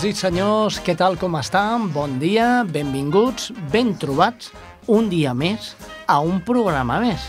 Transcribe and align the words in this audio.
Senyores 0.00 0.16
i 0.16 0.24
senyors, 0.24 0.76
què 0.80 0.94
tal 0.96 1.18
com 1.20 1.34
estan? 1.36 1.90
Bon 1.92 2.14
dia, 2.16 2.62
benvinguts, 2.64 3.50
ben 3.68 3.90
trobats, 4.00 4.48
un 4.88 5.10
dia 5.12 5.34
més 5.36 5.74
a 6.08 6.16
un 6.24 6.38
programa 6.40 6.96
més. 7.02 7.20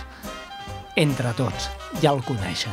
Entre 0.96 1.34
tots, 1.36 1.68
ja 2.00 2.14
el 2.15 2.23
coneixen. 2.23 2.71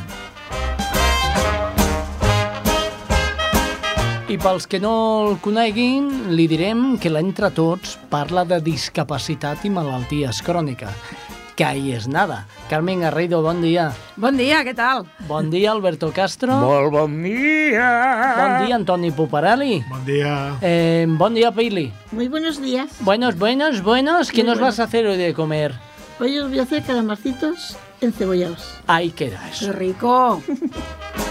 I 4.31 4.39
pels 4.39 4.71
que 4.71 4.79
no 4.79 4.95
el 5.25 5.35
coneguin, 5.43 6.29
li 6.31 6.47
direm 6.47 6.93
que 6.95 7.11
l'Entre 7.11 7.51
Tots 7.51 7.97
parla 8.07 8.47
de 8.47 8.63
discapacitat 8.63 9.67
i 9.67 9.73
malalties 9.81 10.39
cròniques. 10.47 11.18
Que 11.59 11.65
ahí 11.67 11.91
és 11.91 12.05
nada. 12.07 12.45
Carmen 12.69 13.01
Garrido, 13.03 13.41
bon 13.43 13.57
dia. 13.59 13.89
Bon 14.15 14.37
dia, 14.39 14.61
què 14.63 14.71
tal? 14.77 15.01
Bon 15.27 15.49
dia, 15.51 15.73
Alberto 15.73 16.07
Castro. 16.15 16.55
Molt 16.55 16.87
bon 16.93 17.17
dia! 17.19 17.89
Bon 18.37 18.53
dia, 18.63 18.77
Antoni 18.77 19.11
Puparelli. 19.11 19.81
Bon 19.89 20.05
dia. 20.07 20.55
Eh, 20.63 21.03
bon 21.19 21.35
dia, 21.35 21.51
Pili. 21.51 21.91
Muy 22.13 22.29
buenos 22.29 22.61
días. 22.61 22.87
Buenos, 23.01 23.35
buenos, 23.37 23.83
buenos. 23.83 24.31
¿Qué 24.31 24.45
Muy 24.45 24.51
nos 24.53 24.61
vas 24.61 24.79
a 24.79 24.85
hacer 24.85 25.05
hoy 25.05 25.17
de 25.17 25.33
comer? 25.33 25.73
Hoy 26.21 26.39
os 26.39 26.47
voy 26.47 26.59
a 26.59 26.63
hacer 26.63 26.81
calamarcitos 26.83 27.75
encebollados. 27.99 28.75
Ahí 28.87 29.11
queda 29.11 29.43
Que 29.49 29.65
eso. 29.65 29.73
rico. 29.73 30.41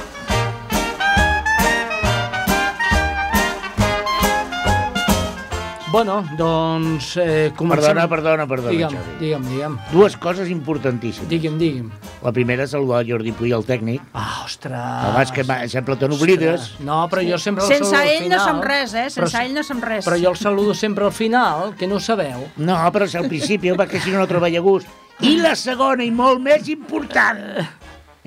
Bueno, 5.91 6.23
doncs 6.37 7.17
eh, 7.17 7.51
comencem. 7.57 7.95
Perdona, 7.95 8.09
perdona, 8.09 8.47
perdona, 8.47 8.71
Digue'm, 8.75 8.91
Xavi. 8.93 9.15
digue'm, 9.21 9.45
digue'm. 9.49 9.77
Dues 9.91 10.19
coses 10.21 10.51
importantíssimes. 10.51 11.31
Digue'm, 11.31 11.57
digue'm. 11.59 11.89
La 12.23 12.33
primera 12.33 12.65
és 12.67 12.75
saludar 12.75 13.01
el 13.01 13.09
Jordi 13.09 13.33
Puy, 13.33 13.53
el 13.57 13.65
tècnic. 13.65 14.03
Ah, 14.13 14.43
ostres. 14.45 14.75
Abans 14.77 15.33
que 15.33 15.45
ma- 15.49 15.67
sempre 15.67 15.97
te 15.97 16.07
n'oblides. 16.09 16.75
No, 16.85 17.09
però 17.09 17.23
jo 17.25 17.39
sempre 17.39 17.65
el 17.65 17.71
Sense 17.73 17.89
saludo 17.89 18.03
al 18.03 18.09
ell 18.11 18.29
no 18.29 18.37
final. 18.37 18.45
som 18.51 18.61
res, 18.61 18.93
eh? 18.95 19.09
Sense 19.09 19.21
Però- 19.33 19.45
ell 19.47 19.55
no 19.55 19.63
som 19.63 19.81
res. 19.81 20.05
Però 20.07 20.21
jo 20.23 20.31
el 20.31 20.37
saludo 20.37 20.75
sempre 20.75 21.05
al 21.07 21.13
final, 21.13 21.75
que 21.75 21.87
no 21.87 21.95
ho 21.97 22.01
sabeu. 22.01 22.49
No, 22.59 22.77
però 22.93 23.05
és 23.09 23.15
al 23.15 23.27
principi, 23.29 23.71
perquè 23.71 23.99
si 24.01 24.11
no, 24.11 24.19
no 24.19 24.27
treballa 24.27 24.59
a 24.59 24.63
gust. 24.63 24.87
I 25.21 25.37
la 25.41 25.57
segona, 25.57 26.05
i 26.05 26.11
molt 26.13 26.39
més 26.41 26.69
important, 26.69 27.41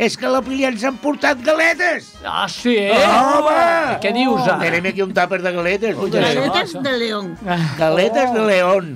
és 0.01 0.15
que 0.17 0.25
a 0.25 0.31
la 0.33 0.39
Pili 0.41 0.65
ens 0.65 0.81
han 0.87 0.95
portat 0.97 1.41
galetes. 1.45 2.07
Ah, 2.25 2.47
sí, 2.49 2.73
eh? 2.73 2.95
Home! 3.05 3.99
Què 4.01 4.11
dius, 4.15 4.41
ara? 4.47 4.57
Tenim 4.63 4.87
aquí 4.89 5.03
un 5.05 5.11
tàper 5.13 5.37
de 5.43 5.51
galetes. 5.53 5.95
Ui, 6.01 6.09
Galetes, 6.09 6.73
de 6.81 6.93
león. 6.97 7.35
galetes 7.77 8.33
de 8.33 8.45
león. 8.47 8.89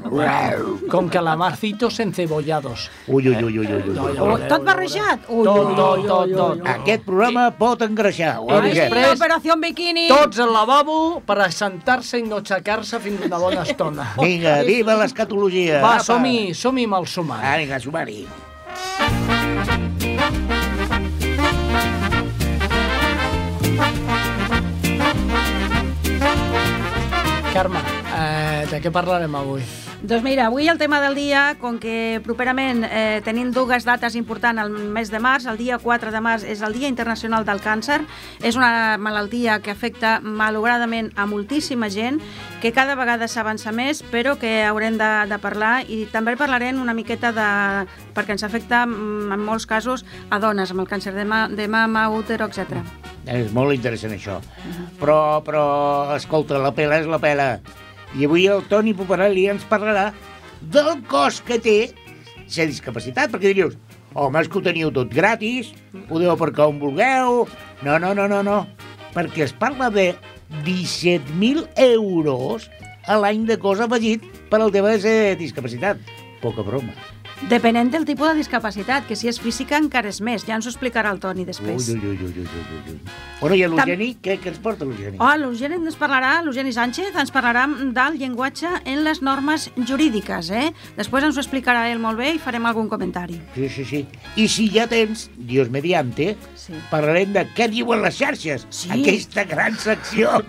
Con 0.89 1.09
calamarcitos 1.09 1.99
encebollados. 1.99 2.89
Ui, 3.07 3.27
ui, 3.29 3.35
ui, 3.35 3.59
ui, 3.59 3.67
ui, 3.67 3.81
ui. 3.89 3.97
Oh, 4.17 4.37
tot 4.39 4.49
ja 4.49 4.57
barrejat? 4.65 5.29
Ui, 5.29 5.43
Tot, 5.45 5.75
tot, 5.75 6.07
tot, 6.07 6.33
tot. 6.33 6.65
Aquest 6.73 7.05
programa 7.05 7.51
pot 7.51 7.81
engreixar. 7.85 8.39
Ho 8.41 8.61
després- 8.61 9.13
Operació 9.15 9.55
Bikini. 9.61 10.07
Tots 10.09 10.39
al 10.39 10.51
lavabo 10.53 11.21
per 11.25 11.37
assentar-se 11.45 12.19
i 12.19 12.23
no 12.23 12.37
aixecar-se 12.41 12.99
fins 12.99 13.21
una 13.25 13.37
bona 13.37 13.61
estona. 13.61 14.09
Vinga, 14.17 14.57
viva 14.63 14.95
l'escatologia. 14.97 15.81
Va, 15.85 15.99
som-hi, 15.99 16.53
som-hi 16.55 16.85
amb 16.89 16.95
el 17.01 17.07
sumari. 17.07 17.45
Ah, 17.45 17.57
vinga, 17.61 17.79
sumari. 17.79 18.25
Carme, 27.55 27.79
eh, 27.79 27.94
de 28.75 28.81
què 28.83 28.91
parlarem 28.91 29.35
avui? 29.37 29.63
Doncs 30.05 30.23
mira, 30.25 30.49
avui 30.49 30.67
el 30.67 30.77
tema 30.77 30.99
del 31.01 31.15
dia, 31.15 31.55
com 31.61 31.77
que 31.81 32.19
properament 32.25 32.83
eh, 32.85 33.21
tenim 33.25 33.51
dues 33.55 33.85
dates 33.87 34.17
importants 34.19 34.61
al 34.61 34.69
mes 34.69 35.09
de 35.11 35.21
març, 35.23 35.47
el 35.49 35.57
dia 35.57 35.79
4 35.81 36.11
de 36.11 36.21
març 36.21 36.43
és 36.43 36.61
el 36.65 36.75
Dia 36.75 36.91
Internacional 36.91 37.45
del 37.47 37.61
Càncer, 37.63 38.01
és 38.43 38.57
una 38.59 38.97
malaltia 39.01 39.61
que 39.63 39.71
afecta 39.71 40.19
malauradament 40.21 41.11
a 41.15 41.25
moltíssima 41.29 41.89
gent, 41.89 42.19
que 42.61 42.73
cada 42.75 42.97
vegada 42.99 43.29
s'avança 43.31 43.71
més, 43.71 44.03
però 44.11 44.35
que 44.41 44.51
haurem 44.67 44.99
de, 44.99 45.11
de 45.31 45.39
parlar 45.41 45.73
i 45.87 46.03
també 46.11 46.35
parlarem 46.37 46.81
una 46.81 46.93
miqueta 46.97 47.31
de... 47.35 47.49
perquè 48.15 48.35
ens 48.35 48.45
afecta 48.45 48.83
mm, 48.85 49.31
en 49.33 49.47
molts 49.47 49.65
casos 49.65 50.05
a 50.29 50.39
dones, 50.43 50.71
amb 50.71 50.83
el 50.83 50.91
càncer 50.91 51.15
de, 51.15 51.25
ma, 51.25 51.45
de 51.47 51.69
mama, 51.71 52.09
útero, 52.11 52.51
etc. 52.51 52.83
És 53.25 53.49
molt 53.55 53.73
interessant 53.73 54.13
això. 54.13 54.37
Però, 54.99 55.41
però, 55.45 55.65
escolta, 56.15 56.59
la 56.61 56.75
pela 56.75 56.99
és 57.01 57.09
la 57.09 57.21
pela. 57.21 57.49
I 58.15 58.27
avui 58.27 58.45
el 58.47 58.63
Toni 58.69 58.93
Poparelli 58.95 59.47
ens 59.51 59.65
parlarà 59.67 60.09
del 60.71 61.01
cost 61.11 61.43
que 61.47 61.59
té 61.59 61.77
ser 62.47 62.67
discapacitat, 62.69 63.31
perquè 63.33 63.51
dius, 63.57 63.75
home, 64.13 64.39
és 64.39 64.47
que 64.49 64.59
ho 64.59 64.63
teniu 64.63 64.91
tot 64.95 65.11
gratis, 65.13 65.73
podeu 66.09 66.31
aparcar 66.33 66.69
on 66.71 66.79
vulgueu... 66.79 67.43
No, 67.83 67.97
no, 67.99 68.13
no, 68.17 68.29
no, 68.31 68.39
no, 68.45 68.61
perquè 69.13 69.43
es 69.45 69.53
parla 69.53 69.89
de 69.93 70.13
17.000 70.63 71.67
euros 71.89 72.69
a 73.05 73.19
l'any 73.19 73.43
de 73.49 73.59
cos 73.61 73.83
afegit 73.83 74.23
per 74.49 74.61
al 74.61 74.71
tema 74.73 74.95
de 74.95 75.03
ser 75.03 75.17
discapacitat. 75.41 75.99
Poca 76.41 76.65
broma. 76.65 77.14
Depenent 77.41 77.91
del 77.91 78.05
tipus 78.07 78.29
de 78.31 78.35
discapacitat, 78.39 79.03
que 79.09 79.15
si 79.19 79.27
és 79.27 79.37
física 79.43 79.75
encara 79.77 80.07
és 80.07 80.21
més, 80.23 80.45
ja 80.47 80.55
ens 80.55 80.65
ho 80.65 80.71
explicarà 80.71 81.11
el 81.11 81.19
Toni 81.19 81.43
després. 81.45 81.89
ui, 81.91 81.99
ui, 81.99 82.15
ui, 82.15 82.31
ui, 82.31 82.45
ui, 82.47 82.79
ui. 82.93 82.99
Bueno, 83.41 83.57
i 83.59 83.65
l'Eugeni, 83.67 84.07
què, 84.23 84.37
què 84.39 84.53
ens 84.53 84.61
porta 84.63 84.87
l'Eugeni? 84.87 85.19
Oh, 85.19 85.33
l'Eugeni 85.37 85.75
ens 85.75 85.97
parlarà, 85.99 86.37
l'Eugeni 86.45 86.71
Sánchez 86.73 87.11
ens 87.19 87.33
parlarà 87.35 87.65
del 87.67 88.17
llenguatge 88.21 88.71
en 88.87 89.03
les 89.03 89.19
normes 89.21 89.67
jurídiques, 89.85 90.49
eh? 90.49 90.69
Després 90.95 91.27
ens 91.27 91.35
ho 91.35 91.43
explicarà 91.43 91.89
ell 91.91 91.99
molt 91.99 92.17
bé 92.23 92.31
i 92.37 92.39
farem 92.39 92.65
algun 92.71 92.87
comentari. 92.89 93.41
Sí, 93.53 93.67
sí, 93.69 93.85
sí. 93.85 94.05
I 94.39 94.47
si 94.47 94.69
ja 94.71 94.87
tens, 94.87 95.29
Dios 95.35 95.69
mediante, 95.69 96.37
Sí. 96.65 96.73
parlarem 96.89 97.29
de 97.35 97.43
què 97.53 97.67
diuen 97.69 98.01
les 98.01 98.15
xarxes. 98.17 98.63
Sí. 98.73 98.89
Aquesta 98.89 99.43
gran 99.45 99.75
secció 99.77 100.39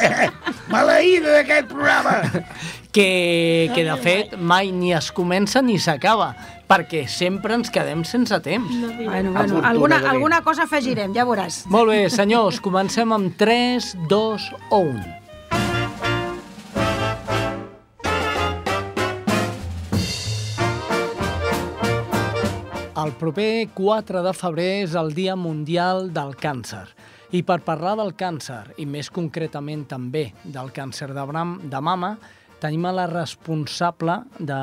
maleïda 0.72 1.34
d'aquest 1.40 1.68
programa. 1.68 2.14
Que, 2.92 3.70
que 3.74 3.84
de 3.86 3.94
fet 4.02 4.32
mai 4.34 4.72
ni 4.74 4.90
es 4.96 5.12
comença 5.14 5.62
ni 5.62 5.76
s'acaba, 5.78 6.32
perquè 6.66 7.04
sempre 7.06 7.54
ens 7.54 7.70
quedem 7.70 8.02
sense 8.02 8.34
temps. 8.42 8.66
Bueno, 8.66 9.04
bueno, 9.06 9.38
Afortunadament. 9.38 9.64
alguna, 9.70 10.00
alguna 10.10 10.42
cosa 10.42 10.66
afegirem, 10.66 11.14
ja 11.14 11.24
veuràs. 11.28 11.62
Molt 11.70 11.92
bé, 11.92 12.02
senyors, 12.10 12.58
comencem 12.60 13.14
amb 13.14 13.36
3, 13.38 13.94
2 14.10 14.50
o 14.74 14.82
1. 14.90 15.20
El 23.00 23.12
proper 23.16 23.68
4 23.72 24.20
de 24.26 24.32
febrer 24.36 24.70
és 24.82 24.94
el 24.98 25.14
Dia 25.16 25.36
Mundial 25.38 26.10
del 26.12 26.34
Càncer. 26.36 26.84
I 27.32 27.40
per 27.46 27.60
parlar 27.64 27.94
del 27.96 28.10
càncer, 28.18 28.74
i 28.82 28.84
més 28.90 29.08
concretament 29.14 29.86
també 29.88 30.26
del 30.42 30.72
càncer 30.74 31.08
de, 31.14 31.24
bram, 31.30 31.54
de 31.70 31.80
mama, 31.80 32.16
tenim 32.60 32.84
a 32.86 32.92
la 32.92 33.06
responsable 33.08 34.20
de, 34.38 34.60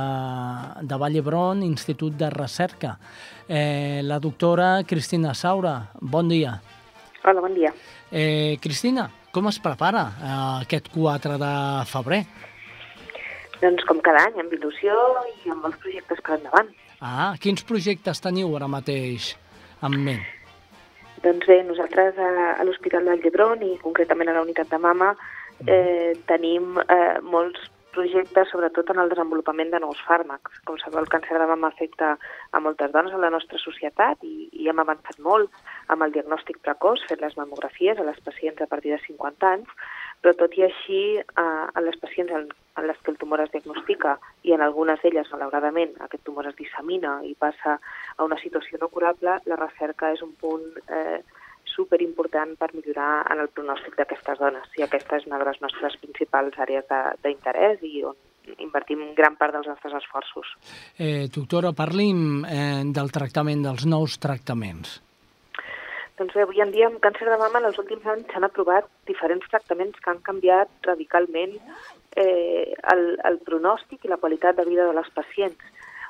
de 0.86 1.00
Vall 1.02 1.18
d'Hebron, 1.18 1.64
Institut 1.66 2.16
de 2.18 2.30
Recerca, 2.30 2.96
eh, 3.50 4.02
la 4.04 4.20
doctora 4.24 4.84
Cristina 4.88 5.34
Saura. 5.34 5.76
Bon 6.00 6.30
dia. 6.30 6.60
Hola, 7.26 7.42
bon 7.42 7.56
dia. 7.58 7.74
Eh, 8.12 8.58
Cristina, 8.62 9.10
com 9.34 9.50
es 9.50 9.60
prepara 9.60 10.04
eh, 10.22 10.36
aquest 10.64 10.92
4 10.94 11.40
de 11.42 11.54
febrer? 11.90 12.22
Doncs 13.62 13.86
com 13.90 14.00
cada 14.06 14.28
any, 14.30 14.38
amb 14.44 14.54
il·lusió 14.54 14.96
i 15.44 15.52
amb 15.52 15.66
els 15.66 15.78
projectes 15.82 16.22
per 16.22 16.38
endavant. 16.38 16.70
Ah, 17.02 17.34
quins 17.42 17.66
projectes 17.66 18.22
teniu 18.22 18.54
ara 18.58 18.70
mateix 18.70 19.34
en 19.86 19.98
ment? 20.06 20.22
Doncs 21.24 21.50
bé, 21.50 21.64
nosaltres 21.66 22.18
a, 22.22 22.30
a 22.62 22.66
l'Hospital 22.66 23.10
del 23.10 23.24
Llebron 23.24 23.64
i 23.66 23.74
concretament 23.82 24.30
a 24.30 24.38
la 24.38 24.46
unitat 24.46 24.70
de 24.70 24.80
mama 24.82 25.16
eh, 25.66 26.14
tenim 26.30 26.78
eh, 26.84 27.18
molts 27.26 27.66
projectes, 27.98 28.50
sobretot 28.54 28.92
en 28.94 29.02
el 29.02 29.10
desenvolupament 29.10 29.72
de 29.74 29.82
nous 29.82 30.00
fàrmacs. 30.06 30.62
Com 30.70 30.78
sabeu, 30.82 31.02
el 31.02 31.10
càncer 31.12 31.40
de 31.42 31.50
mama 31.50 31.72
afecta 31.74 32.14
a 32.52 32.62
moltes 32.62 32.94
dones 32.94 33.16
a 33.16 33.22
la 33.24 33.32
nostra 33.34 33.60
societat 33.62 34.22
i, 34.28 34.50
i 34.54 34.70
hem 34.70 34.84
avançat 34.84 35.18
molt 35.26 35.50
amb 35.94 36.06
el 36.06 36.14
diagnòstic 36.14 36.62
precoç, 36.66 37.06
fent 37.10 37.24
les 37.24 37.38
mamografies 37.40 37.98
a 37.98 38.06
les 38.08 38.20
pacients 38.26 38.62
a 38.62 38.70
partir 38.70 38.94
de 38.94 39.02
50 39.08 39.50
anys, 39.50 39.74
però 40.22 40.34
tot 40.38 40.54
i 40.58 40.66
així, 40.68 41.02
eh, 41.18 41.66
a 41.74 41.84
les 41.86 41.98
pacients 42.02 42.34
en, 42.38 42.48
en 42.78 42.88
les 42.90 43.02
que 43.02 43.14
el 43.14 43.18
tumor 43.22 43.42
es 43.42 43.52
diagnostica 43.54 44.18
i 44.46 44.54
en 44.54 44.62
algunes 44.66 45.02
d'elles, 45.02 45.30
malauradament, 45.34 45.98
aquest 46.06 46.24
tumor 46.30 46.50
es 46.50 46.58
dissemina 46.58 47.18
i 47.26 47.34
passa 47.40 47.78
a 48.18 48.26
una 48.26 48.38
situació 48.42 48.82
no 48.82 48.90
curable, 48.94 49.40
la 49.46 49.60
recerca 49.60 50.14
és 50.14 50.24
un 50.26 50.34
punt 50.42 50.66
eh, 50.88 51.22
superimportant 51.78 52.56
per 52.60 52.72
millorar 52.76 53.24
en 53.32 53.40
el 53.46 53.50
pronòstic 53.54 53.96
d'aquestes 54.00 54.42
dones. 54.42 54.68
I 54.78 54.84
aquesta 54.88 55.20
és 55.22 55.28
una 55.30 55.38
de 55.40 55.46
les 55.52 55.62
nostres 55.64 55.96
principals 56.02 56.58
àrees 56.58 56.88
de- 56.90 57.16
d'interès 57.24 57.84
i 57.86 58.04
on 58.04 58.18
invertim 58.64 59.02
gran 59.16 59.36
part 59.36 59.54
dels 59.54 59.68
nostres 59.68 59.94
esforços. 60.02 60.48
Eh, 60.98 61.28
doctora, 61.34 61.74
parli'm 61.76 62.46
eh, 62.48 62.84
del 62.96 63.12
tractament, 63.12 63.64
dels 63.66 63.86
nous 63.86 64.18
tractaments. 64.24 65.02
Doncs 66.18 66.34
bé, 66.34 66.42
avui 66.48 66.62
en 66.64 66.72
dia 66.74 66.88
amb 66.88 66.98
càncer 67.04 67.28
de 67.30 67.38
mama 67.38 67.60
en 67.60 67.68
els 67.70 67.78
últims 67.78 68.06
anys 68.10 68.32
s'han 68.32 68.48
aprovat 68.48 68.88
diferents 69.06 69.46
tractaments 69.52 70.00
que 70.02 70.10
han 70.10 70.24
canviat 70.26 70.70
radicalment 70.88 71.54
eh, 72.16 72.74
el, 72.94 73.04
el 73.30 73.38
pronòstic 73.46 74.06
i 74.08 74.10
la 74.10 74.18
qualitat 74.18 74.56
de 74.58 74.66
vida 74.66 74.88
de 74.88 74.96
les 74.98 75.12
pacients. 75.14 75.60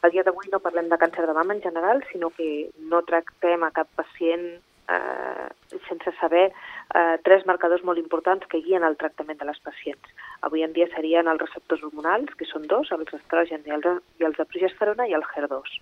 A 0.05 0.07
dia 0.13 0.23
d'avui 0.23 0.47
no 0.53 0.61
parlem 0.63 0.87
de 0.87 0.97
càncer 1.01 1.25
de 1.27 1.33
mama 1.35 1.55
en 1.57 1.61
general, 1.65 2.03
sinó 2.11 2.29
que 2.29 2.69
no 2.87 3.01
tractem 3.03 3.65
a 3.65 3.71
cap 3.75 3.89
pacient 3.97 4.45
eh, 4.89 5.77
sense 5.87 6.13
saber 6.19 6.47
eh, 6.49 7.17
tres 7.23 7.45
marcadors 7.45 7.83
molt 7.83 7.99
importants 7.99 8.47
que 8.47 8.61
guien 8.65 8.85
el 8.87 8.97
tractament 8.97 9.39
de 9.39 9.47
les 9.49 9.59
pacients. 9.63 10.13
Avui 10.47 10.63
en 10.63 10.73
dia 10.73 10.87
serien 10.93 11.27
els 11.27 11.41
receptors 11.41 11.83
hormonals, 11.83 12.33
que 12.39 12.47
són 12.49 12.67
dos, 12.71 12.91
els 12.95 13.13
estrògens 13.19 13.67
i 13.67 13.75
els, 13.75 13.87
i 14.21 14.27
els 14.27 14.37
de 14.37 14.45
progesterona 14.45 15.07
i 15.07 15.15
el 15.17 15.25
HER2. 15.25 15.77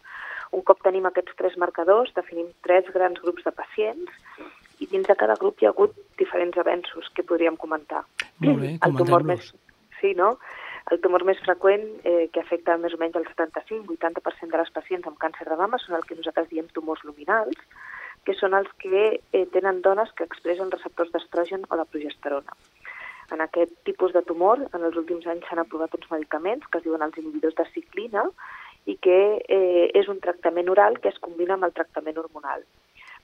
Un 0.56 0.64
cop 0.68 0.84
tenim 0.86 1.08
aquests 1.10 1.36
tres 1.40 1.58
marcadors, 1.62 2.14
definim 2.16 2.52
tres 2.64 2.90
grans 2.94 3.20
grups 3.22 3.46
de 3.48 3.54
pacients 3.56 4.12
i 4.80 4.88
dins 4.92 5.08
de 5.08 5.16
cada 5.16 5.38
grup 5.40 5.62
hi 5.62 5.68
ha 5.68 5.74
hagut 5.74 5.96
diferents 6.20 6.58
avenços 6.62 7.10
que 7.16 7.24
podríem 7.24 7.58
comentar. 7.58 8.04
Molt 8.44 8.62
bé, 8.62 8.76
el 8.86 8.96
tumor 9.00 9.26
més, 9.28 9.54
sí, 10.02 10.14
no? 10.16 10.36
El 10.94 11.00
tumor 11.02 11.24
més 11.26 11.40
freqüent, 11.42 11.86
eh, 12.06 12.28
que 12.32 12.44
afecta 12.44 12.76
més 12.78 12.94
o 12.94 13.00
menys 13.02 13.16
el 13.18 13.26
75-80% 13.32 14.52
de 14.54 14.60
les 14.62 14.74
pacients 14.76 15.08
amb 15.10 15.18
càncer 15.18 15.48
de 15.50 15.58
mama, 15.58 15.80
són 15.82 15.96
el 15.98 16.06
que 16.06 16.18
nosaltres 16.20 16.52
diem 16.52 16.68
tumors 16.76 17.02
luminals, 17.08 17.58
que 18.26 18.36
són 18.38 18.58
els 18.58 18.70
que 18.82 19.06
eh, 19.16 19.46
tenen 19.54 19.82
dones 19.86 20.12
que 20.18 20.26
expressen 20.28 20.72
receptors 20.74 21.12
d'estrogen 21.14 21.66
o 21.70 21.80
de 21.80 21.86
progesterona. 21.92 22.58
En 23.34 23.42
aquest 23.42 23.74
tipus 23.88 24.14
de 24.14 24.22
tumor, 24.22 24.62
en 24.74 24.84
els 24.86 24.98
últims 25.02 25.26
anys 25.32 25.48
s'han 25.50 25.62
aprovat 25.64 25.94
uns 25.98 26.10
medicaments 26.12 26.68
que 26.70 26.82
es 26.82 26.86
diuen 26.86 27.06
els 27.06 27.18
inhibidors 27.18 27.58
de 27.58 27.66
ciclina 27.74 28.26
i 28.86 28.98
que 29.02 29.20
eh, 29.42 29.86
és 29.98 30.10
un 30.12 30.22
tractament 30.22 30.70
oral 30.70 31.00
que 31.02 31.10
es 31.10 31.22
combina 31.22 31.58
amb 31.58 31.66
el 31.66 31.74
tractament 31.74 32.20
hormonal. 32.22 32.66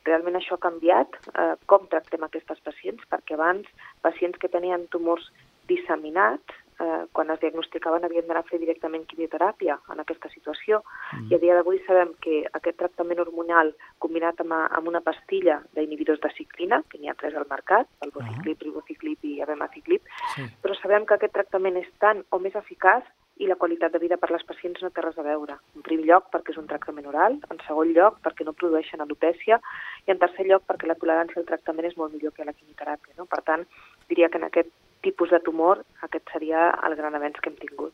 Realment 0.08 0.40
això 0.40 0.58
ha 0.58 0.66
canviat 0.66 1.18
eh, 1.36 1.54
com 1.70 1.86
tractem 1.90 2.26
aquestes 2.26 2.62
pacients, 2.66 3.06
perquè 3.14 3.38
abans 3.38 3.70
pacients 4.02 4.42
que 4.42 4.50
tenien 4.50 4.88
tumors 4.94 5.30
disseminats, 5.70 6.61
eh, 6.82 7.06
quan 7.14 7.30
es 7.34 7.40
diagnosticaven 7.42 8.06
havien 8.06 8.28
d'anar 8.28 8.44
a 8.44 8.50
fer 8.50 8.60
directament 8.62 9.06
quimioteràpia 9.10 9.78
en 9.94 10.04
aquesta 10.04 10.32
situació, 10.34 10.82
mm. 11.14 11.30
i 11.32 11.38
a 11.38 11.42
dia 11.44 11.58
d'avui 11.58 11.82
sabem 11.86 12.14
que 12.26 12.42
aquest 12.60 12.80
tractament 12.82 13.22
hormonal 13.24 13.74
combinat 14.04 14.42
amb, 14.44 14.58
amb 14.58 14.92
una 14.92 15.04
pastilla 15.06 15.62
d'inhibidors 15.78 16.22
de 16.26 16.34
ciclina, 16.38 16.82
que 16.90 17.00
n'hi 17.00 17.12
ha 17.12 17.18
tres 17.20 17.38
al 17.38 17.50
mercat, 17.50 17.90
el 18.06 18.14
vociclip, 18.16 18.62
ribociclip 18.68 19.26
i 19.32 19.40
abemaciclip, 19.46 20.08
Sí. 20.36 20.48
però 20.64 20.76
sabem 20.82 21.06
que 21.06 21.18
aquest 21.18 21.34
tractament 21.34 21.78
és 21.78 21.90
tan 22.00 22.24
o 22.32 22.40
més 22.40 22.56
eficaç 22.56 23.08
i 23.42 23.48
la 23.48 23.56
qualitat 23.56 23.94
de 23.94 24.00
vida 24.00 24.18
per 24.22 24.30
les 24.32 24.44
pacients 24.46 24.84
no 24.84 24.92
té 24.94 25.02
res 25.02 25.18
a 25.18 25.26
veure. 25.26 25.56
En 25.76 25.82
primer 25.86 26.06
lloc, 26.06 26.28
perquè 26.34 26.54
és 26.54 26.60
un 26.62 26.68
tractament 26.70 27.08
oral, 27.10 27.40
en 27.50 27.62
segon 27.66 27.90
lloc, 27.96 28.20
perquè 28.26 28.46
no 28.46 28.54
produeixen 28.54 29.02
alopècia, 29.02 29.58
i 30.06 30.14
en 30.14 30.20
tercer 30.22 30.46
lloc, 30.50 30.68
perquè 30.70 30.90
la 30.90 30.98
tolerància 31.00 31.42
al 31.42 31.48
tractament 31.50 31.90
és 31.90 31.98
molt 31.98 32.14
millor 32.14 32.36
que 32.36 32.46
la 32.46 32.54
quimioteràpia. 32.54 33.18
No? 33.18 33.26
Per 33.26 33.42
tant, 33.48 33.66
diria 34.12 34.30
que 34.30 34.38
en 34.38 34.46
aquest 34.50 34.70
tipus 35.02 35.30
de 35.30 35.40
tumor 35.40 35.84
aquest 36.08 36.32
seria 36.34 36.70
el 36.88 36.96
gran 37.00 37.16
avenç 37.18 37.40
que 37.42 37.52
hem 37.52 37.60
tingut. 37.60 37.94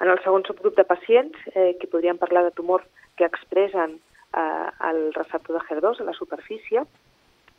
En 0.00 0.10
el 0.10 0.20
segon 0.24 0.44
subgrup 0.46 0.76
de 0.76 0.84
pacients, 0.84 1.38
eh, 1.54 1.76
que 1.78 1.86
podríem 1.86 2.18
parlar 2.18 2.44
de 2.44 2.52
tumors 2.52 2.86
que 3.16 3.24
expressen 3.24 3.98
eh, 4.34 4.68
el 4.90 5.12
receptor 5.14 5.58
de 5.58 5.62
HER2 5.66 6.00
a 6.00 6.08
la 6.10 6.16
superfície, 6.18 6.82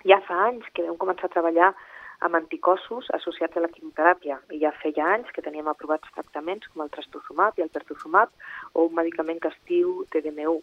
ja 0.05 0.19
fa 0.27 0.41
anys 0.49 0.67
que 0.73 0.83
vam 0.85 0.97
començar 1.01 1.29
a 1.29 1.35
treballar 1.35 1.73
amb 2.25 2.37
anticossos 2.37 3.07
associats 3.17 3.57
a 3.57 3.63
la 3.63 3.71
quimioteràpia 3.71 4.37
i 4.55 4.61
ja 4.61 4.71
feia 4.81 5.07
anys 5.15 5.31
que 5.35 5.43
teníem 5.45 5.67
aprovats 5.67 6.11
tractaments 6.15 6.67
com 6.71 6.83
el 6.85 6.91
trastuzumab 6.93 7.57
i 7.57 7.65
el 7.65 7.73
pertuzumab 7.73 8.31
o 8.73 8.85
un 8.87 8.95
medicament 8.95 9.41
que 9.41 9.51
es 9.51 9.57
diu 9.69 10.03
TDM1. 10.13 10.61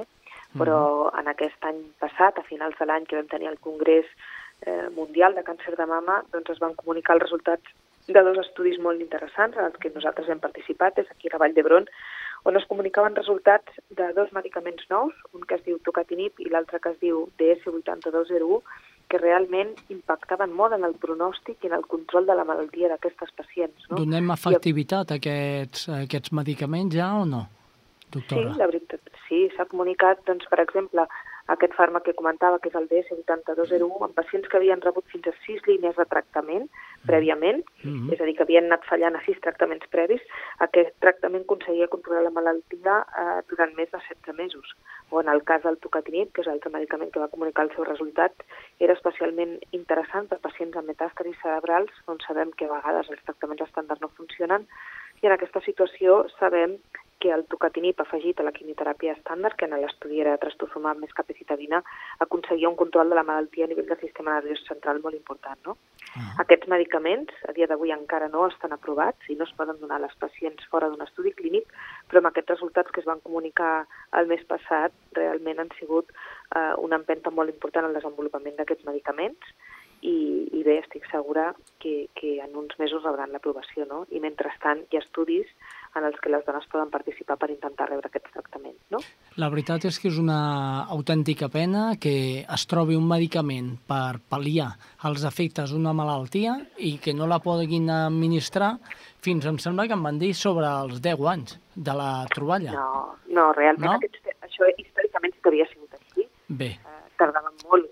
Eh? 0.00 0.04
Però 0.58 0.80
en 1.18 1.28
aquest 1.30 1.64
any 1.68 1.80
passat, 2.00 2.38
a 2.38 2.46
finals 2.48 2.78
de 2.80 2.88
l'any 2.88 3.06
que 3.06 3.18
vam 3.18 3.28
tenir 3.30 3.50
el 3.50 3.60
Congrés 3.60 4.08
eh, 4.66 4.88
Mundial 4.94 5.34
de 5.34 5.44
Càncer 5.46 5.76
de 5.76 5.86
Mama, 5.86 6.22
doncs 6.32 6.54
es 6.54 6.62
van 6.62 6.74
comunicar 6.78 7.16
els 7.16 7.26
resultats 7.26 7.76
de 8.08 8.22
dos 8.24 8.38
estudis 8.40 8.78
molt 8.80 9.02
interessants 9.04 9.56
en 9.56 9.66
els 9.68 9.76
que 9.80 9.92
nosaltres 9.94 10.30
hem 10.32 10.40
participat, 10.40 10.98
és 10.98 11.10
aquí 11.12 11.28
a 11.28 11.36
la 11.36 11.42
Vall 11.44 11.54
d'Hebron, 11.56 11.88
on 12.48 12.56
es 12.56 12.64
comunicaven 12.70 13.16
resultats 13.18 13.80
de 13.90 14.12
dos 14.16 14.30
medicaments 14.32 14.86
nous, 14.90 15.16
un 15.34 15.44
que 15.44 15.58
es 15.58 15.64
diu 15.66 15.80
tocatinib 15.84 16.40
i 16.40 16.48
l'altre 16.48 16.80
que 16.80 16.94
es 16.94 17.00
diu 17.02 17.26
DS8201, 17.40 18.62
que 19.08 19.20
realment 19.20 19.74
impactaven 19.92 20.52
molt 20.52 20.76
en 20.76 20.84
el 20.84 20.94
pronòstic 21.00 21.64
i 21.64 21.70
en 21.70 21.76
el 21.78 21.86
control 21.88 22.26
de 22.28 22.36
la 22.36 22.44
malaltia 22.48 22.90
d'aquestes 22.92 23.32
pacients. 23.36 23.86
No? 23.88 24.00
Donem 24.00 24.32
efectivitat 24.34 25.12
a 25.12 25.20
aquests, 25.20 25.88
a 25.88 26.02
aquests 26.04 26.34
medicaments 26.36 26.96
ja 26.96 27.14
o 27.20 27.24
no, 27.28 27.46
Sí, 28.08 28.20
doctora? 28.20 28.54
la 28.56 28.66
veritat, 28.70 29.10
sí, 29.26 29.48
s'ha 29.56 29.66
comunicat, 29.68 30.22
doncs, 30.28 30.46
per 30.48 30.60
exemple, 30.62 31.04
aquest 31.54 31.74
fàrmac 31.74 32.04
que 32.04 32.16
comentava, 32.18 32.58
que 32.60 32.68
és 32.68 32.76
el 32.76 32.88
DS8201, 32.90 34.04
en 34.04 34.14
pacients 34.16 34.48
que 34.48 34.58
havien 34.58 34.82
rebut 34.84 35.06
fins 35.12 35.26
a 35.30 35.34
sis 35.46 35.64
línies 35.66 35.96
de 35.96 36.04
tractament 36.04 36.68
prèviament, 37.08 37.62
Mhm. 37.84 38.12
és 38.12 38.20
a 38.20 38.24
dir, 38.24 38.36
que 38.36 38.42
havien 38.42 38.66
anat 38.66 38.84
fallant 38.84 39.16
a 39.16 39.24
sis 39.24 39.40
tractaments 39.40 39.86
previs, 39.88 40.20
aquest 40.58 40.92
tractament 41.00 41.44
aconseguia 41.44 41.88
controlar 41.88 42.22
la 42.24 42.30
malaltia 42.30 43.06
eh, 43.16 43.42
durant 43.48 43.74
més 43.76 43.90
de 43.90 43.98
16 43.98 44.36
mesos. 44.36 44.76
O 45.10 45.20
en 45.20 45.28
el 45.28 45.42
cas 45.42 45.62
del 45.62 45.78
tocatinib, 45.78 46.32
que 46.32 46.42
és 46.42 46.46
l'altre 46.46 46.70
medicament 46.70 47.10
que 47.12 47.20
va 47.20 47.28
comunicar 47.28 47.64
el 47.64 47.74
seu 47.74 47.84
resultat, 47.84 48.32
era 48.78 48.92
especialment 48.92 49.58
interessant 49.72 50.28
per 50.28 50.38
pacients 50.38 50.76
amb 50.76 50.88
metàstasis 50.88 51.40
cerebrals, 51.42 51.90
on 52.06 52.18
sabem 52.26 52.52
que 52.52 52.66
a 52.66 52.74
vegades 52.74 53.08
els 53.10 53.24
tractaments 53.24 53.62
estàndards 53.62 54.00
no 54.02 54.08
funcionen, 54.08 54.66
i 55.22 55.26
en 55.26 55.32
aquesta 55.32 55.60
situació 55.60 56.26
sabem 56.38 56.78
que 57.18 57.30
el 57.34 57.44
tocatinib 57.50 58.00
afegit 58.02 58.40
a 58.40 58.46
la 58.46 58.52
quimioteràpia 58.54 59.14
estàndard, 59.16 59.56
que 59.58 59.66
en 59.66 59.74
l'estudi 59.76 60.20
era 60.22 60.36
trastuzumab 60.40 61.00
més 61.02 61.14
capecitabina, 61.16 61.80
aconseguia 62.24 62.70
un 62.70 62.76
control 62.78 63.10
de 63.10 63.18
la 63.18 63.24
malaltia 63.26 63.66
a 63.66 63.70
nivell 63.70 63.88
del 63.88 64.00
sistema 64.00 64.36
nerviós 64.36 64.62
central 64.68 65.02
molt 65.04 65.18
important. 65.18 65.58
No? 65.66 65.76
Ah. 66.14 66.44
Aquests 66.44 66.70
medicaments 66.70 67.34
a 67.48 67.54
dia 67.56 67.66
d'avui 67.70 67.92
encara 67.94 68.30
no 68.32 68.46
estan 68.46 68.74
aprovats 68.76 69.28
i 69.28 69.36
no 69.38 69.48
es 69.48 69.54
poden 69.58 69.80
donar 69.82 69.98
a 69.98 70.06
les 70.06 70.14
pacients 70.22 70.68
fora 70.70 70.90
d'un 70.90 71.02
estudi 71.06 71.34
clínic, 71.40 71.72
però 72.08 72.22
amb 72.22 72.30
aquests 72.30 72.54
resultats 72.54 72.94
que 72.94 73.02
es 73.02 73.10
van 73.10 73.24
comunicar 73.24 73.86
el 74.20 74.30
mes 74.30 74.44
passat 74.46 74.94
realment 75.18 75.64
han 75.64 75.74
sigut 75.80 76.14
eh, 76.54 76.74
una 76.78 77.00
empenta 77.02 77.34
molt 77.34 77.50
important 77.54 77.88
al 77.88 77.98
desenvolupament 77.98 78.56
d'aquests 78.58 78.86
medicaments 78.86 79.54
i, 80.00 80.46
i 80.54 80.62
bé, 80.62 80.78
estic 80.78 81.06
segura 81.10 81.50
que, 81.82 82.06
que 82.14 82.38
en 82.44 82.54
uns 82.56 82.78
mesos 82.78 83.02
rebran 83.02 83.32
l'aprovació, 83.34 83.86
no? 83.90 84.04
I 84.14 84.22
mentrestant 84.22 84.84
hi 84.86 84.98
ha 84.98 85.02
estudis 85.02 85.50
en 85.96 86.04
els 86.04 86.18
que 86.20 86.30
les 86.30 86.44
dones 86.46 86.66
poden 86.70 86.90
participar 86.90 87.36
per 87.40 87.48
intentar 87.50 87.88
rebre 87.88 88.10
aquests 88.10 88.32
tractaments, 88.34 88.80
no? 88.92 89.00
La 89.40 89.48
veritat 89.48 89.84
és 89.88 89.98
que 89.98 90.08
és 90.10 90.18
una 90.20 90.84
autèntica 90.90 91.48
pena 91.48 91.96
que 92.00 92.44
es 92.44 92.66
trobi 92.70 92.96
un 92.98 93.06
medicament 93.08 93.76
per 93.88 94.18
pal·liar 94.30 94.68
els 95.08 95.24
efectes 95.24 95.72
d'una 95.72 95.94
malaltia 95.96 96.56
i 96.78 96.98
que 97.02 97.14
no 97.14 97.26
la 97.26 97.38
puguin 97.40 97.88
administrar 97.90 98.76
fins, 99.24 99.46
em 99.46 99.58
sembla 99.58 99.86
que 99.88 99.96
em 99.96 100.02
van 100.02 100.18
dir, 100.18 100.34
sobre 100.34 100.66
els 100.66 101.00
10 101.02 101.24
anys 101.32 101.56
de 101.74 101.94
la 101.94 102.10
troballa. 102.34 102.72
No, 102.72 103.16
no 103.34 103.52
realment 103.56 103.88
No? 103.90 103.96
Aquests, 103.96 104.34
això 104.46 104.68
històricament 104.76 105.34
sí 105.34 105.40
que 105.42 105.48
havia 105.54 105.66
sigut 105.72 105.94
així. 105.98 106.28
Bé, 106.48 106.70
Eh, 106.78 107.02
tardaven 107.18 107.54
molt 107.64 107.86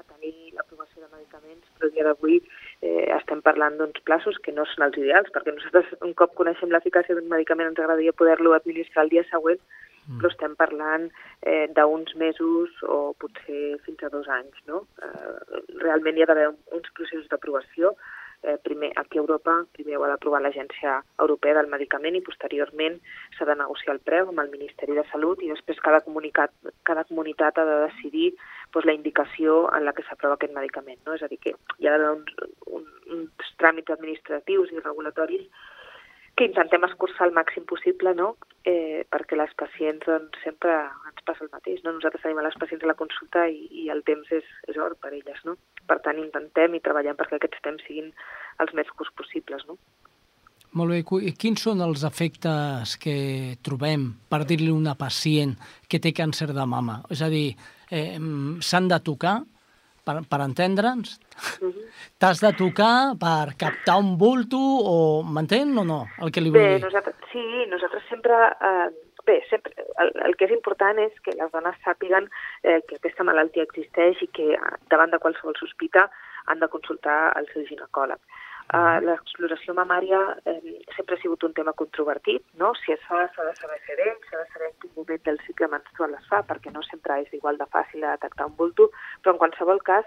a 0.00 0.02
tenir 0.14 0.32
l'aprovació 0.56 1.02
de 1.02 1.08
medicaments, 1.16 1.66
però 1.76 1.88
a 1.88 1.94
dia 1.94 2.04
d'avui 2.04 2.40
eh, 2.82 3.06
estem 3.16 3.42
parlant 3.42 3.76
d'uns 3.78 4.00
plaços 4.04 4.38
que 4.38 4.52
no 4.52 4.64
són 4.64 4.86
els 4.88 4.96
ideals, 4.96 5.28
perquè 5.34 5.52
nosaltres 5.54 5.86
un 6.02 6.14
cop 6.14 6.34
coneixem 6.34 6.70
l'eficàcia 6.72 7.14
d'un 7.14 7.28
medicament 7.28 7.68
ens 7.68 7.78
agradaria 7.78 8.12
poder-lo 8.12 8.52
administrar 8.56 9.04
el 9.04 9.10
dia 9.10 9.24
següent, 9.30 9.60
Mm. 10.08 10.16
però 10.18 10.30
estem 10.30 10.54
parlant 10.56 11.10
eh, 11.42 11.68
d'uns 11.76 12.14
mesos 12.16 12.70
o 12.88 13.12
potser 13.20 13.76
fins 13.84 14.02
a 14.02 14.08
dos 14.08 14.26
anys. 14.28 14.56
No? 14.66 14.86
Eh, 15.02 15.60
realment 15.82 16.16
hi 16.16 16.22
ha 16.22 16.26
d'haver 16.26 16.48
un- 16.48 16.58
uns 16.72 16.88
processos 16.96 17.28
d'aprovació. 17.28 17.92
Eh, 18.42 18.56
primer, 18.64 18.92
aquí 18.96 19.18
a 19.18 19.20
Europa, 19.20 19.52
primer 19.76 19.98
ho 19.98 20.04
ha 20.04 20.08
d'aprovar 20.08 20.40
l'Agència 20.40 20.94
Europea 21.20 21.58
del 21.58 21.68
Medicament 21.68 22.14
i 22.16 22.22
posteriorment 22.24 22.94
s'ha 23.36 23.44
de 23.50 23.56
negociar 23.58 23.92
el 23.94 24.00
preu 24.00 24.30
amb 24.30 24.40
el 24.40 24.48
Ministeri 24.54 24.96
de 24.96 25.04
Salut 25.10 25.42
i 25.44 25.50
després 25.52 25.82
cada, 25.84 26.00
comunicat, 26.06 26.54
cada 26.88 27.04
comunitat 27.10 27.60
ha 27.60 27.66
de 27.68 27.76
decidir 27.82 28.30
doncs, 28.72 28.86
la 28.88 28.96
indicació 28.96 29.66
en 29.76 29.84
la 29.84 29.92
que 29.92 30.06
s'aprova 30.06 30.38
aquest 30.38 30.56
medicament. 30.56 31.02
No? 31.04 31.18
És 31.18 31.26
a 31.26 31.28
dir, 31.28 31.36
que 31.42 31.52
hi 31.52 31.90
ha 31.90 31.98
d'haver 31.98 32.14
uns, 32.16 32.32
un, 32.78 32.88
uns 33.18 33.52
tràmits 33.60 33.92
administratius 33.92 34.72
i 34.72 34.80
regulatoris 34.80 35.44
que 36.40 36.48
intentem 36.48 36.84
escurçar 36.86 37.26
el 37.28 37.34
màxim 37.36 37.66
possible, 37.68 38.14
no? 38.16 38.30
eh, 38.64 39.04
perquè 39.12 39.36
les 39.36 39.50
pacients 39.60 40.06
doncs, 40.08 40.38
sempre 40.40 40.72
ens 41.10 41.24
passa 41.28 41.44
el 41.44 41.50
mateix. 41.52 41.82
No? 41.84 41.92
Nosaltres 41.92 42.24
tenim 42.24 42.40
a 42.40 42.46
les 42.46 42.56
pacients 42.60 42.86
a 42.86 42.88
la 42.88 42.96
consulta 42.96 43.42
i, 43.52 43.66
i 43.82 43.88
el 43.92 44.00
temps 44.08 44.30
és, 44.32 44.46
és 44.72 44.78
or 44.80 44.96
per 44.96 45.12
elles. 45.12 45.42
No? 45.44 45.58
Per 45.90 45.98
tant, 46.00 46.16
intentem 46.22 46.76
i 46.76 46.80
treballem 46.80 47.18
perquè 47.18 47.36
aquests 47.36 47.60
temps 47.66 47.84
siguin 47.84 48.08
els 48.64 48.72
més 48.78 48.88
curts 48.96 49.12
possibles. 49.20 49.66
No? 49.68 49.76
molt 50.80 50.94
bé. 50.94 51.02
I 51.28 51.34
Quins 51.36 51.66
són 51.66 51.82
els 51.84 52.06
efectes 52.06 52.96
que 53.02 53.14
trobem, 53.66 54.08
per 54.30 54.44
dir-li 54.48 54.70
a 54.70 54.78
una 54.78 54.96
pacient 54.96 55.56
que 55.90 56.00
té 56.00 56.14
càncer 56.16 56.54
de 56.54 56.64
mama? 56.64 57.02
És 57.10 57.20
a 57.20 57.28
dir, 57.28 57.50
eh, 57.90 58.16
mm, 58.16 58.62
s'han 58.64 58.88
de 58.88 59.00
tocar, 59.04 59.42
per, 60.06 60.16
per 60.30 60.40
entendre'ns? 60.44 61.18
T'has 62.20 62.40
de 62.44 62.50
tocar 62.58 63.16
per 63.20 63.54
captar 63.60 63.98
un 64.02 64.16
bulto 64.20 64.58
o... 64.60 64.96
M'entén 65.26 65.76
o 65.78 65.84
no, 65.86 66.02
el 66.24 66.32
que 66.34 66.42
li 66.42 66.52
vull 66.52 66.60
Bé, 66.60 66.74
dir? 66.76 66.82
nosaltres, 66.86 67.16
sí, 67.32 67.44
nosaltres 67.70 68.04
sempre... 68.10 68.40
Eh, 68.60 68.88
bé, 69.26 69.36
sempre, 69.50 69.74
el, 70.02 70.12
el 70.26 70.36
que 70.36 70.46
és 70.48 70.54
important 70.56 70.98
és 70.98 71.16
que 71.24 71.36
les 71.36 71.50
dones 71.52 71.76
sàpiguen 71.84 72.26
eh, 72.64 72.80
que 72.88 72.96
aquesta 72.96 73.26
malaltia 73.28 73.66
existeix 73.68 74.22
i 74.24 74.30
que 74.36 74.52
eh, 74.56 74.76
davant 74.92 75.12
de 75.12 75.20
qualsevol 75.22 75.58
sospita 75.60 76.08
han 76.50 76.62
de 76.62 76.68
consultar 76.72 77.18
el 77.38 77.46
seu 77.52 77.66
ginecòleg. 77.68 78.18
Uh, 78.70 79.00
L'exploració 79.02 79.74
mamària 79.74 80.18
eh, 80.46 80.60
sempre 80.94 81.16
ha 81.16 81.20
sigut 81.22 81.42
un 81.42 81.54
tema 81.56 81.72
controvertit, 81.80 82.44
no? 82.60 82.68
Si 82.78 82.92
es 82.94 83.00
fa, 83.08 83.24
s'ha 83.34 83.46
de 83.48 83.54
saber 83.58 83.78
fer 83.86 83.96
bé, 83.98 84.12
s'ha 84.28 84.38
de 84.38 84.46
saber 84.52 84.68
en 84.68 84.76
quin 84.84 84.92
moment 84.94 85.24
del 85.26 85.40
cicle 85.46 85.66
menstrual 85.72 86.14
es 86.14 86.28
fa, 86.30 86.38
perquè 86.46 86.70
no 86.70 86.84
sempre 86.86 87.16
és 87.24 87.32
igual 87.34 87.58
de 87.58 87.66
fàcil 87.74 88.04
de 88.06 88.12
detectar 88.12 88.46
un 88.46 88.54
bulto, 88.60 88.86
però 89.24 89.34
en 89.34 89.40
qualsevol 89.42 89.82
cas, 89.90 90.06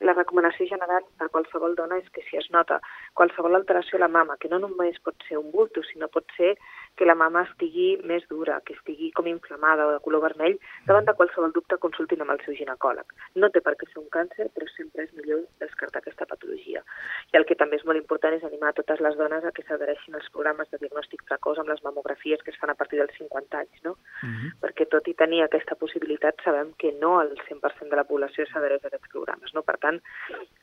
la 0.00 0.14
recomanació 0.16 0.66
general 0.66 1.04
per 1.18 1.28
qualsevol 1.34 1.76
dona 1.78 1.98
és 2.02 2.08
que 2.14 2.24
si 2.28 2.36
es 2.36 2.48
nota 2.50 2.80
qualsevol 3.18 3.54
alteració 3.54 3.98
a 3.98 4.04
la 4.04 4.12
mama, 4.12 4.38
que 4.40 4.50
no 4.52 4.58
només 4.58 5.00
pot 5.04 5.16
ser 5.28 5.38
un 5.38 5.50
bulto, 5.50 5.82
sinó 5.90 6.08
pot 6.08 6.26
ser 6.36 6.56
que 6.96 7.06
la 7.08 7.14
mama 7.16 7.42
estigui 7.46 7.96
més 8.04 8.24
dura, 8.28 8.60
que 8.66 8.74
estigui 8.76 9.10
com 9.16 9.28
inflamada 9.30 9.86
o 9.88 9.92
de 9.94 10.00
color 10.04 10.22
vermell, 10.26 10.58
davant 10.86 11.06
de 11.08 11.14
qualsevol 11.16 11.54
dubte 11.56 11.78
consultin 11.80 12.20
amb 12.24 12.34
el 12.34 12.42
seu 12.44 12.56
ginecòleg. 12.58 13.14
No 13.40 13.48
té 13.54 13.62
per 13.64 13.74
què 13.80 13.88
ser 13.88 14.00
un 14.02 14.10
càncer, 14.12 14.48
però 14.52 14.68
sempre 14.74 15.06
és 15.06 15.14
millor 15.16 15.46
descartar 15.62 16.02
aquesta 16.02 16.28
patologia. 16.28 16.84
I 17.32 17.40
el 17.40 17.46
que 17.48 17.56
també 17.56 17.78
és 17.80 17.86
molt 17.88 18.00
important 18.00 18.36
és 18.36 18.44
animar 18.44 18.74
totes 18.76 19.00
les 19.00 19.16
dones 19.16 19.44
a 19.44 19.54
que 19.56 19.64
s'adhereixin 19.68 20.18
als 20.18 20.28
programes 20.34 20.68
de 20.70 20.80
diagnòstic 20.82 21.24
precoç 21.30 21.62
amb 21.62 21.72
les 21.72 21.82
mamografies 21.86 22.44
que 22.44 22.52
es 22.52 22.60
fan 22.60 22.74
a 22.74 22.76
partir 22.76 23.00
dels 23.00 23.16
50 23.18 23.62
anys, 23.64 23.82
no? 23.86 23.96
Uh 24.22 24.28
-huh. 24.28 24.52
Perquè 24.60 24.88
tot 24.88 25.08
i 25.08 25.14
tenir 25.14 25.42
aquesta 25.42 25.74
possibilitat, 25.74 26.36
sabem 26.44 26.74
que 26.78 26.92
no 26.92 27.20
el 27.22 27.32
100% 27.48 27.88
de 27.90 27.96
la 27.96 28.04
població 28.04 28.44
s'adhereix 28.46 28.84
a 28.84 28.88
aquests 28.88 29.08
programes, 29.08 29.54
no? 29.54 29.62
Per 29.72 29.80
tant, 29.80 29.98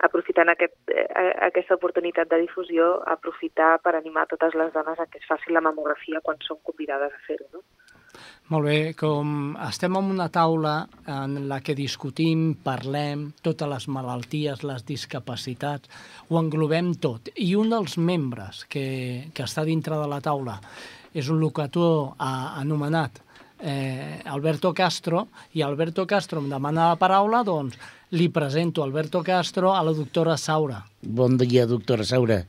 aprofitant 0.05 0.53
aquest, 0.53 0.77
eh, 0.93 1.33
aquesta 1.49 1.79
oportunitat 1.79 2.29
de 2.29 2.43
difusió, 2.43 2.91
aprofitar 3.09 3.79
per 3.81 3.95
animar 3.97 4.27
totes 4.29 4.53
les 4.59 4.73
dones 4.75 4.99
a 4.99 5.07
que 5.09 5.17
es 5.17 5.25
faci 5.25 5.55
la 5.55 5.65
mamografia 5.65 6.21
quan 6.21 6.37
són 6.45 6.61
convidades 6.61 7.15
a 7.15 7.23
fer-ho, 7.25 7.47
no? 7.53 7.63
Molt 8.49 8.65
bé, 8.65 8.77
com 8.97 9.55
estem 9.61 9.93
en 9.97 10.07
una 10.15 10.25
taula 10.33 10.73
en 11.05 11.35
la 11.49 11.59
que 11.61 11.75
discutim, 11.77 12.55
parlem, 12.65 13.27
totes 13.45 13.69
les 13.69 13.85
malalties, 13.93 14.63
les 14.65 14.85
discapacitats, 14.87 15.89
ho 16.29 16.39
englobem 16.41 16.95
tot. 16.97 17.29
I 17.37 17.53
un 17.59 17.69
dels 17.69 17.97
membres 18.01 18.63
que, 18.65 19.29
que 19.33 19.45
està 19.45 19.65
dintre 19.67 19.99
de 20.01 20.09
la 20.09 20.21
taula 20.25 20.57
és 21.13 21.29
un 21.29 21.37
locutor 21.41 22.15
anomenat 22.17 23.21
eh, 23.59 24.19
Alberto 24.25 24.73
Castro, 24.73 25.27
i 25.53 25.61
Alberto 25.61 26.07
Castro 26.07 26.41
em 26.41 26.49
demana 26.49 26.89
la 26.93 26.99
paraula, 26.99 27.43
doncs 27.45 27.77
li 28.11 28.29
presento 28.33 28.83
Alberto 28.83 29.21
Castro 29.23 29.73
a 29.75 29.83
la 29.85 29.93
doctora 29.93 30.37
Saura. 30.37 30.81
Bon 31.01 31.37
dia, 31.37 31.65
doctora 31.69 32.03
Saura. 32.03 32.41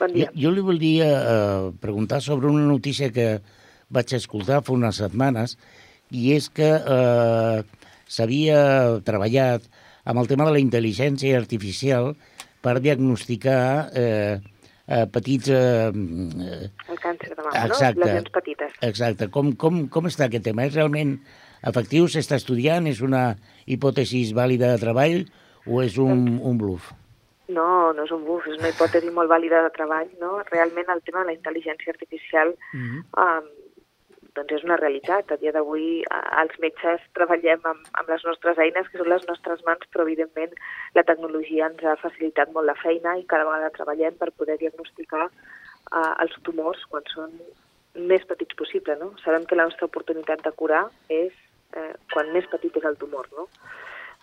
Bon 0.00 0.10
dia. 0.12 0.30
Jo, 0.34 0.48
jo 0.48 0.54
li 0.56 0.64
volia 0.64 1.10
eh, 1.14 1.72
preguntar 1.80 2.20
sobre 2.22 2.50
una 2.50 2.66
notícia 2.66 3.12
que 3.14 3.38
vaig 3.94 4.14
escoltar 4.16 4.62
fa 4.66 4.74
unes 4.74 4.98
setmanes, 4.98 5.56
i 6.10 6.32
és 6.34 6.48
que 6.50 6.66
eh, 6.66 7.62
s'havia 8.10 8.58
treballat 9.06 9.68
amb 10.04 10.20
el 10.20 10.28
tema 10.30 10.48
de 10.48 10.56
la 10.56 10.62
intel·ligència 10.62 11.38
artificial 11.38 12.12
per 12.64 12.80
diagnosticar 12.82 13.62
eh, 13.94 14.40
eh, 14.88 15.06
petits... 15.14 15.48
Eh, 15.48 15.92
El 15.94 17.00
càncer 17.00 17.30
de 17.30 17.38
mama, 17.38 17.54
Exacte. 17.64 18.00
no? 18.00 18.06
Lesions 18.08 18.34
petites. 18.34 18.76
Exacte. 18.82 19.30
Com, 19.30 19.54
com, 19.54 19.84
com 19.92 20.10
està 20.10 20.26
aquest 20.26 20.46
tema? 20.50 20.66
És 20.66 20.74
realment 20.74 21.18
efectiu? 21.70 22.08
S'està 22.08 22.38
estudiant? 22.40 22.86
És 22.86 23.00
una 23.04 23.34
hipòtesi 23.66 24.26
vàlida 24.36 24.74
de 24.74 24.82
treball 24.82 25.24
o 25.66 25.82
és 25.82 25.98
un, 25.98 26.38
un 26.42 26.60
bluff? 26.60 26.92
No, 27.48 27.92
no 27.92 28.06
és 28.06 28.12
un 28.14 28.22
buf, 28.24 28.46
és 28.48 28.56
una 28.56 28.70
hipòtesi 28.72 29.10
molt 29.12 29.28
vàlida 29.28 29.60
de 29.66 29.72
treball, 29.74 30.08
no? 30.20 30.38
Realment 30.48 30.88
el 30.92 31.02
tema 31.04 31.22
de 31.22 31.32
la 31.32 31.36
intel·ligència 31.36 31.92
artificial 31.92 32.56
Mm 32.72 32.84
-hmm. 32.84 33.02
um, 33.24 33.52
doncs 34.34 34.52
és 34.56 34.64
una 34.66 34.76
realitat. 34.76 35.30
A 35.30 35.36
dia 35.36 35.52
d'avui 35.52 36.02
els 36.42 36.58
metges 36.64 37.02
treballem 37.18 37.60
amb, 37.70 37.82
amb 38.00 38.08
les 38.08 38.24
nostres 38.24 38.58
eines, 38.58 38.88
que 38.88 38.98
són 38.98 39.08
les 39.08 39.26
nostres 39.30 39.62
mans, 39.66 39.86
però 39.92 40.02
evidentment 40.02 40.52
la 40.94 41.06
tecnologia 41.10 41.68
ens 41.70 41.84
ha 41.84 41.96
facilitat 42.02 42.52
molt 42.52 42.66
la 42.66 42.78
feina 42.82 43.16
i 43.18 43.26
cada 43.30 43.44
vegada 43.44 43.70
treballem 43.78 44.14
per 44.20 44.32
poder 44.32 44.58
diagnosticar 44.58 45.26
uh, 45.28 46.12
els 46.22 46.34
tumors 46.42 46.84
quan 46.90 47.02
són 47.14 47.30
més 47.94 48.26
petits 48.26 48.58
possible. 48.58 48.96
No? 48.96 49.12
Sabem 49.24 49.46
que 49.46 49.56
la 49.56 49.68
nostra 49.70 49.86
oportunitat 49.86 50.42
de 50.42 50.52
curar 50.52 50.88
és 51.08 51.32
eh, 51.76 51.92
quan 52.12 52.32
més 52.34 52.46
petit 52.52 52.76
és 52.80 52.86
el 52.88 52.96
tumor. 53.00 53.28
No? 53.36 53.48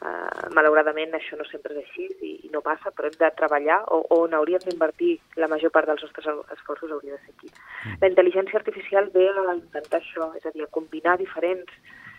Uh, 0.01 0.48
malauradament 0.58 1.12
això 1.13 1.38
no 1.38 1.43
sempre 1.46 1.75
és 1.75 1.84
així 1.84 2.08
i, 2.25 2.29
i 2.48 2.50
no 2.50 2.63
passa, 2.65 2.89
però 2.89 3.05
hem 3.05 3.20
de 3.20 3.27
treballar 3.38 3.84
o, 3.93 4.00
o 4.01 4.15
on 4.24 4.34
hauríem 4.34 4.63
d'invertir 4.63 5.12
la 5.38 5.50
major 5.51 5.70
part 5.75 5.86
dels 5.86 6.01
nostres 6.01 6.25
esforços 6.55 6.89
hauria 6.89 7.13
de 7.13 7.20
ser 7.22 7.36
aquí. 7.36 7.51
La 8.01 8.10
intel·ligència 8.10 8.58
artificial 8.58 9.12
ve 9.13 9.27
a 9.29 9.53
intentar 9.53 10.00
això, 10.01 10.31
és 10.39 10.48
a 10.50 10.53
dir, 10.55 10.65
a 10.65 10.74
combinar 10.74 11.20
diferents 11.22 11.70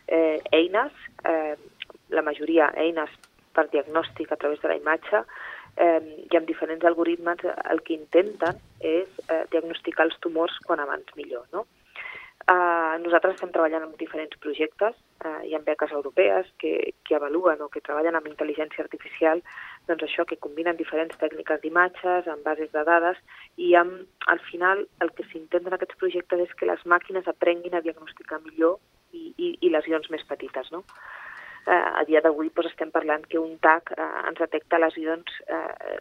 eh, 0.06 0.38
eines, 0.54 0.94
eh, 1.26 1.58
la 2.14 2.22
majoria 2.22 2.70
eines 2.78 3.10
per 3.52 3.66
diagnòstic 3.74 4.30
a 4.30 4.38
través 4.38 4.62
de 4.62 4.70
la 4.70 4.78
imatge, 4.78 5.24
eh, 5.74 6.00
i 6.30 6.38
amb 6.38 6.46
diferents 6.46 6.86
algoritmes 6.86 7.42
el 7.50 7.82
que 7.82 7.98
intenten 7.98 8.62
és 8.78 9.10
eh, 9.26 9.42
diagnosticar 9.50 10.06
els 10.06 10.18
tumors 10.22 10.54
quan 10.68 10.86
abans 10.86 11.10
millor, 11.18 11.50
no? 11.50 11.66
Uh, 12.50 12.98
nosaltres 12.98 13.36
estem 13.36 13.52
treballant 13.54 13.84
en 13.86 13.92
diferents 14.00 14.34
projectes, 14.42 14.96
uh, 15.22 15.42
hi 15.46 15.52
ha 15.54 15.60
beques 15.62 15.92
europees 15.94 16.48
que, 16.58 16.72
que 17.06 17.14
avaluen 17.14 17.60
o 17.62 17.68
que 17.70 17.82
treballen 17.86 18.18
amb 18.18 18.26
intel·ligència 18.26 18.82
artificial, 18.82 19.38
doncs 19.86 20.02
això, 20.08 20.24
que 20.26 20.40
combinen 20.42 20.78
diferents 20.80 21.14
tècniques 21.20 21.62
d'imatges, 21.62 22.26
amb 22.26 22.42
bases 22.42 22.72
de 22.74 22.82
dades, 22.88 23.20
i 23.62 23.76
amb, 23.78 24.08
al 24.34 24.42
final 24.48 24.82
el 25.06 25.12
que 25.14 25.28
s'intenta 25.30 25.70
en 25.70 25.78
aquests 25.78 26.00
projectes 26.02 26.42
és 26.48 26.56
que 26.58 26.66
les 26.66 26.82
màquines 26.94 27.30
aprenguin 27.30 27.78
a 27.78 27.84
diagnosticar 27.86 28.42
millor 28.42 28.80
i, 29.12 29.30
i, 29.38 29.54
i 29.62 29.70
lesions 29.70 30.10
més 30.10 30.26
petites, 30.26 30.74
no? 30.74 30.82
Uh, 31.62 32.02
a 32.02 32.02
dia 32.08 32.24
d'avui 32.24 32.50
doncs, 32.50 32.72
estem 32.72 32.90
parlant 32.90 33.22
que 33.30 33.38
un 33.38 33.54
TAC 33.62 33.94
uh, 33.94 34.10
ens 34.26 34.42
detecta 34.42 34.82
lesions 34.82 35.38
uh, 35.46 36.00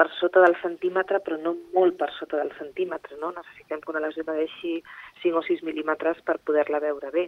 per 0.00 0.08
sota 0.16 0.40
del 0.40 0.56
centímetre, 0.62 1.20
però 1.20 1.36
no 1.36 1.52
molt 1.74 1.98
per 2.00 2.08
sota 2.16 2.38
del 2.40 2.54
centímetre, 2.56 3.18
no? 3.20 3.34
Necessitem 3.36 3.82
que 3.82 3.92
una 3.92 4.00
lesió 4.00 4.24
deixi 4.24 4.78
5 5.20 5.42
o 5.42 5.44
6 5.44 5.60
mil·límetres 5.68 6.22
per 6.24 6.38
poder-la 6.40 6.80
veure 6.80 7.12
bé. 7.12 7.26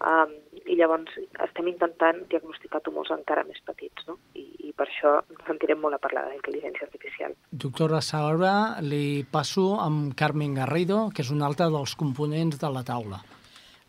Um, 0.00 0.32
I 0.66 0.74
llavors 0.80 1.12
estem 1.44 1.68
intentant 1.70 2.22
diagnosticar 2.32 2.80
tumors 2.82 3.12
encara 3.14 3.44
més 3.46 3.60
petits, 3.62 4.08
no? 4.08 4.16
I, 4.34 4.46
i 4.66 4.74
per 4.74 4.88
això 4.88 5.18
sentirem 5.46 5.78
molt 5.78 5.94
a 5.94 6.02
parlar 6.02 6.26
de 6.26 6.38
intel·ligència 6.40 6.88
artificial. 6.88 7.36
Doctora 7.52 8.00
Saura, 8.02 8.54
li 8.82 9.22
passo 9.30 9.76
amb 9.78 10.16
Carmen 10.18 10.56
Garrido, 10.58 11.04
que 11.14 11.22
és 11.22 11.30
un 11.30 11.46
altre 11.46 11.70
dels 11.70 11.94
components 12.00 12.58
de 12.58 12.72
la 12.74 12.82
taula. 12.82 13.20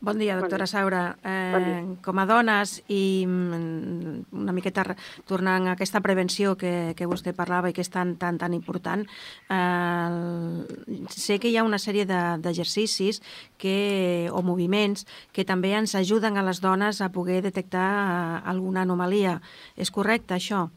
Bon 0.01 0.17
dia, 0.17 0.33
doctora 0.39 0.65
Saura. 0.65 1.15
Eh, 1.23 1.51
Bon 1.53 1.63
dia. 1.63 1.97
com 2.01 2.17
a 2.17 2.25
dones 2.25 2.79
i 2.89 3.21
mm, 3.27 4.33
una 4.33 4.51
miqueta 4.51 4.95
tornant 5.29 5.67
a 5.69 5.75
aquesta 5.75 6.01
prevenció 6.01 6.55
que, 6.57 6.95
que 6.97 7.05
vostè 7.05 7.35
parlava 7.37 7.69
i 7.69 7.73
que 7.77 7.83
és 7.85 7.91
tan, 7.93 8.15
tan, 8.17 8.39
tan 8.41 8.55
important, 8.57 9.05
eh, 9.53 11.05
sé 11.13 11.37
que 11.37 11.51
hi 11.53 11.57
ha 11.61 11.63
una 11.67 11.77
sèrie 11.77 12.07
de- 12.09 12.39
d'exercicis 12.41 13.21
que, 13.61 14.27
o 14.33 14.41
moviments 14.41 15.05
que 15.31 15.45
també 15.45 15.75
ens 15.77 15.93
ajuden 15.93 16.35
a 16.37 16.43
les 16.49 16.61
dones 16.65 16.99
a 17.05 17.11
poder 17.13 17.43
detectar 17.45 17.85
eh, 17.93 18.41
alguna 18.49 18.81
anomalia. 18.81 19.37
És 19.77 19.91
correcte, 19.93 20.33
això? 20.33 20.71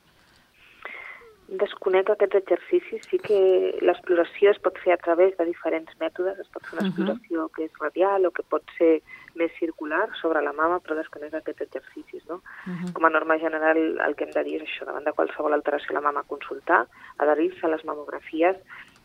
Desconec 1.61 2.09
aquests 2.11 2.39
exercicis, 2.41 3.05
sí 3.11 3.19
que 3.23 3.39
l'exploració 3.85 4.51
es 4.51 4.61
pot 4.65 4.79
fer 4.83 4.95
a 4.95 5.01
través 5.03 5.37
de 5.39 5.47
diferents 5.47 5.93
mètodes, 6.01 6.39
es 6.41 6.49
pot 6.55 6.65
fer 6.67 6.79
una 6.79 6.87
exploració 6.89 7.49
que 7.55 7.67
és 7.69 7.83
radial 7.83 8.27
o 8.27 8.33
que 8.35 8.43
pot 8.55 8.75
ser 8.79 8.95
més 9.39 9.53
circular 9.59 10.07
sobre 10.21 10.43
la 10.43 10.55
mama, 10.57 10.81
però 10.83 10.97
desconec 10.99 11.35
aquests 11.35 11.67
exercicis, 11.69 12.25
no? 12.31 12.41
Uh 12.67 12.93
Com 12.95 13.07
a 13.07 13.11
norma 13.11 13.39
general, 13.39 13.79
el 14.07 14.17
que 14.17 14.25
hem 14.25 14.35
de 14.35 14.45
dir 14.47 14.57
és 14.61 14.67
això, 14.67 14.87
davant 14.87 15.05
de 15.05 15.13
qualsevol 15.13 15.53
alteració 15.53 15.95
a 15.95 15.99
la 16.01 16.07
mama, 16.09 16.27
consultar, 16.27 16.87
adherir-se 17.19 17.67
a 17.67 17.73
les 17.75 17.85
mamografies 17.85 18.57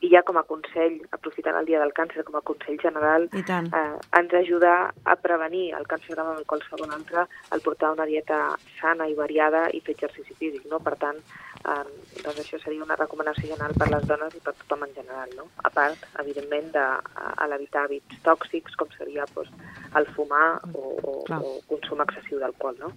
i 0.01 0.09
ja 0.13 0.21
com 0.23 0.37
a 0.39 0.45
consell, 0.47 0.95
aprofitant 1.11 1.57
el 1.59 1.67
dia 1.67 1.79
del 1.81 1.91
càncer, 1.95 2.23
com 2.27 2.37
a 2.39 2.43
consell 2.45 2.79
general, 2.79 3.27
eh, 3.35 3.95
ens 4.19 4.33
ajuda 4.39 4.93
a 5.03 5.15
prevenir 5.19 5.73
el 5.75 5.87
càncer 5.91 6.15
de 6.15 6.23
mama 6.23 6.39
i 6.39 6.47
qualsevol 6.47 6.93
altre 6.95 7.25
el 7.51 7.61
portar 7.65 7.91
una 7.91 8.07
dieta 8.07 8.39
sana 8.79 9.09
i 9.09 9.15
variada 9.17 9.67
i 9.75 9.81
fer 9.83 9.97
exercici 9.97 10.37
físic, 10.39 10.65
no? 10.71 10.79
Per 10.79 10.95
tant, 11.01 11.19
eh, 11.19 11.83
doncs 12.23 12.39
això 12.39 12.61
seria 12.63 12.85
una 12.85 12.95
recomanació 12.95 13.51
general 13.51 13.75
per 13.75 13.89
les 13.91 14.07
dones 14.07 14.35
i 14.35 14.43
per 14.45 14.55
tothom 14.61 14.87
en 14.87 14.95
general, 14.95 15.33
no? 15.35 15.49
A 15.63 15.69
part, 15.69 16.05
evidentment, 16.23 16.71
de 16.71 16.85
a, 16.85 17.33
a 17.35 17.47
l'evitar 17.51 17.87
hàbits 17.87 18.23
tòxics, 18.23 18.77
com 18.79 18.91
seria 18.95 19.27
doncs, 19.35 19.51
el 19.99 20.07
fumar 20.15 20.59
o, 20.73 20.95
o, 21.03 21.15
Clar. 21.27 21.41
o 21.43 21.59
consum 21.67 22.05
excessiu 22.05 22.39
d'alcohol, 22.39 22.79
no? 22.79 22.93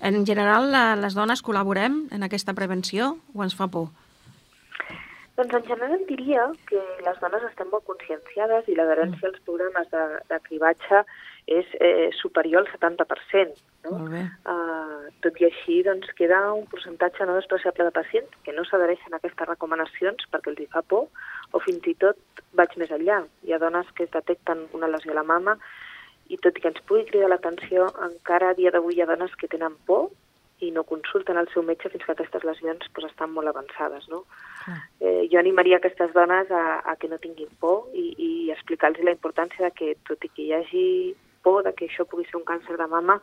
En 0.00 0.24
general, 0.26 0.70
la, 0.72 0.84
les 0.96 1.14
dones 1.14 1.44
col·laborem 1.44 2.06
en 2.10 2.24
aquesta 2.24 2.56
prevenció 2.56 3.18
o 3.34 3.44
ens 3.44 3.56
fa 3.58 3.68
por? 3.68 3.90
Doncs 5.42 5.54
en 5.58 5.64
general 5.66 6.02
diria 6.06 6.42
que 6.70 6.80
les 7.02 7.16
dones 7.18 7.42
estem 7.48 7.66
molt 7.72 7.82
conscienciades 7.88 8.68
i 8.70 8.76
l'adherència 8.78 9.26
als 9.26 9.40
programes 9.42 9.88
de, 9.90 10.02
de 10.30 10.38
cribatge 10.44 11.00
és 11.50 11.72
eh, 11.82 12.10
superior 12.14 12.62
al 12.62 12.68
70%. 12.70 13.56
No? 13.82 13.96
Molt 13.96 14.12
bé. 14.12 14.22
Uh, 14.46 15.10
tot 15.26 15.40
i 15.42 15.48
així, 15.48 15.80
doncs, 15.82 16.12
queda 16.14 16.38
un 16.54 16.68
percentatge 16.70 17.26
no 17.26 17.34
despreciable 17.34 17.88
de 17.88 17.94
pacients 17.96 18.38
que 18.46 18.54
no 18.54 18.62
s'adhereixen 18.68 19.16
a 19.16 19.18
aquestes 19.18 19.50
recomanacions 19.50 20.30
perquè 20.30 20.52
els 20.52 20.62
hi 20.62 20.68
fa 20.70 20.84
por 20.86 21.08
o 21.50 21.62
fins 21.66 21.90
i 21.90 21.96
tot 22.06 22.44
vaig 22.54 22.78
més 22.78 22.94
enllà. 22.94 23.24
Hi 23.42 23.56
ha 23.56 23.62
dones 23.64 23.90
que 23.98 24.06
es 24.06 24.14
detecten 24.14 24.68
una 24.78 24.90
lesió 24.94 25.10
a 25.10 25.18
la 25.18 25.26
mama 25.26 25.58
i 26.30 26.38
tot 26.38 26.54
i 26.54 26.62
que 26.62 26.70
ens 26.70 26.84
pugui 26.86 27.08
cridar 27.10 27.32
l'atenció, 27.34 27.90
encara 28.06 28.52
a 28.52 28.58
dia 28.62 28.70
d'avui 28.70 28.94
hi 28.94 29.02
ha 29.02 29.10
dones 29.10 29.34
que 29.40 29.50
tenen 29.50 29.74
por 29.90 30.12
i 30.62 30.70
no 30.74 30.84
consulten 30.88 31.38
el 31.40 31.48
seu 31.52 31.64
metge 31.66 31.90
fins 31.90 32.04
que 32.06 32.14
aquestes 32.14 32.44
lesions 32.46 32.88
pues, 32.94 33.08
estan 33.10 33.32
molt 33.34 33.50
avançades. 33.50 34.06
No? 34.12 34.22
Eh, 35.00 35.28
jo 35.32 35.40
animaria 35.40 35.80
aquestes 35.80 36.14
dones 36.14 36.50
a, 36.50 36.80
a 36.86 36.96
que 36.96 37.10
no 37.10 37.18
tinguin 37.22 37.50
por 37.60 37.90
i, 37.92 38.12
i 38.16 38.30
explicar-los 38.54 39.04
la 39.04 39.16
importància 39.16 39.68
de 39.68 39.72
que, 39.78 39.94
tot 40.08 40.22
i 40.24 40.30
que 40.30 40.46
hi 40.46 40.52
hagi 40.58 40.86
por 41.42 41.64
de 41.66 41.72
que 41.74 41.88
això 41.90 42.06
pugui 42.06 42.28
ser 42.28 42.38
un 42.38 42.46
càncer 42.46 42.78
de 42.78 42.86
mama, 42.86 43.18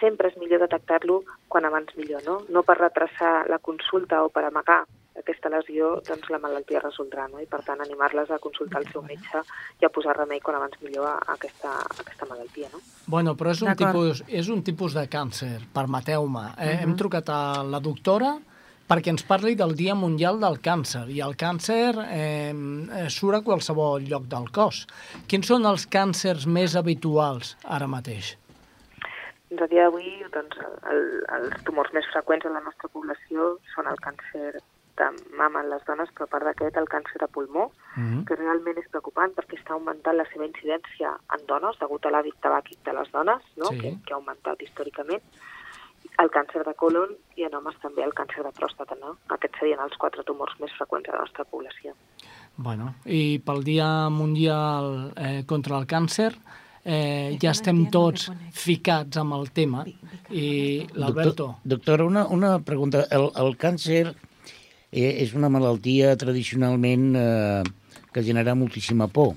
sempre 0.00 0.30
és 0.32 0.38
millor 0.40 0.64
detectar-lo 0.64 1.20
quan 1.52 1.68
abans 1.68 1.92
millor, 2.00 2.24
no? 2.24 2.40
No 2.48 2.64
per 2.64 2.78
retrasar 2.80 3.42
la 3.52 3.60
consulta 3.60 4.22
o 4.24 4.32
per 4.32 4.46
amagar 4.48 4.86
aquesta 5.18 5.50
lesió, 5.52 5.94
doncs 6.06 6.30
la 6.32 6.40
malaltia 6.42 6.82
resoldrà, 6.82 7.28
no? 7.32 7.40
I 7.42 7.46
per 7.50 7.62
tant 7.66 7.82
animar-les 7.84 8.30
a 8.30 8.40
consultar 8.42 8.82
el 8.82 8.90
seu 8.92 9.04
metge 9.06 9.42
i 9.80 9.86
a 9.86 9.92
posar 9.92 10.16
remei 10.18 10.42
quan 10.44 10.58
abans 10.58 10.78
millor 10.84 11.08
a 11.10 11.16
aquesta, 11.34 11.74
a 11.82 11.98
aquesta 12.04 12.28
malaltia, 12.30 12.70
no? 12.72 12.82
Bueno, 13.06 13.34
però 13.38 13.54
és 13.54 13.62
un, 13.64 13.74
tipus, 13.78 14.22
és 14.28 14.50
un 14.52 14.62
tipus 14.66 14.96
de 14.96 15.06
càncer, 15.10 15.56
permeteu-me. 15.74 16.52
Eh? 16.56 16.74
Mhm. 16.74 16.84
Hem 16.84 16.96
trucat 17.00 17.28
a 17.32 17.40
la 17.64 17.80
doctora 17.80 18.36
perquè 18.88 19.12
ens 19.12 19.24
parli 19.28 19.54
del 19.54 19.74
Dia 19.76 19.94
Mundial 19.94 20.40
del 20.40 20.58
Càncer. 20.64 21.04
I 21.12 21.20
el 21.20 21.36
càncer 21.36 21.92
eh, 22.08 23.08
surt 23.12 23.36
a 23.36 23.44
qualsevol 23.44 24.06
lloc 24.08 24.24
del 24.32 24.48
cos. 24.48 24.86
Quins 25.28 25.46
són 25.46 25.68
els 25.68 25.84
càncers 25.92 26.46
més 26.48 26.76
habituals 26.76 27.56
ara 27.64 27.86
mateix? 27.86 28.36
Doncs 29.50 29.64
a 29.64 29.68
dia 29.68 29.84
d'avui 29.86 30.24
doncs, 30.32 30.56
el, 30.92 31.04
els 31.36 31.62
tumors 31.68 31.92
més 31.96 32.08
freqüents 32.12 32.48
en 32.48 32.56
la 32.56 32.64
nostra 32.64 32.88
població 32.92 33.54
són 33.74 33.88
el 33.92 34.00
càncer 34.04 34.58
de 34.98 35.08
mama 35.38 35.62
en 35.64 35.70
les 35.72 35.84
dones, 35.86 36.10
però 36.14 36.26
a 36.28 36.32
part 36.32 36.48
d'aquest 36.48 36.76
el 36.80 36.90
càncer 36.90 37.20
de 37.22 37.30
pulmó, 37.34 37.70
Mm 37.96 38.24
que 38.28 38.36
realment 38.36 38.76
és 38.78 38.88
preocupant 38.92 39.32
perquè 39.34 39.56
està 39.56 39.72
augmentant 39.74 40.16
la 40.16 40.26
seva 40.32 40.44
incidència 40.44 41.14
en 41.34 41.46
dones 41.48 41.78
degut 41.80 42.04
a 42.06 42.10
l'hàbit 42.12 42.36
tabàquic 42.44 42.82
de 42.84 42.92
les 42.92 43.08
dones, 43.14 43.46
no? 43.56 43.70
Sí. 43.70 43.78
que, 43.80 43.92
que 44.04 44.12
ha 44.12 44.18
augmentat 44.18 44.62
històricament, 44.62 45.22
el 46.22 46.30
càncer 46.34 46.64
de 46.66 46.74
colon 46.78 47.14
i 47.38 47.46
en 47.46 47.54
homes 47.54 47.76
també 47.82 48.02
el 48.04 48.14
càncer 48.16 48.44
de 48.46 48.52
pròstata. 48.56 48.96
No? 49.00 49.16
Aquests 49.34 49.60
serien 49.62 49.82
els 49.84 49.96
quatre 50.02 50.24
tumors 50.26 50.54
més 50.62 50.74
freqüents 50.78 51.08
a 51.10 51.16
la 51.16 51.24
nostra 51.24 51.46
població. 51.46 51.94
Bueno, 52.56 52.94
i 53.06 53.38
pel 53.44 53.62
Dia 53.66 54.08
Mundial 54.10 55.12
eh, 55.14 55.42
contra 55.46 55.78
el 55.78 55.86
Càncer 55.86 56.32
eh, 56.82 57.36
ja 57.38 57.52
estem 57.52 57.84
tots 57.94 58.32
ficats 58.50 59.20
amb 59.20 59.36
el 59.38 59.52
tema 59.54 59.84
i 60.30 60.48
l'Alberto... 60.94 61.52
Doctor, 61.52 61.54
doctora, 61.76 62.08
una, 62.08 62.26
una 62.34 62.56
pregunta. 62.58 63.04
El, 63.14 63.28
el 63.38 63.54
càncer 63.60 64.08
és 64.92 65.34
una 65.36 65.50
malaltia 65.52 66.14
tradicionalment 66.16 67.10
eh, 67.16 67.62
que 68.12 68.24
genera 68.24 68.56
moltíssima 68.56 69.08
por. 69.08 69.34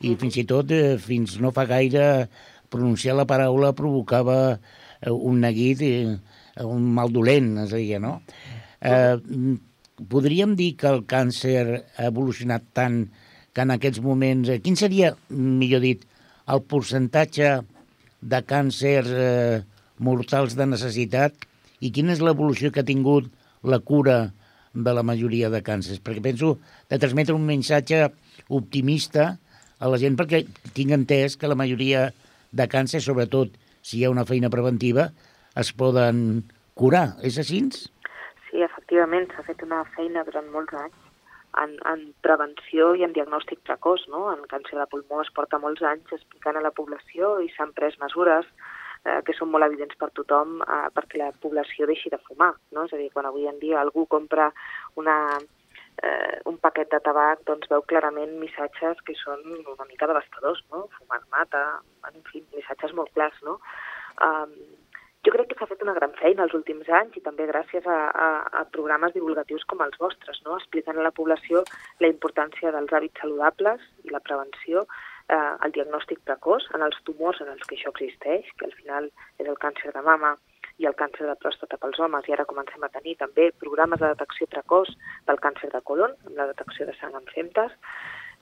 I 0.00 0.14
fins 0.20 0.36
i 0.38 0.44
tot, 0.46 0.70
eh, 0.70 0.96
fins 1.02 1.38
no 1.42 1.52
fa 1.54 1.66
gaire, 1.66 2.28
pronunciar 2.70 3.16
la 3.16 3.26
paraula 3.26 3.74
provocava 3.74 4.38
eh, 4.54 5.10
un 5.10 5.40
neguit, 5.40 5.82
eh, 5.82 6.18
un 6.62 6.90
mal 6.94 7.12
dolent, 7.12 7.56
es 7.64 7.72
deia, 7.74 7.98
no? 8.02 8.20
Eh, 8.80 9.16
podríem 10.08 10.54
dir 10.56 10.74
que 10.76 10.88
el 10.90 11.04
càncer 11.08 11.64
ha 11.96 12.10
evolucionat 12.10 12.66
tant 12.76 13.06
que 13.52 13.64
en 13.64 13.72
aquests 13.74 14.02
moments... 14.04 14.50
Eh, 14.52 14.60
quin 14.62 14.76
seria, 14.76 15.14
millor 15.30 15.82
dit, 15.82 16.04
el 16.46 16.62
percentatge 16.62 17.56
de 18.20 18.40
càncers 18.46 19.10
eh, 19.10 19.62
mortals 19.98 20.56
de 20.58 20.66
necessitat 20.68 21.46
i 21.80 21.90
quina 21.92 22.14
és 22.14 22.22
l'evolució 22.22 22.70
que 22.72 22.84
ha 22.84 22.88
tingut 22.88 23.28
la 23.66 23.80
cura 23.80 24.30
de 24.76 24.94
la 24.94 25.04
majoria 25.06 25.50
de 25.52 25.62
càncers? 25.64 26.02
Perquè 26.04 26.22
penso 26.24 26.56
de 26.90 27.00
transmetre 27.00 27.34
un 27.34 27.46
missatge 27.48 28.04
optimista 28.52 29.36
a 29.80 29.90
la 29.92 30.00
gent 30.00 30.16
perquè 30.16 30.44
tinc 30.76 30.92
entès 30.96 31.36
que 31.40 31.50
la 31.50 31.58
majoria 31.58 32.10
de 32.56 32.68
càncers, 32.70 33.04
sobretot 33.08 33.56
si 33.82 33.98
hi 33.98 34.04
ha 34.06 34.12
una 34.12 34.26
feina 34.28 34.50
preventiva, 34.52 35.10
es 35.56 35.72
poden 35.72 36.44
curar. 36.76 37.16
És 37.24 37.38
així? 37.40 37.62
Sí, 37.72 38.62
efectivament, 38.62 39.28
s'ha 39.32 39.44
fet 39.46 39.64
una 39.66 39.82
feina 39.96 40.24
durant 40.28 40.48
molts 40.52 40.76
anys 40.76 41.02
en, 41.62 41.76
en 41.88 42.02
prevenció 42.24 42.92
i 42.96 43.04
en 43.06 43.14
diagnòstic 43.16 43.62
precoç. 43.68 44.06
No? 44.12 44.26
En 44.32 44.44
càncer 44.50 44.78
de 44.78 44.88
pulmó 44.92 45.22
es 45.24 45.32
porta 45.36 45.60
molts 45.62 45.84
anys 45.84 46.16
explicant 46.18 46.58
a 46.58 46.64
la 46.64 46.74
població 46.76 47.36
i 47.44 47.50
s'han 47.54 47.74
pres 47.76 47.98
mesures 48.02 48.48
eh, 49.06 49.20
que 49.26 49.34
són 49.38 49.52
molt 49.52 49.66
evidents 49.68 49.96
per 50.00 50.10
tothom 50.18 50.60
eh, 50.66 50.86
perquè 50.94 51.20
la 51.22 51.32
població 51.42 51.86
deixi 51.88 52.12
de 52.12 52.20
fumar. 52.26 52.52
No? 52.74 52.86
És 52.86 52.94
a 52.94 53.00
dir, 53.00 53.10
quan 53.14 53.28
avui 53.28 53.46
en 53.50 53.60
dia 53.62 53.80
algú 53.80 54.06
compra 54.10 54.50
una, 55.00 55.16
eh, 56.02 56.38
un 56.50 56.58
paquet 56.62 56.90
de 56.92 57.00
tabac, 57.08 57.44
doncs 57.48 57.70
veu 57.72 57.84
clarament 57.92 58.38
missatges 58.40 59.02
que 59.06 59.16
són 59.22 59.44
una 59.62 59.88
mica 59.90 60.08
devastadors, 60.10 60.64
no? 60.72 60.86
Fumar 60.98 61.22
mata, 61.30 61.66
en 62.10 62.26
fi, 62.30 62.42
missatges 62.54 62.96
molt 62.98 63.14
clars, 63.14 63.38
no? 63.46 63.60
Um, 64.26 64.52
jo 65.26 65.32
crec 65.34 65.48
que 65.50 65.56
s'ha 65.58 65.66
fet 65.66 65.80
una 65.82 65.94
gran 65.96 66.12
feina 66.20 66.44
els 66.46 66.54
últims 66.54 66.86
anys 67.00 67.16
i 67.18 67.22
també 67.24 67.48
gràcies 67.48 67.86
a, 67.90 67.96
a, 68.24 68.28
a 68.60 68.62
programes 68.76 69.14
divulgatius 69.16 69.64
com 69.66 69.80
els 69.82 69.98
vostres, 69.98 70.38
no? 70.46 70.54
explicant 70.60 71.00
a 71.00 71.06
la 71.06 71.10
població 71.16 71.64
la 72.04 72.10
importància 72.12 72.70
dels 72.70 72.94
hàbits 72.94 73.24
saludables 73.24 73.82
i 74.06 74.14
la 74.14 74.22
prevenció, 74.22 74.84
eh, 75.28 75.54
el 75.64 75.74
diagnòstic 75.76 76.20
precoç 76.28 76.68
en 76.74 76.84
els 76.86 76.98
tumors 77.08 77.40
en 77.44 77.50
els 77.54 77.64
que 77.66 77.78
això 77.78 77.92
existeix, 77.94 78.50
que 78.58 78.68
al 78.68 78.76
final 78.80 79.10
és 79.38 79.46
el 79.46 79.58
càncer 79.62 79.92
de 79.94 80.04
mama 80.06 80.36
i 80.78 80.86
el 80.88 80.96
càncer 80.98 81.24
de 81.26 81.36
pròstata 81.40 81.78
pels 81.80 81.98
homes, 82.04 82.26
i 82.28 82.34
ara 82.36 82.48
comencem 82.48 82.82
a 82.84 82.92
tenir 82.92 83.16
també 83.22 83.48
programes 83.62 84.00
de 84.00 84.12
detecció 84.12 84.48
precoç 84.52 84.92
del 85.28 85.40
càncer 85.40 85.72
de 85.72 85.80
colon, 85.80 86.12
amb 86.26 86.36
la 86.36 86.50
detecció 86.52 86.86
de 86.86 86.96
sang 87.00 87.16
en 87.16 87.28
femtes, 87.32 87.72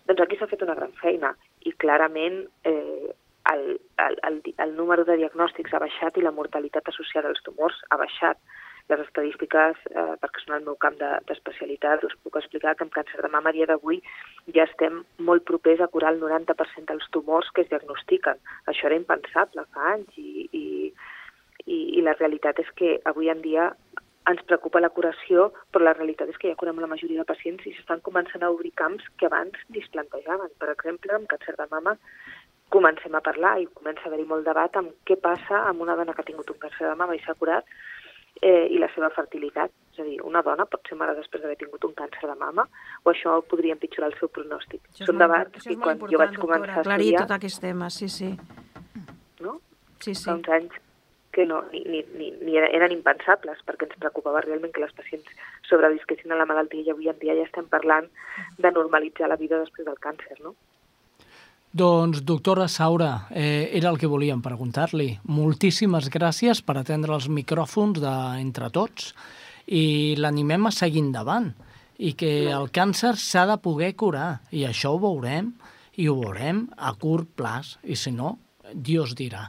doncs 0.09 0.21
aquí 0.21 0.37
s'ha 0.37 0.51
fet 0.51 0.63
una 0.67 0.75
gran 0.77 0.93
feina 1.01 1.33
i 1.65 1.73
clarament 1.81 2.43
eh, 2.69 3.13
el, 3.53 3.81
el, 3.99 4.19
el, 4.29 4.43
el 4.59 4.77
número 4.77 5.05
de 5.05 5.17
diagnòstics 5.21 5.73
ha 5.75 5.81
baixat 5.83 6.19
i 6.19 6.25
la 6.25 6.33
mortalitat 6.33 6.89
associada 6.91 7.31
als 7.33 7.43
tumors 7.45 7.81
ha 7.91 7.99
baixat. 8.01 8.41
Les 8.93 9.01
estadístiques, 9.01 9.79
eh, 9.97 10.03
perquè 10.21 10.43
són 10.45 10.57
el 10.59 10.65
meu 10.67 10.77
camp 10.77 10.99
de- 11.01 11.19
d'especialitat, 11.29 12.05
us 12.05 12.17
puc 12.23 12.37
explicar 12.37 12.75
que 12.77 12.85
amb 12.85 12.93
càncer 12.93 13.23
de 13.23 13.31
mama 13.33 13.49
a 13.49 13.53
dia 13.57 13.67
d'avui 13.67 14.03
ja 14.53 14.65
estem 14.65 15.05
molt 15.19 15.45
propers 15.45 15.81
a 15.81 15.89
curar 15.89 16.13
el 16.13 16.21
90% 16.21 16.93
dels 16.93 17.09
tumors 17.11 17.49
que 17.55 17.63
es 17.63 17.71
diagnostiquen. 17.71 18.37
Això 18.67 18.87
era 18.91 19.01
impensable 19.01 19.65
fa 19.73 19.95
anys 19.95 20.19
i, 20.19 20.49
i, 20.53 20.93
i, 21.65 21.79
i 21.99 22.03
la 22.03 22.13
realitat 22.19 22.59
és 22.61 22.71
que 22.77 23.01
avui 23.05 23.31
en 23.31 23.41
dia 23.41 23.71
ens 24.29 24.43
preocupa 24.49 24.81
la 24.81 24.93
curació, 24.93 25.51
però 25.73 25.85
la 25.85 25.97
realitat 25.97 26.29
és 26.29 26.37
que 26.41 26.49
ja 26.49 26.57
curem 26.61 26.79
la 26.81 26.87
majoria 26.89 27.21
de 27.21 27.29
pacients 27.29 27.65
i 27.67 27.73
s'estan 27.73 28.01
començant 28.05 28.43
a 28.43 28.51
obrir 28.53 28.73
camps 28.77 29.05
que 29.19 29.27
abans 29.27 29.57
ni 29.69 29.81
es 29.81 29.89
plantejaven. 29.93 30.53
Per 30.59 30.71
exemple, 30.73 31.13
amb 31.13 31.29
càncer 31.29 31.57
de 31.57 31.67
mama 31.71 31.97
comencem 32.69 33.15
a 33.15 33.21
parlar 33.21 33.59
i 33.61 33.67
comença 33.67 34.05
a 34.05 34.09
haver-hi 34.09 34.25
molt 34.29 34.45
debat 34.45 34.77
amb 34.77 34.93
què 35.07 35.17
passa 35.21 35.65
amb 35.69 35.81
una 35.85 35.97
dona 35.97 36.13
que 36.13 36.21
ha 36.25 36.31
tingut 36.31 36.51
un 36.51 36.59
càncer 36.59 36.89
de 36.89 36.97
mama 36.97 37.15
i 37.15 37.21
s'ha 37.25 37.37
curat 37.39 37.65
eh, 38.43 38.67
i 38.71 38.79
la 38.79 38.89
seva 38.95 39.11
fertilitat. 39.15 39.71
És 39.95 40.01
a 40.03 40.05
dir, 40.09 40.17
una 40.27 40.43
dona 40.43 40.67
pot 40.67 40.83
ser 40.89 40.97
mare 40.99 41.15
després 41.15 41.43
d'haver 41.43 41.57
tingut 41.61 41.85
un 41.87 41.93
càncer 41.95 42.27
de 42.27 42.35
mama 42.35 42.65
o 43.05 43.11
això 43.13 43.37
podria 43.47 43.77
empitjorar 43.77 44.11
el 44.11 44.19
seu 44.19 44.29
pronòstic. 44.29 44.81
Això 44.91 45.07
Són 45.13 45.21
debats 45.23 45.69
i 45.71 45.77
quan 45.77 46.01
jo 46.03 46.19
vaig 46.19 46.35
començar 46.35 46.65
doctora, 46.65 46.75
a 46.75 46.81
aclarir 46.83 47.13
estudiar, 47.13 47.23
tot 47.23 47.37
aquest 47.37 47.61
tema, 47.63 47.91
sí, 47.91 48.09
sí. 48.09 48.33
no? 49.41 49.61
sí, 50.01 50.15
sí. 50.15 50.25
fa 50.25 50.35
uns 50.35 50.49
anys 50.49 50.81
que 51.35 51.47
no, 51.47 51.63
ni, 51.73 51.81
ni, 51.91 52.05
ni, 52.15 52.31
ni 52.47 52.53
eren- 52.59 52.75
eren 52.75 52.93
impensables 52.95 53.59
perquè 53.67 53.89
ens 53.89 53.99
preocupava 53.99 54.43
realment 54.45 54.71
que 54.75 54.83
les 54.83 54.93
pacients 54.95 55.27
sobrevisquessin 55.71 56.31
a 56.31 56.37
la 56.39 56.47
malaltia 56.47 56.85
i 56.87 56.91
avui 56.93 57.09
en 57.11 57.19
dia 57.19 57.35
ja 57.35 57.47
estem 57.47 57.67
parlant 57.71 58.07
de 58.59 58.71
normalitzar 58.71 59.29
la 59.31 59.39
vida 59.41 59.59
després 59.59 59.87
del 59.87 59.99
càncer, 59.99 60.37
no? 60.43 60.55
Doncs, 61.75 62.21
doctora 62.23 62.69
Saura, 62.69 63.27
eh, 63.35 63.71
era 63.75 63.91
el 63.91 63.97
que 63.99 64.07
volíem 64.07 64.39
preguntar-li. 64.39 65.09
Moltíssimes 65.27 66.07
gràcies 66.07 66.61
per 66.63 66.77
atendre 66.79 67.17
els 67.17 67.27
micròfons 67.27 67.99
d'entre 67.99 68.69
tots 68.71 69.09
i 69.67 70.15
l'animem 70.15 70.69
a 70.69 70.71
seguir 70.71 71.03
endavant 71.03 71.49
i 71.99 72.13
que 72.15 72.31
el 72.47 72.71
càncer 72.71 73.17
s'ha 73.19 73.43
de 73.51 73.57
poder 73.59 73.91
curar 73.99 74.29
i 74.55 74.63
això 74.69 74.93
ho 74.95 75.01
veurem 75.03 75.51
i 75.99 76.07
ho 76.07 76.15
veurem 76.21 76.69
a 76.79 76.95
curt 76.95 77.35
plaç 77.35 77.75
i 77.83 77.99
si 77.99 78.15
no, 78.15 78.37
Dios 78.71 79.17
dirà. 79.19 79.49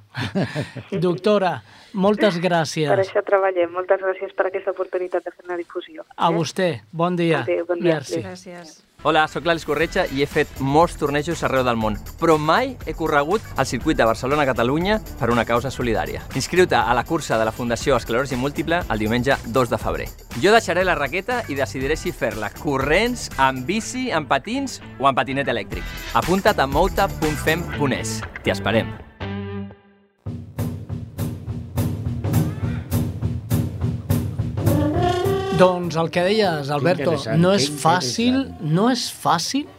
doctora, 1.05 1.59
moltes 1.93 2.41
gràcies. 2.41 2.89
Per 2.89 3.05
això 3.05 3.21
treballem. 3.29 3.69
Moltes 3.77 4.01
gràcies 4.01 4.33
per 4.33 4.49
aquesta 4.49 4.73
oportunitat 4.73 5.29
de 5.29 5.29
fer 5.29 5.45
una 5.45 5.61
difusió. 5.61 6.09
A 6.17 6.33
vostè, 6.33 6.71
bon 6.89 7.21
dia. 7.21 7.45
Adéu, 7.45 7.69
bon 7.69 7.85
dia. 7.85 7.99
Merci. 8.01 8.25
Gràcies. 8.25 8.79
Hola, 9.05 9.27
sóc 9.29 9.45
l'Àlex 9.45 9.67
Corretja 9.69 10.07
i 10.17 10.23
he 10.23 10.25
fet 10.25 10.49
molts 10.65 10.95
tornejos 10.97 11.43
arreu 11.45 11.61
del 11.67 11.77
món, 11.77 11.93
però 12.17 12.39
mai 12.41 12.71
he 12.89 12.95
corregut 12.97 13.45
al 13.53 13.69
circuit 13.69 13.99
de 13.99 14.07
Barcelona-Catalunya 14.09 14.97
per 15.19 15.29
una 15.29 15.45
causa 15.45 15.69
solidària. 15.69 16.23
Inscriu-te 16.33 16.79
a 16.79 16.97
la 16.97 17.05
cursa 17.05 17.37
de 17.37 17.45
la 17.45 17.53
Fundació 17.53 17.99
Esclerosi 18.01 18.33
Múltiple 18.33 18.81
el 18.89 19.05
diumenge 19.05 19.37
2 19.45 19.69
de 19.69 19.77
febrer. 19.85 20.09
Jo 20.41 20.57
deixaré 20.57 20.89
la 20.89 20.97
raqueta 20.97 21.43
i 21.45 21.53
decidiré 21.53 22.01
si 22.01 22.17
fer-la 22.17 22.49
corrents, 22.57 23.29
amb 23.37 23.69
bici, 23.69 24.09
amb 24.09 24.25
patins 24.25 24.81
o 24.97 25.05
amb 25.05 25.21
patinet 25.21 25.53
elèctric. 25.53 25.85
Apunta't 26.17 26.57
a 26.57 26.65
mouta.fem.es. 26.65 28.21
T'hi 28.41 28.57
esperem. 28.57 28.95
Doncs 35.55 35.95
el 35.95 36.09
que 36.11 36.19
deies, 36.25 36.69
Alberto, 36.73 37.13
no 37.39 37.53
és 37.55 37.69
fàcil, 37.79 38.41
no 38.59 38.89
és 38.91 39.05
fàcil 39.07 39.69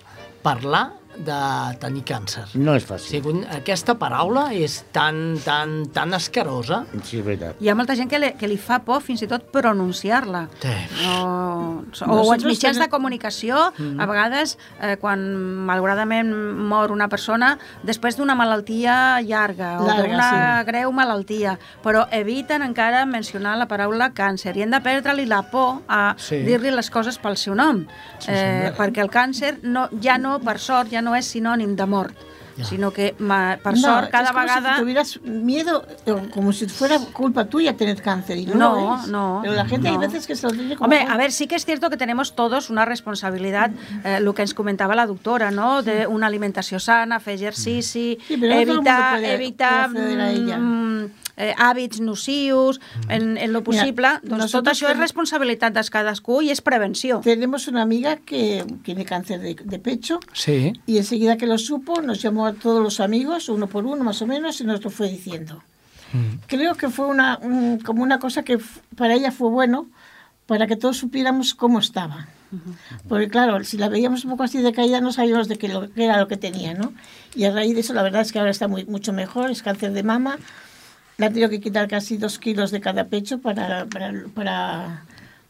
parlar 0.41 0.87
de 1.19 1.77
tenir 1.81 2.03
càncer? 2.05 2.45
No 2.55 2.75
és 2.77 2.85
O 2.85 2.95
fàcil. 2.95 3.21
sigui, 3.23 3.45
aquesta 3.51 3.95
paraula 3.99 4.53
és 4.55 4.85
tan, 4.93 5.39
tan, 5.45 5.87
tan 5.93 6.15
escarosa. 6.15 6.85
Sí, 7.03 7.19
és 7.21 7.25
veritat. 7.25 7.57
Hi 7.61 7.69
ha 7.69 7.75
molta 7.75 7.95
gent 7.97 8.09
que 8.11 8.19
li, 8.19 8.33
que 8.39 8.49
li 8.49 8.57
fa 8.59 8.81
por 8.85 9.01
fins 9.03 9.23
i 9.23 9.27
tot 9.31 9.51
pronunciar-la. 9.53 10.47
Sí. 10.61 10.75
No, 11.03 11.15
o 11.79 11.81
els 11.91 12.01
Nosaltres 12.01 12.45
mitjans 12.45 12.77
de 12.77 12.83
tenim- 12.85 12.91
comunicació, 12.91 13.57
a 13.99 14.07
vegades, 14.07 14.59
eh, 14.81 14.97
quan 15.01 15.21
malauradament 15.67 16.33
mor 16.33 16.93
una 16.93 17.09
persona, 17.09 17.59
després 17.83 18.17
d'una 18.17 18.35
malaltia 18.35 19.21
llarga 19.23 19.81
o 19.81 19.85
d'una 19.87 20.31
sí. 20.63 20.67
greu 20.71 20.93
malaltia, 20.93 21.59
però 21.85 22.07
eviten 22.11 22.63
encara 22.63 23.05
mencionar 23.07 23.57
la 23.59 23.67
paraula 23.69 24.13
càncer 24.15 24.57
i 24.57 24.63
hem 24.63 24.71
de 24.71 24.81
perdre-li 24.81 25.27
la 25.27 25.43
por 25.51 25.83
a 25.89 26.15
Sí. 26.19 26.39
dir-li 26.43 26.71
les 26.71 26.91
coses 26.91 27.19
pel 27.19 27.37
seu 27.37 27.55
nom, 27.55 27.87
eh, 28.29 28.73
perquè 28.77 28.99
el 29.03 29.11
càncer 29.11 29.59
no, 29.63 29.89
ja 30.03 30.19
no, 30.19 30.39
per 30.41 30.59
sort, 30.59 30.91
ja 30.91 31.03
no 31.03 31.06
és 31.15 31.27
sinònim 31.27 31.77
de 31.77 31.87
mort, 31.87 32.17
sinó 32.65 32.91
que 32.91 33.15
ma, 33.19 33.59
per 33.63 33.77
sort 33.77 34.09
cada 34.11 34.25
es 34.25 34.31
como 34.33 34.41
vegada... 34.47 34.75
Si 34.77 34.81
tuvieras 34.81 35.21
miedo, 35.25 35.85
o 36.07 36.31
como 36.33 36.55
si 36.55 36.67
fuera 36.67 36.99
culpa 37.13 37.45
tuya 37.45 37.77
tener 37.77 38.01
cáncer. 38.01 38.39
Y 38.39 38.47
no, 38.47 38.55
No, 38.55 38.75
lo 38.75 38.95
es. 39.03 39.09
no, 39.09 39.39
Pero 39.43 39.55
la 39.55 39.67
gente 39.67 39.89
hay 39.89 39.95
no. 39.95 40.01
veces 40.01 40.27
que 40.27 40.35
se 40.35 40.47
lo 40.47 40.55
tiene 40.55 40.75
como. 40.75 40.85
Hombre, 40.87 41.03
a 41.07 41.17
ver, 41.19 41.33
sí 41.33 41.47
que 41.47 41.55
es 41.55 41.67
cierto 41.67 41.91
que 41.91 41.99
tenemos 41.99 42.35
todos 42.35 42.71
una 42.71 42.87
responsabilidad, 42.87 43.71
eh, 44.05 44.21
lo 44.21 44.33
que 44.35 44.41
ens 44.41 44.55
comentava 44.55 44.95
la 44.97 45.05
doctora, 45.07 45.51
¿no? 45.51 45.83
De 45.83 46.07
una 46.07 46.29
alimentació 46.29 46.81
sana, 46.81 47.21
fer 47.21 47.35
exercici, 47.35 48.17
Sí, 48.27 48.37
però 48.41 48.49
no 48.49 48.55
todo 48.55 48.61
el 48.63 48.67
mundo 48.69 48.91
evitar, 48.91 49.13
puede- 49.13 49.35
evitar 49.35 49.91
mm, 51.37 51.41
eh, 51.43 51.55
hàbits 51.59 52.01
nocius, 52.01 52.81
en, 53.09 53.37
en 53.37 53.53
lo 53.53 53.63
possible. 53.63 53.93
Mira, 53.93 54.21
doncs 54.23 54.31
tot 54.31 54.65
nosotros 54.65 54.77
això 54.83 54.91
és 54.91 54.99
responsabilitat 54.99 55.73
de 55.75 55.83
cadascú 55.91 56.41
i 56.43 56.51
és 56.51 56.61
prevenció. 56.61 57.21
Tenemos 57.23 57.69
una 57.69 57.83
amiga 57.83 58.17
que 58.17 58.65
tiene 58.83 59.05
cáncer 59.05 59.41
de, 59.41 59.55
de 59.55 59.79
pecho 59.79 60.21
Sí. 60.33 60.73
y 60.87 60.97
enseguida 60.99 61.37
que 61.37 61.47
lo 61.47 61.59
supo 61.59 62.01
nos 62.03 62.21
llamó 62.23 62.47
a 62.47 62.55
todos 62.55 62.83
los 62.83 63.01
amigos, 63.01 63.49
uno 63.49 63.67
por 63.67 63.85
uno 63.85 64.03
más 64.05 64.23
o 64.23 64.27
menos, 64.27 64.61
y 64.61 64.65
nos 64.65 64.83
lo 64.83 64.91
fue 64.91 65.09
diciendo. 65.11 65.63
Creo 66.47 66.77
que 66.77 66.89
fue 66.89 67.07
una, 67.09 67.37
un- 67.43 67.79
como 67.81 68.03
una 68.03 68.19
cosa 68.19 68.43
que 68.43 68.59
para 68.97 69.13
ella 69.15 69.33
fue 69.33 69.51
bueno, 69.51 69.87
para 70.47 70.67
que 70.67 70.77
todos 70.77 70.97
supiéramos 70.97 71.55
cómo 71.55 71.79
estaba. 71.81 72.29
Porque 73.09 73.29
claro, 73.29 73.63
si 73.65 73.77
la 73.77 73.89
veíamos 73.89 74.25
un 74.25 74.31
poco 74.31 74.45
así 74.45 74.63
de 74.63 74.73
caída 74.73 75.01
no 75.01 75.13
sabíamos 75.13 75.49
de 75.49 75.59
qué, 75.59 75.69
lo, 75.69 75.93
qué 75.93 76.05
era 76.05 76.19
lo 76.19 76.29
que 76.29 76.37
tenía, 76.37 76.73
¿no? 76.75 76.93
Y 77.35 77.45
a 77.45 77.51
raíz 77.51 77.75
de 77.75 77.81
eso 77.81 77.93
la 77.93 78.03
verdad 78.03 78.23
es 78.23 78.33
que 78.33 78.39
ahora 78.39 78.53
está 78.53 78.69
muy, 78.69 78.85
mucho 78.87 79.13
mejor, 79.13 79.51
es 79.51 79.63
cáncer 79.63 79.93
de 79.93 80.05
mama, 80.05 80.39
le 81.19 81.27
han 81.27 81.33
tenido 81.33 81.51
que 81.51 81.61
quitar 81.61 81.89
casi 81.89 82.17
dos 82.17 82.39
kilos 82.39 82.71
de 82.71 82.81
cada 82.81 83.07
pecho 83.07 83.41
para, 83.41 83.87
para, 83.87 84.13
para, 84.35 85.05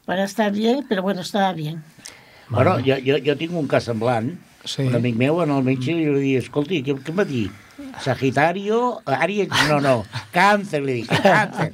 para 0.05 0.23
estar 0.23 0.51
bien, 0.51 0.85
però 0.87 1.01
bueno, 1.01 1.21
estava 1.21 1.51
bien. 1.53 1.83
Bueno, 2.49 2.77
jo, 2.79 2.95
jo, 3.03 3.17
jo 3.23 3.35
tinc 3.35 3.53
un 3.53 3.67
cas 3.67 3.83
semblant. 3.83 4.37
Sí. 4.63 4.83
Un 4.83 4.95
amic 4.95 5.15
meu, 5.15 5.41
en 5.43 5.51
el 5.51 5.63
metge, 5.63 5.93
li 5.95 6.07
va 6.11 6.19
dir, 6.19 6.37
escolti, 6.41 6.81
què, 6.83 6.95
què 7.03 7.13
em 7.13 7.19
va 7.19 7.25
dir? 7.27 7.45
Sagitario, 8.03 9.01
Aries... 9.05 9.51
No, 9.69 9.79
no, 9.83 9.97
càncer, 10.33 10.81
li 10.83 11.01
dic, 11.01 11.11
càncer. 11.23 11.71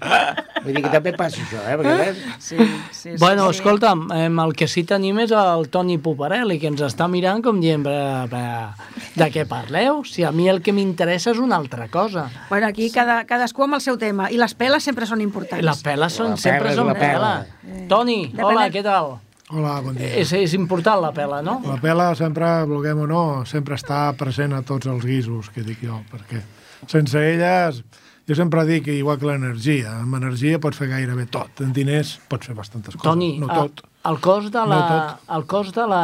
Vull 0.63 0.73
dir 0.77 0.83
que 0.85 0.89
també 0.93 1.11
passa 1.17 1.41
això, 1.43 1.59
eh? 1.67 1.75
Perquè, 1.77 1.93
ves, 1.99 2.17
Sí, 2.39 2.57
sí, 2.57 2.69
sí, 2.91 3.09
Bueno, 3.19 3.49
sí. 3.51 3.57
escolta'm, 3.59 4.05
em, 4.15 4.39
el 4.39 4.53
que 4.55 4.67
sí 4.67 4.83
tenim 4.83 5.19
és 5.19 5.31
el 5.31 5.67
Toni 5.69 5.97
Poparelli, 5.97 6.59
que 6.59 6.67
ens 6.71 6.81
està 6.81 7.07
mirant 7.09 7.43
com 7.43 7.59
dient, 7.59 7.83
"Bra, 7.83 8.25
bra, 8.27 8.75
de 9.15 9.25
què 9.31 9.45
parleu? 9.47 10.03
Si 10.05 10.23
a 10.23 10.31
mi 10.31 10.47
el 10.49 10.61
que 10.61 10.71
m'interessa 10.73 11.31
és 11.31 11.37
una 11.39 11.57
altra 11.57 11.87
cosa. 11.89 12.29
Bueno, 12.49 12.67
aquí 12.67 12.89
cada, 12.91 13.25
cadascú 13.25 13.63
amb 13.63 13.75
el 13.75 13.81
seu 13.81 13.97
tema. 13.97 14.31
I 14.31 14.37
les 14.37 14.53
peles 14.55 14.83
sempre 14.83 15.05
són 15.05 15.21
importants. 15.21 15.63
Les 15.63 15.81
peles 15.83 16.13
són, 16.13 16.31
La 16.31 16.37
sempre 16.37 16.69
pela 16.69 16.75
són 16.75 16.87
la 16.87 16.93
pela. 16.93 17.45
pela. 17.61 17.87
Toni, 17.87 18.31
Depèn 18.33 18.45
hola, 18.45 18.69
què 18.69 18.83
tal? 18.83 19.19
Hola, 19.49 19.81
bon 19.81 19.95
dia. 19.95 20.07
És, 20.15 20.31
és 20.33 20.53
important 20.53 21.01
la 21.01 21.11
pela, 21.11 21.41
no? 21.41 21.61
La 21.67 21.75
pela 21.77 22.15
sempre, 22.15 22.63
vulguem 22.65 22.99
o 23.01 23.05
no, 23.07 23.45
sempre 23.45 23.75
està 23.75 24.15
present 24.17 24.53
a 24.53 24.61
tots 24.63 24.87
els 24.87 25.03
guisos, 25.05 25.49
que 25.49 25.61
dic 25.61 25.77
jo, 25.83 26.01
perquè 26.11 26.41
sense 26.87 27.15
elles, 27.17 27.83
jo 28.29 28.35
sempre 28.35 28.63
dic, 28.65 28.87
igual 28.87 29.17
que 29.19 29.27
l'energia, 29.27 29.97
amb 29.99 30.15
energia 30.19 30.59
pots 30.63 30.79
fer 30.79 30.87
gairebé 30.91 31.25
tot, 31.31 31.63
en 31.65 31.73
diners 31.75 32.15
pots 32.31 32.47
fer 32.47 32.55
bastantes 32.55 32.95
coses, 32.95 33.03
Toni, 33.09 33.33
no 33.41 33.49
tot. 33.51 33.83
el 34.07 34.19
cost 34.23 34.51
de 34.53 34.63
la, 34.67 34.77
No 34.79 35.35
el 35.37 35.45
cost 35.45 35.75
de 35.75 35.87
la 35.87 36.03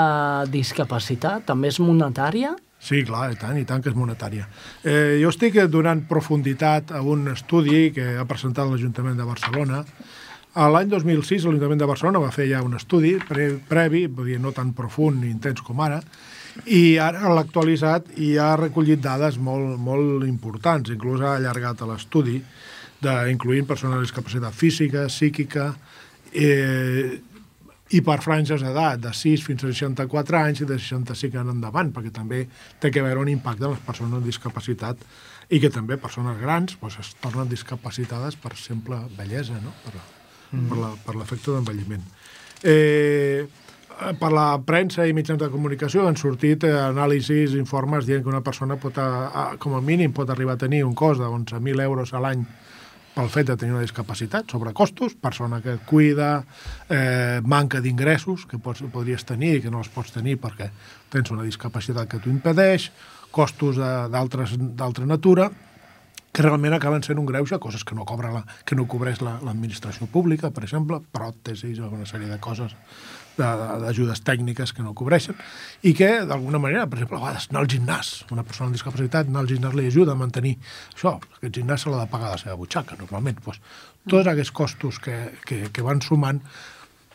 discapacitat 0.51 1.45
també 1.47 1.71
és 1.71 1.79
monetària? 1.79 2.55
Sí, 2.79 3.01
clar, 3.03 3.25
i 3.33 3.35
tant, 3.35 3.57
i 3.59 3.65
tant 3.67 3.81
que 3.83 3.91
és 3.91 3.95
monetària. 3.95 4.45
Eh, 4.87 5.19
jo 5.19 5.31
estic 5.33 5.57
donant 5.67 6.05
profunditat 6.07 6.93
a 6.95 7.01
un 7.03 7.27
estudi 7.27 7.89
que 7.91 8.13
ha 8.15 8.23
presentat 8.27 8.69
l'Ajuntament 8.71 9.19
de 9.19 9.27
Barcelona. 9.27 9.81
L'any 10.55 10.87
2006 10.91 11.43
l'Ajuntament 11.45 11.79
de 11.79 11.87
Barcelona 11.87 12.21
va 12.23 12.31
fer 12.31 12.47
ja 12.49 12.63
un 12.63 12.75
estudi 12.79 13.17
pre 13.27 13.49
previ, 13.67 14.05
vull 14.07 14.31
dir, 14.31 14.39
no 14.39 14.51
tan 14.55 14.71
profund 14.73 15.19
ni 15.23 15.31
intens 15.31 15.59
com 15.61 15.79
ara, 15.83 15.99
i 16.65 16.97
ara 17.01 17.31
l'ha 17.31 17.43
actualitzat 17.45 18.11
i 18.17 18.33
ha 18.37 18.55
recollit 18.59 19.01
dades 19.03 19.37
molt, 19.37 19.77
molt 19.79 20.25
importants. 20.27 20.91
Inclús 20.93 21.21
ha 21.23 21.35
allargat 21.37 21.81
l'estudi, 21.87 22.39
incloent 23.31 23.67
persones 23.67 23.97
amb 23.97 24.05
discapacitat 24.07 24.55
física, 24.55 25.07
psíquica, 25.07 25.71
eh, 26.33 27.19
i 27.89 28.01
per 28.05 28.19
franges 28.21 28.61
d'edat, 28.61 28.99
de 29.01 29.11
6 29.15 29.43
fins 29.45 29.63
a 29.63 29.71
64 29.71 30.37
anys 30.37 30.61
i 30.61 30.67
de 30.69 30.77
65 30.77 31.39
en 31.41 31.55
endavant, 31.55 31.89
perquè 31.93 32.11
també 32.13 32.43
té 32.81 32.91
que 32.93 33.01
veure 33.01 33.23
un 33.23 33.31
impacte 33.31 33.65
en 33.65 33.73
les 33.73 33.85
persones 33.85 34.19
amb 34.19 34.29
discapacitat 34.29 35.01
i 35.49 35.57
que 35.61 35.71
també 35.73 35.97
persones 35.97 36.37
grans 36.37 36.75
doncs, 36.77 36.99
es 37.01 37.15
tornen 37.23 37.49
discapacitades 37.49 38.37
per 38.37 38.53
simple 38.59 38.99
bellesa, 39.17 39.57
no? 39.63 39.73
per, 39.85 39.95
mm. 40.53 41.01
per 41.05 41.15
l'efecte 41.17 41.55
d'envelliment. 41.55 42.05
Eh, 42.61 43.47
per 44.19 44.31
la 44.31 44.47
premsa 44.65 45.05
i 45.07 45.13
mitjans 45.15 45.41
de 45.41 45.49
comunicació 45.51 46.07
han 46.07 46.17
sortit 46.19 46.63
eh, 46.67 46.71
anàlisis, 46.71 47.55
informes 47.59 48.07
dient 48.07 48.23
que 48.23 48.31
una 48.31 48.43
persona 48.45 48.77
pot, 48.79 48.97
a, 48.97 49.09
a, 49.27 49.45
com 49.59 49.75
a 49.75 49.81
mínim 49.83 50.13
pot 50.15 50.29
arribar 50.31 50.55
a 50.55 50.63
tenir 50.63 50.85
un 50.87 50.95
cost 50.95 51.19
de 51.21 51.27
11.000 51.27 51.83
euros 51.83 52.13
a 52.13 52.21
l'any 52.23 52.45
pel 53.15 53.31
fet 53.33 53.49
de 53.49 53.57
tenir 53.59 53.73
una 53.73 53.83
discapacitat, 53.83 54.47
sobre 54.51 54.71
costos, 54.73 55.15
persona 55.19 55.59
que 55.61 55.75
cuida, 55.89 56.45
eh, 56.87 57.41
manca 57.43 57.81
d'ingressos 57.83 58.45
que 58.47 58.59
pots, 58.63 58.85
podries 58.93 59.25
tenir 59.27 59.57
i 59.57 59.63
que 59.65 59.71
no 59.73 59.81
els 59.83 59.89
pots 59.91 60.13
tenir 60.15 60.37
perquè 60.39 60.69
tens 61.11 61.31
una 61.35 61.43
discapacitat 61.43 62.07
que 62.07 62.21
t'ho 62.21 62.31
impedeix, 62.31 62.91
costos 63.35 63.77
d'altra 63.77 65.05
natura, 65.09 65.49
que 66.31 66.43
realment 66.45 66.73
acaben 66.77 67.01
sent 67.03 67.17
un 67.19 67.25
greuge, 67.25 67.57
coses 67.59 67.83
que 67.83 67.95
no 67.95 68.05
cobra 68.05 68.31
la, 68.31 68.43
que 68.65 68.75
no 68.75 68.85
cobreix 68.87 69.21
la- 69.21 69.39
l'administració 69.41 70.07
pública, 70.07 70.51
per 70.51 70.63
exemple, 70.63 70.99
pròtesis 71.11 71.79
o 71.79 71.89
una 71.89 72.05
sèrie 72.05 72.27
de 72.29 72.37
coses 72.39 72.75
de- 73.37 73.43
de- 73.45 73.79
d'ajudes 73.85 74.21
tècniques 74.23 74.73
que 74.73 74.83
no 74.83 74.93
cobreixen, 74.93 75.35
i 75.81 75.93
que, 75.93 76.25
d'alguna 76.25 76.59
manera, 76.59 76.85
per 76.87 76.99
exemple, 76.99 77.17
a 77.17 77.21
vegades 77.21 77.47
anar 77.49 77.61
al 77.61 77.67
gimnàs, 77.71 78.25
una 78.31 78.43
persona 78.43 78.67
amb 78.67 78.75
discapacitat, 78.75 79.27
anar 79.27 79.41
al 79.41 79.47
gimnàs 79.47 79.73
li 79.73 79.87
ajuda 79.87 80.11
a 80.11 80.15
mantenir 80.19 80.57
això, 80.93 81.17
aquest 81.37 81.55
gimnàs 81.55 81.81
se 81.85 81.89
l'ha 81.89 82.03
de 82.05 82.11
pagar 82.11 82.27
de 82.27 82.35
la 82.37 82.41
seva 82.43 82.55
butxaca, 82.55 82.95
normalment. 82.99 83.39
Doncs, 83.45 83.61
tots 84.07 84.27
aquests 84.27 84.51
costos 84.51 84.99
que, 84.99 85.31
que, 85.45 85.69
que 85.71 85.81
van 85.81 86.01
sumant, 86.01 86.41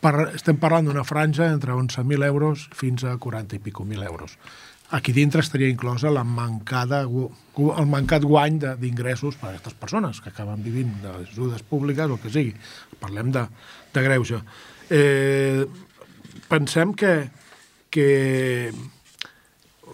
per, 0.01 0.31
estem 0.35 0.57
parlant 0.57 0.85
d'una 0.85 1.03
franja 1.07 1.47
entre 1.53 1.71
11.000 1.73 2.25
euros 2.25 2.67
fins 2.73 3.03
a 3.05 3.15
40 3.17 3.55
i 3.55 3.59
pico 3.59 3.85
mil 3.85 4.03
euros. 4.03 4.37
Aquí 4.93 5.11
dintre 5.11 5.41
estaria 5.41 5.69
inclosa 5.69 6.11
la 6.13 6.23
mancada, 6.23 7.01
el 7.05 7.87
mancat 7.89 8.23
guany 8.23 8.59
d'ingressos 8.61 9.39
per 9.41 9.49
a 9.49 9.53
aquestes 9.55 9.73
persones 9.81 10.21
que 10.21 10.29
acaben 10.29 10.61
vivint 10.61 10.91
de 11.01 11.13
les 11.17 11.31
ajudes 11.33 11.63
públiques 11.65 12.11
o 12.11 12.19
que 12.21 12.29
sigui. 12.29 12.53
Parlem 13.01 13.31
de, 13.33 13.47
de 13.95 14.03
greuge. 14.05 14.41
Eh, 14.93 15.65
pensem 16.47 16.93
que, 16.93 17.15
que 17.89 18.69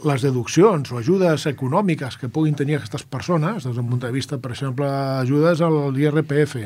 les 0.03 0.23
deduccions 0.25 0.91
o 0.91 0.99
ajudes 0.99 1.45
econòmiques 1.49 2.17
que 2.17 2.29
puguin 2.33 2.55
tenir 2.57 2.77
aquestes 2.77 3.03
persones, 3.05 3.63
des 3.63 3.75
d'un 3.75 3.89
punt 3.89 4.01
de 4.01 4.11
vista, 4.11 4.39
per 4.41 4.51
exemple, 4.55 4.87
ajudes 5.21 5.61
al 5.61 5.97
IRPF, 5.97 6.57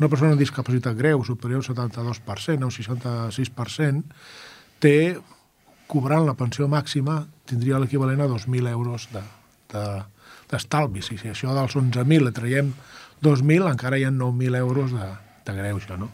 una 0.00 0.08
persona 0.08 0.34
amb 0.34 0.40
discapacitat 0.40 0.96
greu 0.98 1.22
superior 1.24 1.62
al 1.62 1.76
72% 1.76 2.64
o 2.64 2.70
un 2.70 2.74
66%, 2.74 4.02
té, 4.80 4.96
cobrant 5.90 6.26
la 6.28 6.36
pensió 6.38 6.68
màxima, 6.70 7.24
tindria 7.50 7.80
l'equivalent 7.82 8.22
a 8.22 8.30
2.000 8.30 8.70
euros 8.70 9.08
de, 9.12 9.22
de, 9.74 9.84
d'estalvi. 10.50 11.02
Si, 11.02 11.18
això 11.30 11.54
dels 11.56 11.76
11.000 11.76 12.28
le 12.28 12.34
traiem 12.36 12.72
2.000, 13.24 13.68
encara 13.70 13.98
hi 13.98 14.06
ha 14.06 14.14
9.000 14.14 14.62
euros 14.62 14.94
de, 14.96 15.10
de 15.46 15.56
greuge. 15.58 15.98
No? 15.98 16.10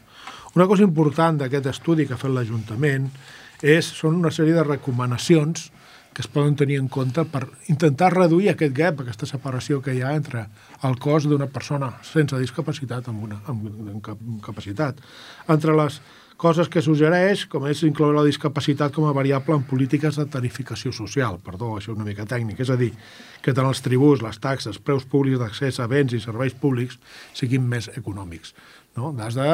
Una 0.56 0.66
cosa 0.66 0.86
important 0.86 1.42
d'aquest 1.42 1.68
estudi 1.74 2.06
que 2.08 2.16
ha 2.16 2.20
fet 2.20 2.32
l'Ajuntament 2.32 3.10
és, 3.62 3.88
són 3.88 4.16
una 4.20 4.32
sèrie 4.32 4.56
de 4.56 4.64
recomanacions 4.64 5.70
que 6.16 6.22
es 6.24 6.28
poden 6.32 6.54
tenir 6.56 6.78
en 6.80 6.86
compte 6.88 7.26
per 7.28 7.42
intentar 7.68 8.08
reduir 8.14 8.48
aquest 8.48 8.72
gap, 8.72 9.02
aquesta 9.02 9.28
separació 9.28 9.82
que 9.84 9.92
hi 9.92 10.00
ha 10.00 10.14
entre 10.16 10.46
el 10.88 10.94
cost 10.96 11.28
d'una 11.28 11.50
persona 11.52 11.90
sense 12.08 12.38
discapacitat 12.40 13.10
amb 13.12 13.26
una 13.26 13.42
amb, 13.52 13.66
amb 14.14 14.38
capacitat. 14.44 15.02
Entre 15.52 15.76
les 15.76 16.00
coses 16.36 16.68
que 16.68 16.82
suggereix, 16.84 17.46
com 17.50 17.66
és 17.68 17.82
incloure 17.88 18.18
la 18.18 18.26
discapacitat 18.26 18.92
com 18.94 19.08
a 19.08 19.14
variable 19.16 19.56
en 19.56 19.64
polítiques 19.68 20.18
de 20.20 20.26
tarificació 20.30 20.92
social. 20.92 21.40
Perdó, 21.44 21.74
això 21.76 21.92
és 21.92 21.96
una 21.96 22.06
mica 22.08 22.26
tècnic. 22.28 22.60
És 22.60 22.70
a 22.70 22.76
dir, 22.80 22.92
que 23.42 23.54
tant 23.56 23.68
els 23.68 23.80
tributs, 23.84 24.24
les 24.24 24.40
taxes, 24.42 24.78
preus 24.78 25.06
públics 25.08 25.40
d'accés 25.40 25.80
a 25.80 25.88
béns 25.88 26.12
i 26.12 26.20
serveis 26.20 26.56
públics 26.56 27.00
siguin 27.36 27.64
més 27.68 27.88
econòmics. 27.96 28.52
No? 28.96 29.10
Has 29.20 29.36
de, 29.36 29.46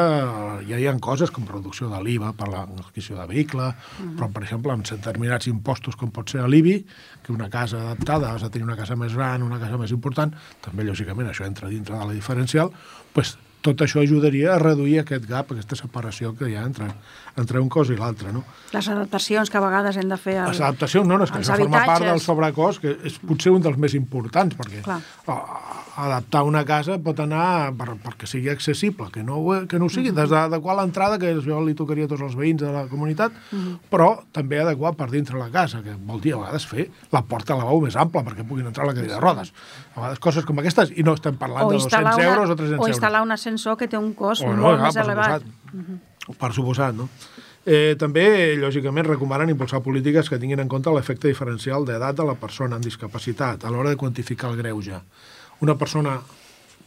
ja 0.68 0.78
hi 0.78 0.86
ha 0.86 0.94
coses 1.02 1.32
com 1.34 1.46
reducció 1.48 1.88
de 1.90 1.98
l'IVA 2.02 2.30
per 2.38 2.46
l'adquisició 2.50 3.18
de 3.18 3.26
vehicle, 3.26 3.62
uh 3.62 3.74
-huh. 3.74 4.16
però, 4.18 4.30
per 4.32 4.42
exemple, 4.44 4.72
amb 4.72 4.86
determinats 4.86 5.46
impostos 5.46 5.96
com 5.96 6.10
pot 6.10 6.30
ser 6.30 6.48
l'IBI, 6.48 6.86
que 7.22 7.32
una 7.32 7.50
casa 7.50 7.78
adaptada, 7.78 8.34
has 8.34 8.42
de 8.42 8.50
tenir 8.50 8.64
una 8.64 8.76
casa 8.76 8.96
més 8.96 9.14
gran, 9.14 9.42
una 9.42 9.58
casa 9.58 9.76
més 9.76 9.90
important, 9.90 10.32
també, 10.60 10.84
lògicament, 10.84 11.28
això 11.28 11.44
entra 11.44 11.68
dintre 11.68 11.98
de 11.98 12.04
la 12.04 12.12
diferencial, 12.12 12.70
pues, 13.12 13.36
tot 13.62 13.84
això 13.84 14.02
ajudaria 14.02 14.52
a 14.54 14.58
reduir 14.60 14.98
aquest 15.02 15.26
gap, 15.28 15.52
aquesta 15.54 15.78
separació 15.78 16.32
que 16.38 16.50
hi 16.50 16.56
ha 16.58 16.64
entre, 16.66 16.88
entre 17.38 17.62
un 17.62 17.70
cos 17.72 17.92
i 17.94 17.98
l'altre. 17.98 18.32
No? 18.34 18.42
Les 18.74 18.88
adaptacions 18.90 19.50
que 19.50 19.60
a 19.60 19.64
vegades 19.64 20.00
hem 20.02 20.10
de 20.10 20.18
fer... 20.20 20.36
Al, 20.42 20.50
Les 20.52 20.60
adaptacions, 20.60 21.08
no, 21.08 21.20
no, 21.20 21.28
és 21.28 21.34
que 21.34 21.40
això 21.42 21.58
forma 21.62 21.84
part 21.86 22.06
del 22.08 22.22
sobrecost, 22.24 22.82
que 22.82 22.96
és 23.08 23.18
potser 23.22 23.54
un 23.54 23.64
dels 23.64 23.78
més 23.78 23.94
importants, 23.98 24.58
perquè 24.58 24.82
Clar. 24.86 25.00
Adaptar 25.96 26.42
una 26.48 26.64
casa 26.64 26.96
pot 27.02 27.18
anar 27.20 27.72
per, 27.76 27.96
perquè 28.00 28.28
sigui 28.28 28.48
accessible, 28.52 29.10
que 29.12 29.22
no, 29.22 29.42
que 29.68 29.78
no 29.78 29.86
ho 29.86 29.92
sigui, 29.92 30.10
-huh. 30.10 30.20
des 30.20 30.30
d'adequar 30.30 30.76
l'entrada, 30.76 31.18
que 31.18 31.34
això 31.34 31.64
li 31.64 31.74
tocaria 31.74 32.04
a 32.04 32.08
tots 32.08 32.22
els 32.22 32.36
veïns 32.36 32.60
de 32.60 32.72
la 32.72 32.86
comunitat, 32.86 33.32
uh 33.32 33.58
-huh. 33.58 33.78
però 33.90 34.22
també 34.32 34.60
adequar 34.60 34.94
per 34.94 35.10
dintre 35.10 35.38
la 35.38 35.50
casa, 35.50 35.82
que 35.82 35.94
vol 35.94 36.20
dir 36.20 36.34
a 36.34 36.36
vegades 36.36 36.66
fer 36.66 36.90
la 37.10 37.22
porta 37.22 37.54
a 37.54 37.56
lavabo 37.56 37.80
més 37.80 37.96
ampla 37.96 38.22
perquè 38.22 38.46
puguin 38.46 38.66
entrar 38.66 38.86
la 38.86 38.94
cadira 38.94 39.14
de 39.14 39.20
rodes. 39.20 39.52
A 39.94 40.00
vegades 40.00 40.18
coses 40.18 40.44
com 40.44 40.58
aquestes, 40.58 40.92
i 40.96 41.02
no 41.02 41.14
estem 41.14 41.36
parlant 41.36 41.68
de 41.68 41.74
200 41.74 42.16
una, 42.16 42.24
euros 42.24 42.50
o 42.50 42.56
300 42.56 42.72
euros. 42.72 42.86
O 42.86 42.88
instal·lar 42.88 43.22
una 43.22 43.34
ascensor 43.34 43.76
que 43.76 43.88
té 43.88 43.98
un 43.98 44.14
cost 44.14 44.42
no, 44.42 44.56
molt 44.56 44.78
ja, 44.78 44.84
més 44.84 44.94
per 44.94 45.04
elevat. 45.04 45.42
Suposat. 45.42 45.74
Uh 45.74 45.80
-huh. 45.80 46.36
Per 46.38 46.52
suposat, 46.52 46.94
no? 46.94 47.08
Eh, 47.64 47.94
també, 47.94 48.56
lògicament, 48.58 49.06
recomanen 49.06 49.50
impulsar 49.50 49.82
polítiques 49.84 50.28
que 50.28 50.38
tinguin 50.38 50.58
en 50.58 50.68
compte 50.68 50.90
l'efecte 50.90 51.28
diferencial 51.28 51.84
d'edat 51.86 52.16
de 52.16 52.24
la 52.24 52.34
persona 52.34 52.74
amb 52.74 52.84
discapacitat 52.84 53.64
a 53.64 53.70
l'hora 53.70 53.90
de 53.90 53.96
quantificar 53.96 54.50
el 54.50 54.56
greuge. 54.56 54.98
Una 55.62 55.76
persona, 55.78 56.18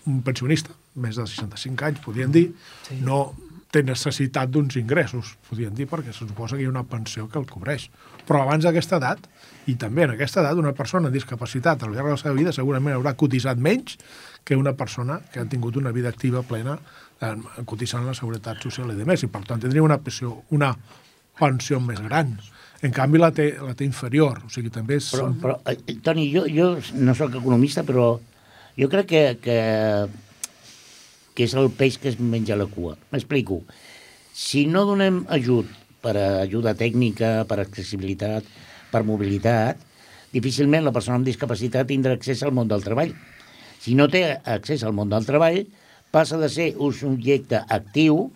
un 0.06 0.22
pensionista, 0.26 0.76
més 1.02 1.18
de 1.20 1.26
65 1.28 1.88
anys, 1.88 2.02
podríem 2.04 2.32
dir, 2.36 2.50
sí. 2.88 3.00
no 3.04 3.20
té 3.76 3.82
necessitat 3.84 4.52
d'uns 4.52 4.78
ingressos, 4.80 5.34
podríem 5.50 5.74
dir, 5.76 5.88
perquè 5.92 6.14
se 6.16 6.24
suposa 6.24 6.56
que 6.56 6.64
hi 6.64 6.68
ha 6.70 6.72
una 6.72 6.86
pensió 6.88 7.28
que 7.32 7.40
el 7.42 7.48
cobreix. 7.50 7.90
Però 8.28 8.46
abans 8.46 8.64
d'aquesta 8.64 9.00
edat, 9.02 9.26
i 9.68 9.76
també 9.82 10.06
en 10.06 10.14
aquesta 10.14 10.40
edat, 10.44 10.60
una 10.62 10.72
persona 10.78 11.10
amb 11.10 11.18
discapacitat 11.18 11.84
al 11.84 11.96
llarg 11.96 12.08
de 12.08 12.16
la 12.16 12.22
seva 12.22 12.36
vida 12.38 12.54
segurament 12.56 12.96
haurà 12.96 13.16
cotitzat 13.20 13.60
menys 13.60 13.98
que 14.46 14.56
una 14.56 14.76
persona 14.78 15.20
que 15.34 15.42
ha 15.42 15.48
tingut 15.52 15.76
una 15.82 15.92
vida 15.92 16.12
activa 16.14 16.44
plena 16.46 16.78
eh, 16.78 17.34
cotitzant 17.66 18.06
la 18.08 18.16
seguretat 18.16 18.62
social 18.64 18.94
i 18.94 19.00
demés, 19.00 19.26
i 19.26 19.32
per 19.32 19.44
tant 19.48 19.64
tindria 19.64 19.84
una 19.84 19.98
pensió, 20.00 20.38
una 20.56 20.72
pensió 21.40 21.82
més 21.84 22.00
gran. 22.06 22.36
En 22.86 22.94
canvi, 22.96 23.20
la 23.20 23.32
té, 23.36 23.50
la 23.60 23.74
té 23.76 23.88
inferior, 23.88 24.44
o 24.46 24.54
sigui, 24.54 24.72
també 24.72 25.02
és... 25.02 25.10
Però, 25.16 25.28
però 25.42 25.60
eh, 25.68 25.98
Toni, 26.06 26.30
jo, 26.32 26.46
jo 26.52 26.76
no 27.02 27.16
sóc 27.18 27.36
economista, 27.42 27.84
però 27.88 28.14
jo 28.80 28.90
crec 28.92 29.10
que, 29.12 29.24
que, 29.44 29.58
que 31.36 31.48
és 31.48 31.56
el 31.56 31.72
peix 31.76 32.00
que 32.02 32.12
es 32.12 32.20
menja 32.20 32.58
la 32.60 32.68
cua. 32.72 32.96
M'explico. 33.14 33.62
Si 34.36 34.66
no 34.68 34.84
donem 34.88 35.24
ajut 35.32 35.70
per 36.04 36.16
a 36.20 36.28
ajuda 36.44 36.76
tècnica, 36.78 37.46
per 37.50 37.62
accessibilitat, 37.64 38.46
per 38.92 39.06
mobilitat, 39.08 39.80
difícilment 40.36 40.84
la 40.84 40.94
persona 40.96 41.22
amb 41.22 41.28
discapacitat 41.28 41.88
tindrà 41.88 42.18
accés 42.18 42.44
al 42.44 42.54
món 42.56 42.68
del 42.68 42.84
treball 42.84 43.16
si 43.86 43.94
no 43.94 44.08
té 44.10 44.24
accés 44.50 44.82
al 44.82 44.96
món 44.98 45.12
del 45.12 45.28
treball, 45.28 45.60
passa 46.10 46.40
de 46.42 46.48
ser 46.50 46.72
un 46.82 46.94
subjecte 46.98 47.60
actiu 47.70 48.32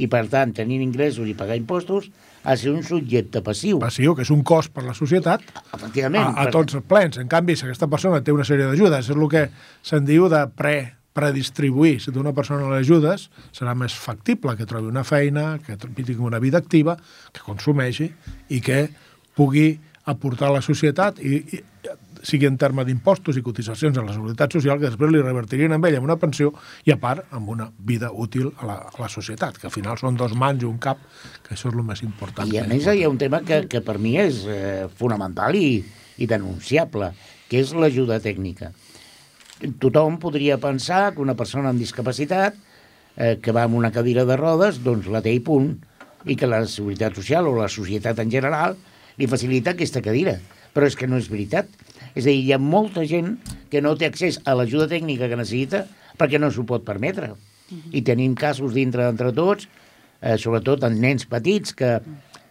i, 0.00 0.06
per 0.08 0.22
tant, 0.32 0.54
tenint 0.56 0.80
ingressos 0.80 1.28
i 1.28 1.34
pagar 1.36 1.58
impostos, 1.60 2.06
a 2.44 2.56
ser 2.60 2.70
un 2.70 2.82
subjecte 2.84 3.40
passiu. 3.44 3.80
Passiu, 3.82 4.14
que 4.14 4.22
és 4.26 4.32
un 4.34 4.44
cost 4.46 4.72
per 4.74 4.84
la 4.84 4.94
societat 4.96 5.42
Efectivament. 5.72 6.36
a, 6.36 6.44
a 6.44 6.52
tots 6.52 6.76
els 6.76 6.84
plens. 6.86 7.16
En 7.18 7.30
canvi, 7.30 7.56
si 7.56 7.64
aquesta 7.66 7.88
persona 7.90 8.20
té 8.22 8.34
una 8.34 8.44
sèrie 8.44 8.68
d'ajudes, 8.68 9.08
és 9.08 9.16
el 9.16 9.24
que 9.32 9.48
se'n 9.82 10.04
diu 10.08 10.28
de 10.32 10.44
pre 10.54 10.76
predistribuir. 11.14 12.00
Si 12.02 12.12
té 12.12 12.18
una 12.18 12.34
persona 12.34 12.66
les 12.72 12.82
ajudes, 12.82 13.28
serà 13.54 13.76
més 13.78 13.94
factible 13.94 14.56
que 14.58 14.66
trobi 14.66 14.90
una 14.90 15.04
feina, 15.06 15.60
que 15.62 15.76
tingui 15.78 16.18
una 16.18 16.42
vida 16.42 16.58
activa, 16.58 16.96
que 17.32 17.44
consumeixi 17.46 18.10
i 18.50 18.58
que 18.60 18.88
pugui 19.38 19.78
aportar 20.10 20.50
a 20.50 20.56
la 20.58 20.64
societat 20.64 21.20
i, 21.22 21.38
i 21.54 21.62
sigui 22.24 22.48
en 22.48 22.56
terme 22.60 22.84
d'impostos 22.88 23.36
i 23.36 23.42
cotitzacions 23.44 23.98
a 24.00 24.04
la 24.04 24.14
Seguretat 24.16 24.56
Social, 24.56 24.80
que 24.80 24.88
després 24.88 25.12
li 25.12 25.20
revertirien 25.22 25.76
amb 25.76 25.86
ella 25.88 26.00
amb 26.00 26.08
una 26.08 26.18
pensió 26.20 26.52
i, 26.84 26.94
a 26.94 26.98
part, 27.00 27.26
amb 27.36 27.52
una 27.52 27.68
vida 27.78 28.10
útil 28.10 28.50
a 28.56 28.68
la, 28.68 28.78
a 28.88 29.02
la 29.02 29.10
societat, 29.12 29.60
que 29.60 29.68
al 29.68 29.74
final 29.74 30.00
són 30.00 30.16
dos 30.20 30.34
mans 30.38 30.64
i 30.64 30.68
un 30.68 30.80
cap, 30.82 31.02
que 31.44 31.54
això 31.54 31.68
és 31.70 31.76
el 31.76 31.84
més 31.86 32.02
important. 32.06 32.48
I 32.48 32.62
a 32.62 32.66
més 32.70 32.88
hi 32.88 33.04
ha 33.04 33.12
un 33.12 33.20
tema 33.20 33.42
que, 33.44 33.64
que 33.70 33.84
per 33.84 33.98
mi 34.00 34.16
és 34.20 34.44
eh, 34.48 34.86
fonamental 34.96 35.56
i, 35.58 35.78
i 36.18 36.30
denunciable, 36.30 37.12
que 37.50 37.60
és 37.60 37.74
l'ajuda 37.76 38.20
tècnica. 38.24 38.72
Tothom 39.80 40.18
podria 40.20 40.58
pensar 40.60 41.12
que 41.14 41.22
una 41.22 41.36
persona 41.38 41.70
amb 41.70 41.80
discapacitat 41.80 42.56
eh, 43.16 43.38
que 43.42 43.52
va 43.54 43.64
amb 43.68 43.78
una 43.78 43.92
cadira 43.92 44.24
de 44.24 44.36
rodes, 44.40 44.80
doncs 44.84 45.08
la 45.12 45.22
té 45.24 45.32
i 45.34 45.42
punt, 45.44 45.74
i 46.24 46.36
que 46.40 46.48
la 46.48 46.64
Seguretat 46.66 47.16
Social 47.20 47.48
o 47.48 47.54
la 47.58 47.68
societat 47.68 48.20
en 48.22 48.32
general 48.32 48.76
li 49.20 49.28
facilita 49.30 49.74
aquesta 49.74 50.02
cadira. 50.02 50.38
Però 50.74 50.88
és 50.88 50.96
que 50.98 51.06
no 51.06 51.20
és 51.20 51.28
veritat. 51.30 51.68
És 52.14 52.24
a 52.24 52.30
dir, 52.30 52.40
hi 52.40 52.52
ha 52.54 52.60
molta 52.62 53.04
gent 53.10 53.36
que 53.70 53.82
no 53.82 53.96
té 53.98 54.08
accés 54.08 54.38
a 54.46 54.54
l'ajuda 54.54 54.88
tècnica 54.90 55.28
que 55.30 55.38
necessita 55.38 55.84
perquè 56.18 56.38
no 56.38 56.50
s'ho 56.50 56.64
pot 56.66 56.84
permetre. 56.86 57.32
Uh 57.32 57.36
-huh. 57.76 57.90
I 57.92 58.02
tenim 58.02 58.34
casos 58.34 58.74
dintre 58.74 59.04
d'entre 59.04 59.32
tots, 59.32 59.68
eh, 60.22 60.38
sobretot 60.38 60.84
en 60.84 61.00
nens 61.00 61.26
petits, 61.26 61.74
que, 61.74 62.00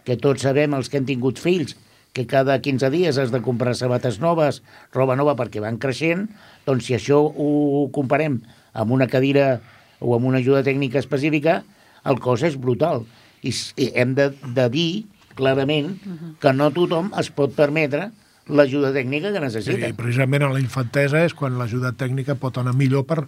que 0.04 0.16
tots 0.16 0.42
sabem, 0.42 0.74
els 0.74 0.88
que 0.88 0.98
han 0.98 1.06
tingut 1.06 1.38
fills, 1.38 1.76
que 2.14 2.26
cada 2.26 2.60
15 2.62 2.90
dies 2.90 3.18
has 3.18 3.32
de 3.34 3.42
comprar 3.42 3.74
sabates 3.74 4.20
noves, 4.20 4.62
roba 4.92 5.16
nova 5.16 5.34
perquè 5.34 5.60
van 5.60 5.78
creixent, 5.82 6.28
doncs 6.64 6.86
si 6.86 6.94
això 6.94 7.18
ho 7.18 7.88
comparem 7.90 8.40
amb 8.72 8.90
una 8.94 9.08
cadira 9.10 9.60
o 9.98 10.14
amb 10.14 10.28
una 10.30 10.38
ajuda 10.38 10.62
tècnica 10.62 11.00
específica, 11.02 11.64
el 12.04 12.20
cost 12.20 12.44
és 12.44 12.56
brutal. 12.60 13.02
I, 13.42 13.50
i 13.76 13.90
hem 13.98 14.14
de, 14.14 14.30
de 14.54 14.68
dir 14.70 15.04
clarament 15.34 15.96
que 16.40 16.52
no 16.54 16.70
tothom 16.70 17.10
es 17.18 17.30
pot 17.34 17.52
permetre 17.56 18.10
l'ajuda 18.48 18.92
tècnica 18.92 19.32
que 19.32 19.40
necessita. 19.40 19.88
Sí, 19.88 19.96
precisament 19.96 20.44
a 20.44 20.52
la 20.52 20.60
infantesa 20.60 21.24
és 21.24 21.34
quan 21.36 21.56
l'ajuda 21.58 21.94
tècnica 21.96 22.36
pot 22.36 22.58
anar 22.60 22.74
millor 22.76 23.06
per, 23.08 23.22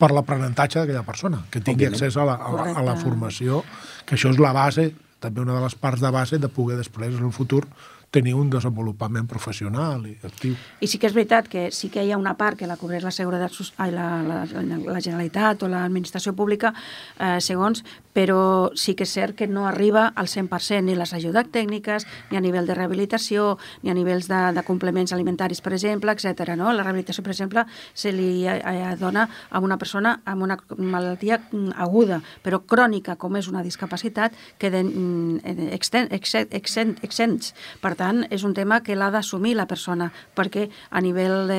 per 0.00 0.10
l'aprenentatge 0.14 0.80
d'aquella 0.80 1.04
persona, 1.04 1.42
que 1.50 1.60
tingui 1.60 1.88
Òbviament. 1.88 1.98
accés 2.00 2.16
a 2.16 2.24
la, 2.28 2.36
a, 2.40 2.52
la, 2.56 2.68
a 2.80 2.84
la 2.86 2.96
formació, 3.00 3.62
que 4.06 4.16
això 4.16 4.32
és 4.32 4.40
la 4.40 4.54
base, 4.56 4.92
també 5.20 5.44
una 5.44 5.58
de 5.58 5.64
les 5.64 5.76
parts 5.78 6.00
de 6.02 6.10
base 6.10 6.38
de 6.38 6.48
poder 6.48 6.78
després 6.80 7.14
en 7.14 7.28
el 7.28 7.34
futur 7.36 7.66
tenir 8.12 8.34
un 8.36 8.50
desenvolupament 8.52 9.26
professional 9.26 10.04
i 10.06 10.12
actiu. 10.28 10.52
I 10.84 10.88
sí 10.90 11.00
que 11.00 11.08
és 11.08 11.14
veritat 11.16 11.48
que 11.48 11.70
sí 11.72 11.88
que 11.88 12.04
hi 12.04 12.12
ha 12.12 12.20
una 12.20 12.34
part 12.36 12.60
que 12.60 12.68
la 12.68 12.76
cobreix 12.76 13.06
la 13.06 13.10
Seguretat 13.14 13.56
ai, 13.80 13.90
la, 13.94 14.06
la, 14.22 14.42
la 14.44 15.00
Generalitat 15.00 15.64
o 15.64 15.70
l'administració 15.72 16.34
pública, 16.36 16.74
eh, 17.16 17.38
segons, 17.40 17.80
però 18.12 18.70
sí 18.76 18.92
que 18.94 19.06
és 19.08 19.14
cert 19.16 19.36
que 19.38 19.48
no 19.48 19.64
arriba 19.66 20.10
al 20.14 20.28
100% 20.28 20.84
ni 20.84 20.96
les 20.98 21.14
ajudes 21.16 21.48
tècniques, 21.52 22.04
ni 22.30 22.36
a 22.36 22.42
nivell 22.44 22.68
de 22.68 22.76
rehabilitació, 22.76 23.56
ni 23.82 23.90
a 23.90 23.96
nivells 23.96 24.28
de, 24.28 24.42
de 24.52 24.64
complements 24.68 25.16
alimentaris, 25.16 25.64
per 25.64 25.72
exemple, 25.72 26.12
etc. 26.12 26.52
No? 26.60 26.68
La 26.76 26.84
rehabilitació, 26.84 27.24
per 27.24 27.32
exemple, 27.32 27.64
se 27.94 28.12
li 28.12 28.44
eh, 28.44 28.58
eh, 28.60 28.92
dona 29.00 29.24
a 29.48 29.64
una 29.64 29.80
persona 29.80 30.18
amb 30.28 30.44
una 30.44 30.58
malaltia 30.76 31.40
aguda, 31.80 32.20
però 32.44 32.60
crònica, 32.68 33.16
com 33.16 33.40
és 33.40 33.48
una 33.48 33.64
discapacitat, 33.64 34.36
queden 34.60 34.92
mm, 34.92 35.72
exents. 35.72 37.52
Per 37.80 37.94
tant, 37.96 38.01
és 38.30 38.44
un 38.44 38.54
tema 38.54 38.80
que 38.82 38.96
l'ha 38.98 39.10
d'assumir 39.14 39.54
la 39.56 39.66
persona, 39.70 40.10
perquè 40.36 40.68
a 40.90 41.00
nivell 41.04 41.50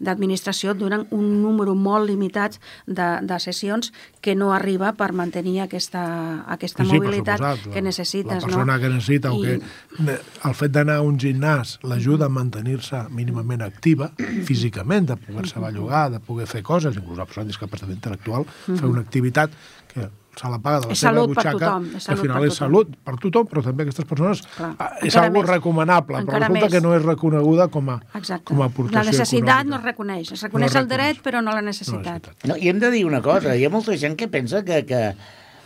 d'administració 0.00 0.74
donen 0.74 1.06
un 1.14 1.26
número 1.42 1.74
molt 1.74 2.08
limitat 2.08 2.58
de, 2.86 3.08
de 3.22 3.38
sessions 3.42 3.92
que 4.20 4.34
no 4.34 4.52
arriba 4.54 4.92
per 4.98 5.12
mantenir 5.12 5.60
aquesta, 5.64 6.04
aquesta 6.48 6.84
sí, 6.84 6.90
sí, 6.90 6.96
mobilitat 6.96 7.42
suposat, 7.42 7.74
que 7.74 7.82
necessites. 7.82 8.42
La 8.42 8.46
persona 8.46 8.76
no? 8.76 8.80
que 8.82 8.92
necessita, 8.92 9.32
I... 9.32 9.34
o 9.34 9.42
que 9.42 10.18
el 10.48 10.56
fet 10.58 10.74
d'anar 10.74 11.00
a 11.00 11.06
un 11.06 11.18
gimnàs 11.20 11.78
l'ajuda 11.88 12.28
a 12.28 12.32
mantenir-se 12.32 13.04
mínimament 13.14 13.64
activa, 13.66 14.12
físicament, 14.48 15.10
de 15.12 15.18
poder-se 15.20 15.60
bellugar, 15.62 16.08
de 16.14 16.22
poder 16.24 16.48
fer 16.50 16.62
coses, 16.66 16.96
inclús 16.96 17.18
la 17.18 17.28
persona 17.28 17.46
amb 17.46 17.52
discapacitat 17.52 17.94
intel·lectual, 17.94 18.48
fer 18.68 18.88
una 18.88 19.04
activitat 19.04 19.54
que 19.92 20.08
se 20.38 20.50
la 20.50 20.58
paga 20.62 20.80
de 20.80 20.86
la 20.90 20.94
és 20.94 21.00
seva 21.02 21.24
butxaca, 21.26 21.70
al 22.14 22.20
final 22.20 22.46
és 22.46 22.58
salut 22.60 22.92
per 23.04 23.16
tothom, 23.22 23.48
però 23.50 23.62
també 23.64 23.86
aquestes 23.86 24.06
persones 24.08 24.42
Clar. 24.54 24.70
Ah, 24.78 24.90
és 25.04 25.16
algo 25.18 25.40
més, 25.40 25.48
recomanable, 25.50 26.22
però 26.28 26.38
resulta 26.38 26.60
més. 26.60 26.74
que 26.74 26.82
no 26.84 26.94
és 26.96 27.02
reconeguda 27.04 27.68
com 27.74 27.90
a, 27.94 27.98
Exacte. 28.14 28.46
com 28.52 28.62
a 28.62 28.68
aportació 28.70 29.00
La 29.00 29.10
necessitat 29.10 29.42
econòmica. 29.42 29.70
no 29.70 29.80
es 29.80 29.88
reconeix, 29.88 30.32
es 30.36 30.44
reconeix 30.46 30.76
no 30.76 30.80
el 30.80 30.88
dret, 30.92 31.22
però 31.24 31.42
no 31.42 31.56
la 31.56 31.64
necessitat. 31.64 32.30
No, 32.44 32.56
I 32.56 32.70
hem 32.70 32.78
de 32.78 32.92
dir 32.94 33.04
una 33.08 33.22
cosa, 33.24 33.56
hi 33.56 33.66
ha 33.66 33.72
molta 33.74 33.96
gent 33.98 34.14
que 34.18 34.30
pensa 34.30 34.62
que, 34.64 34.84
que, 34.86 35.02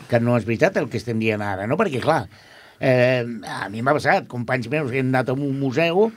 que 0.09 0.21
no 0.21 0.39
és 0.39 0.49
veritat 0.49 0.81
el 0.81 0.89
que 0.89 1.01
estem 1.03 1.21
dient 1.21 1.45
ara, 1.45 1.69
no? 1.69 1.77
Perquè, 1.81 2.01
clar, 2.03 2.25
eh, 2.81 3.23
a 3.49 3.69
mi 3.73 3.85
m'ha 3.85 3.95
passat, 3.99 4.27
companys 4.31 4.71
meus 4.73 4.91
que 4.91 5.05
han 5.05 5.13
anat 5.13 5.31
a 5.31 5.37
un 5.37 5.61
museu 5.61 6.09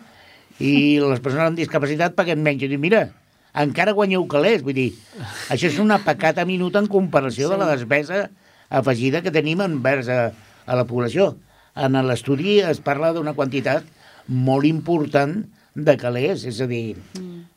i 0.64 0.72
les 1.04 1.20
persones 1.20 1.52
amb 1.52 1.60
discapacitat 1.60 2.16
paguen 2.16 2.42
menys. 2.44 2.64
I 2.64 2.72
dic, 2.72 2.80
mira, 2.80 3.10
encara 3.56 3.96
guanyeu 3.96 4.26
calés. 4.32 4.64
Vull 4.64 4.78
dir, 4.78 4.90
això 5.52 5.68
és 5.68 5.80
una 5.84 6.00
pecata 6.04 6.46
minuta 6.48 6.80
en 6.80 6.88
comparació 6.92 7.50
sí. 7.50 7.54
de 7.54 7.60
la 7.60 7.70
despesa 7.76 8.26
afegida 8.70 9.22
que 9.22 9.34
tenim 9.34 9.62
envers 9.66 10.10
a, 10.10 10.32
a 10.66 10.78
la 10.78 10.86
població. 10.90 11.36
En 11.76 11.98
l'estudi 12.08 12.60
es 12.64 12.80
parla 12.84 13.12
d'una 13.14 13.36
quantitat 13.36 13.88
molt 14.28 14.66
important 14.66 15.42
de 15.76 15.98
calés, 16.00 16.46
és 16.48 16.62
a 16.64 16.68
dir, 16.72 16.96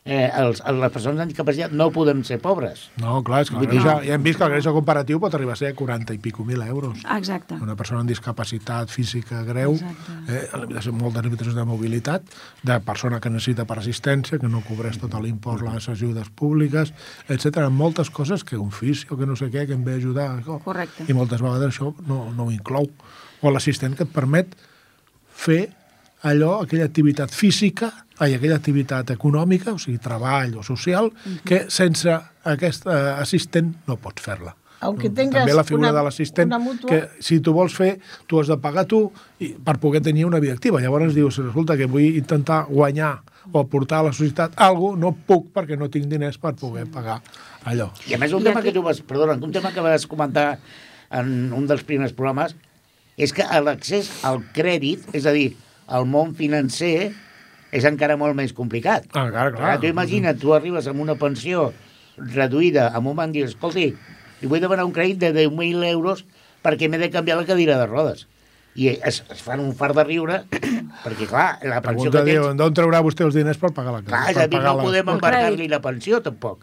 eh, 0.04 0.30
els, 0.40 0.58
les 0.66 0.90
persones 0.92 1.20
amb 1.22 1.30
discapacitat 1.30 1.70
no 1.70 1.86
podem 1.94 2.24
ser 2.26 2.40
pobres. 2.42 2.88
No, 2.98 3.20
clar, 3.22 3.42
és 3.44 3.50
que 3.52 3.56
Vull 3.60 3.68
dir- 3.70 3.78
greix, 3.80 3.84
ja 4.08 4.14
hem 4.16 4.22
vist 4.24 4.38
que 4.40 4.44
el 4.44 4.50
greix 4.50 4.66
comparatiu 4.74 5.20
pot 5.22 5.34
arribar 5.36 5.52
a 5.52 5.60
ser 5.60 5.70
40 5.78 6.14
i 6.14 6.18
pico 6.18 6.44
mil 6.44 6.60
euros. 6.62 6.98
Exacte. 7.16 7.54
Una 7.62 7.76
persona 7.76 8.00
amb 8.00 8.10
discapacitat 8.10 8.90
física 8.90 9.44
greu, 9.44 9.74
Exacte. 9.76 10.16
eh, 10.34 10.48
limitació, 10.64 10.92
moltes 10.92 11.22
limitacions 11.28 11.54
de 11.54 11.64
mobilitat, 11.64 12.22
de 12.64 12.80
persona 12.80 13.20
que 13.20 13.30
necessita 13.30 13.64
per 13.66 13.78
assistència, 13.78 14.38
que 14.40 14.48
no 14.48 14.62
cobreix 14.66 14.98
tot 14.98 15.14
l'import, 15.22 15.62
les 15.62 15.88
ajudes 15.88 16.28
públiques, 16.30 16.92
etc. 17.28 17.68
Moltes 17.70 18.10
coses 18.10 18.42
que 18.42 18.56
un 18.58 18.72
fisio, 18.72 19.16
que 19.16 19.26
no 19.26 19.36
sé 19.36 19.46
què, 19.50 19.66
que 19.66 19.74
em 19.74 19.84
ve 19.84 19.92
a 19.92 19.96
ajudar. 20.02 20.42
oh. 20.48 20.58
Correcte. 20.58 21.04
I 21.06 21.14
moltes 21.14 21.40
vegades 21.40 21.68
això 21.78 21.94
no, 22.06 22.32
no 22.32 22.46
ho 22.46 22.50
inclou. 22.50 22.90
O 23.42 23.50
l'assistent 23.54 23.94
que 23.94 24.02
et 24.02 24.10
permet 24.10 24.56
fer 25.30 25.68
allò, 26.22 26.60
aquella 26.62 26.84
activitat 26.84 27.30
física, 27.30 27.92
ai, 28.18 28.34
aquella 28.34 28.56
activitat 28.56 29.10
econòmica, 29.14 29.72
o 29.72 29.78
sigui, 29.78 29.98
treball 30.02 30.56
o 30.58 30.62
social, 30.66 31.12
que 31.44 31.66
sense 31.70 32.10
aquest 32.44 32.86
eh, 32.86 32.96
assistent 33.22 33.74
no 33.86 33.96
pots 33.96 34.22
fer-la. 34.22 34.54
Aunque 34.80 35.10
tengas 35.10 35.40
També 35.42 35.54
la 35.54 35.64
figura 35.64 35.88
una- 35.90 35.98
de 35.98 36.04
l'assistent, 36.04 36.46
una 36.46 36.58
mútua- 36.62 36.88
que 36.88 37.08
si 37.18 37.40
tu 37.40 37.52
vols 37.52 37.74
fer, 37.74 37.98
tu 38.28 38.38
has 38.40 38.46
de 38.46 38.56
pagar 38.62 38.84
tu 38.86 39.10
i, 39.40 39.48
per 39.58 39.78
poder 39.78 40.00
tenir 40.02 40.24
una 40.24 40.38
vida 40.38 40.52
activa. 40.52 40.80
Llavors 40.80 41.14
dius, 41.16 41.38
resulta 41.38 41.76
que 41.76 41.86
vull 41.86 42.14
intentar 42.16 42.64
guanyar 42.68 43.22
o 43.50 43.58
aportar 43.58 44.00
a 44.00 44.02
la 44.04 44.12
societat 44.12 44.52
alguna 44.56 44.94
cosa, 44.94 45.00
no 45.00 45.12
puc 45.26 45.48
perquè 45.52 45.76
no 45.76 45.88
tinc 45.90 46.06
diners 46.06 46.38
per 46.38 46.54
poder 46.54 46.86
pagar 46.86 47.20
allò. 47.64 47.90
I 48.06 48.14
a 48.14 48.18
més, 48.18 48.32
un 48.32 48.40
I 48.42 48.44
tema 48.44 48.60
aquí- 48.60 48.68
que 48.68 48.74
tu 48.74 48.82
vas, 48.82 49.00
perdona, 49.00 49.34
un 49.34 49.50
tema 49.52 49.72
que 49.72 49.80
vas 49.80 50.06
comentar 50.06 50.58
en 51.10 51.52
un 51.52 51.66
dels 51.66 51.82
primers 51.82 52.12
programes 52.12 52.54
és 53.16 53.32
que 53.32 53.42
l'accés 53.42 54.10
al 54.22 54.44
crèdit, 54.54 55.08
és 55.12 55.26
a 55.26 55.32
dir, 55.32 55.56
al 55.88 56.06
món 56.08 56.34
financer, 56.36 57.10
és 57.72 57.84
encara 57.88 58.16
molt 58.20 58.36
més 58.36 58.54
complicat. 58.56 59.08
Ah, 59.12 59.28
clar, 59.32 59.50
clar. 59.56 59.76
tu 59.80 59.88
imagina't, 59.88 60.38
tu 60.40 60.54
arribes 60.56 60.86
amb 60.88 61.00
una 61.04 61.16
pensió 61.20 61.70
reduïda, 62.18 62.88
amb 62.96 63.10
un 63.12 63.16
banc 63.18 63.34
dius, 63.36 63.52
escolti, 63.54 63.90
li 64.40 64.48
vull 64.50 64.62
demanar 64.62 64.86
un 64.88 64.94
crèdit 64.96 65.20
de 65.22 65.32
10.000 65.34 65.84
euros 65.92 66.24
perquè 66.64 66.88
m'he 66.90 66.98
de 67.00 67.10
canviar 67.14 67.38
la 67.38 67.46
cadira 67.48 67.78
de 67.78 67.86
rodes. 67.86 68.26
I 68.78 68.92
es, 68.94 69.22
es 69.32 69.40
fan 69.42 69.60
un 69.60 69.72
fart 69.74 69.96
de 69.96 70.04
riure, 70.06 70.42
perquè, 71.04 71.26
clar, 71.26 71.58
la 71.66 71.80
pensió 71.82 72.10
Pregunta, 72.10 72.24
que 72.24 72.36
tens... 72.36 72.58
d'on 72.60 72.74
traurà 72.76 73.00
vostè 73.04 73.24
els 73.26 73.34
diners 73.38 73.58
per 73.58 73.72
pagar 73.74 73.94
la 73.96 74.02
casa? 74.02 74.10
Clar, 74.12 74.34
és 74.34 74.42
a 74.44 74.48
dir, 74.50 74.60
no 74.62 74.74
la- 74.76 74.84
podem 74.84 75.08
El 75.08 75.14
embarcar-li 75.16 75.68
la 75.70 75.80
pensió, 75.84 76.20
tampoc. 76.24 76.62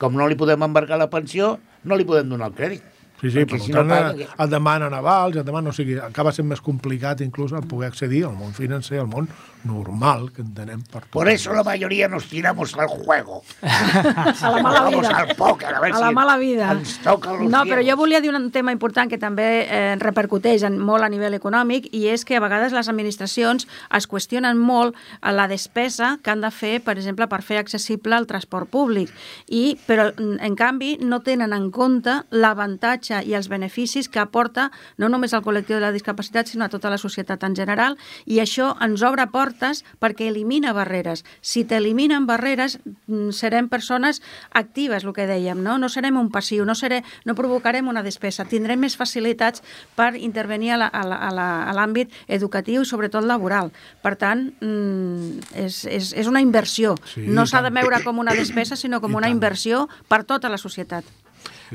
Com 0.00 0.18
no 0.18 0.26
li 0.28 0.36
podem 0.40 0.66
embarcar 0.66 0.98
la 1.00 1.08
pensió, 1.12 1.54
no 1.84 1.96
li 1.96 2.04
podem 2.08 2.28
donar 2.32 2.50
el 2.52 2.58
crèdit. 2.58 2.93
Sí, 3.24 3.30
sí, 3.32 3.38
Perquè 3.40 3.56
per 3.56 3.60
si 3.64 3.72
tant, 3.72 3.88
no 3.88 3.94
no 3.94 4.12
paga- 4.12 4.44
et 4.44 4.50
demanen 4.52 4.92
avals, 4.94 5.36
et 5.40 5.46
demanen, 5.48 5.70
o 5.72 5.72
sigui, 5.72 5.96
acaba 5.98 6.32
sent 6.36 6.46
més 6.50 6.60
complicat 6.60 7.22
inclús 7.24 7.54
el 7.56 7.64
poder 7.70 7.88
accedir 7.88 8.24
al 8.28 8.34
món 8.36 8.52
financer, 8.52 8.98
al 9.00 9.08
món 9.08 9.28
normal 9.64 10.30
que 10.32 10.42
entenem 10.42 10.82
per 10.82 11.02
tot. 11.02 11.10
Por 11.10 11.28
eso 11.28 11.52
la 11.52 11.62
mayoría 11.64 12.08
nos 12.08 12.28
tiramos 12.28 12.74
al 12.76 12.88
juego. 12.88 13.42
A 13.64 14.50
la 14.50 14.62
mala 14.62 14.80
Vamos 14.82 15.00
vida. 15.08 15.16
al 15.18 15.36
póker, 15.36 15.74
a 15.74 15.80
ver 15.80 15.92
a 15.92 15.96
si 15.96 16.00
la 16.02 16.10
mala 16.12 16.36
vida. 16.36 16.72
ens 16.72 16.98
toca 17.00 17.32
los 17.32 17.50
No, 17.50 17.64
però 17.64 17.80
jo 17.82 17.96
volia 17.96 18.20
dir 18.20 18.34
un 18.34 18.50
tema 18.50 18.72
important 18.72 19.08
que 19.10 19.18
també 19.18 19.66
eh, 19.68 19.96
repercuteix 20.00 20.62
en, 20.68 20.78
molt 20.78 21.04
a 21.04 21.08
nivell 21.08 21.34
econòmic 21.34 21.88
i 21.94 22.06
és 22.12 22.24
que 22.24 22.36
a 22.36 22.40
vegades 22.44 22.72
les 22.76 22.88
administracions 22.88 23.66
es 23.96 24.08
qüestionen 24.10 24.58
molt 24.58 24.94
a 25.20 25.32
la 25.32 25.46
despesa 25.48 26.18
que 26.22 26.30
han 26.30 26.40
de 26.44 26.50
fer, 26.50 26.80
per 26.84 26.96
exemple, 26.98 27.26
per 27.28 27.40
fer 27.42 27.58
accessible 27.58 28.16
el 28.16 28.26
transport 28.26 28.68
públic. 28.68 29.10
I, 29.48 29.78
però, 29.86 30.10
en 30.18 30.54
canvi, 30.56 30.98
no 31.00 31.22
tenen 31.24 31.52
en 31.56 31.70
compte 31.70 32.20
l'avantatge 32.30 33.22
i 33.24 33.34
els 33.34 33.48
beneficis 33.48 34.08
que 34.08 34.20
aporta 34.20 34.70
no 34.98 35.08
només 35.08 35.32
al 35.32 35.42
col·lectiu 35.46 35.78
de 35.78 35.84
la 35.86 35.92
discapacitat, 35.94 36.46
sinó 36.50 36.66
a 36.66 36.72
tota 36.72 36.90
la 36.92 36.98
societat 36.98 37.42
en 37.44 37.56
general, 37.56 37.96
i 38.26 38.40
això 38.42 38.74
ens 38.84 39.02
obre 39.02 39.26
portes 39.32 39.53
perquè 40.00 40.28
elimina 40.28 40.72
barreres. 40.76 41.24
Si 41.40 41.64
t'eliminen 41.64 42.26
barreres, 42.26 42.78
mm, 43.06 43.30
serem 43.30 43.68
persones 43.68 44.22
actives, 44.52 45.04
el 45.04 45.12
que 45.12 45.26
dèiem, 45.26 45.62
no? 45.62 45.78
No 45.78 45.88
serem 45.88 46.16
un 46.16 46.30
passiu, 46.30 46.64
no, 46.64 46.74
seré, 46.74 47.02
no 47.24 47.34
provocarem 47.34 47.88
una 47.88 48.02
despesa, 48.02 48.44
tindrem 48.44 48.80
més 48.80 48.96
facilitats 48.96 49.62
per 49.94 50.14
intervenir 50.16 50.72
a 50.72 51.72
l'àmbit 51.74 52.10
educatiu 52.28 52.82
i 52.82 52.86
sobretot 52.86 53.24
laboral. 53.24 53.72
Per 54.02 54.16
tant, 54.16 54.52
mm, 54.60 55.54
és, 55.54 55.84
és, 55.84 56.12
és 56.12 56.26
una 56.26 56.40
inversió. 56.40 56.96
Sí, 57.14 57.26
no 57.26 57.46
s'ha 57.46 57.62
de 57.62 57.70
veure 57.70 58.02
com 58.04 58.18
una 58.18 58.34
despesa, 58.34 58.76
sinó 58.76 59.00
com 59.00 59.14
una 59.14 59.28
inversió 59.28 59.88
per 60.08 60.24
tota 60.24 60.48
la 60.48 60.58
societat. 60.58 61.04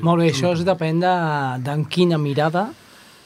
Molt 0.01 0.21
bé, 0.21 0.29
això 0.31 0.53
es 0.53 0.63
depèn 0.65 1.01
de, 1.01 1.15
d'en 1.65 1.83
quina 1.85 2.17
mirada 2.17 2.69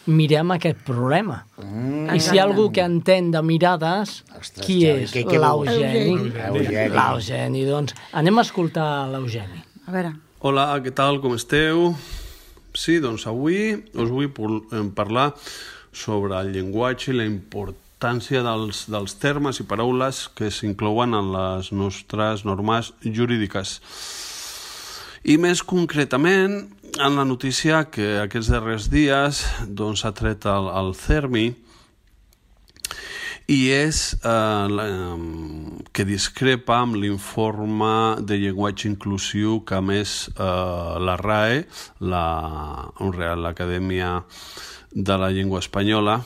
mirem 0.08 0.52
aquest 0.52 0.82
problema. 0.86 1.46
Mm, 1.62 2.10
I 2.16 2.20
si 2.20 2.36
hi 2.36 2.40
ha 2.40 2.44
algú 2.48 2.70
que 2.76 2.82
entén 2.84 3.32
de 3.32 3.42
mirades, 3.42 4.24
Ostres, 4.40 4.66
qui 4.66 4.82
és? 4.90 5.14
L'Eugeni. 5.16 6.18
Eugeni. 6.48 6.90
L'Eugeni, 6.96 7.64
doncs 7.70 7.94
anem 8.12 8.38
a 8.38 8.42
escoltar 8.48 8.90
l'Eugeni. 9.12 9.64
A 9.88 9.92
veure, 9.96 10.14
Hola, 10.44 10.66
què 10.84 10.92
tal, 10.92 11.22
com 11.24 11.38
esteu? 11.38 11.94
Sí, 12.76 12.98
doncs 13.00 13.24
avui 13.32 13.78
us 13.94 14.10
vull 14.12 14.28
por- 14.36 14.64
em 14.76 14.90
parlar 14.92 15.30
sobre 15.94 16.36
el 16.42 16.52
llenguatge 16.52 17.12
i 17.14 17.16
la 17.16 17.24
importància 17.24 18.42
dels, 18.44 18.82
dels 18.92 19.14
termes 19.22 19.62
i 19.62 19.64
paraules 19.64 20.26
que 20.36 20.50
s'inclouen 20.52 21.14
en 21.16 21.32
les 21.32 21.72
nostres 21.72 22.44
normes 22.44 22.92
jurídiques. 23.06 23.78
I 25.24 25.38
més 25.40 25.62
concretament, 25.64 26.66
en 27.00 27.16
la 27.16 27.26
notícia 27.26 27.86
que 27.90 28.20
aquests 28.22 28.52
darrers 28.54 28.90
dies 28.92 29.44
doncs, 29.68 30.04
ha 30.06 30.12
tret 30.14 30.46
el, 30.50 30.70
el 30.70 30.94
CERMI, 30.98 31.48
i 33.52 33.60
és 33.76 34.02
eh, 34.24 34.68
la, 34.72 34.86
que 35.92 36.06
discrepa 36.08 36.80
amb 36.84 36.96
l'informe 37.02 38.22
de 38.24 38.38
llenguatge 38.40 38.88
inclusiu 38.88 39.60
que 39.68 39.76
a 39.80 39.84
més 39.84 40.30
eh, 40.32 40.44
la 41.04 41.18
RAE, 41.20 41.64
la 42.00 42.26
Real 43.04 43.50
Acadèmia 43.50 44.22
de 44.94 45.18
la 45.18 45.32
Llengua 45.34 45.60
Espanyola, 45.60 46.22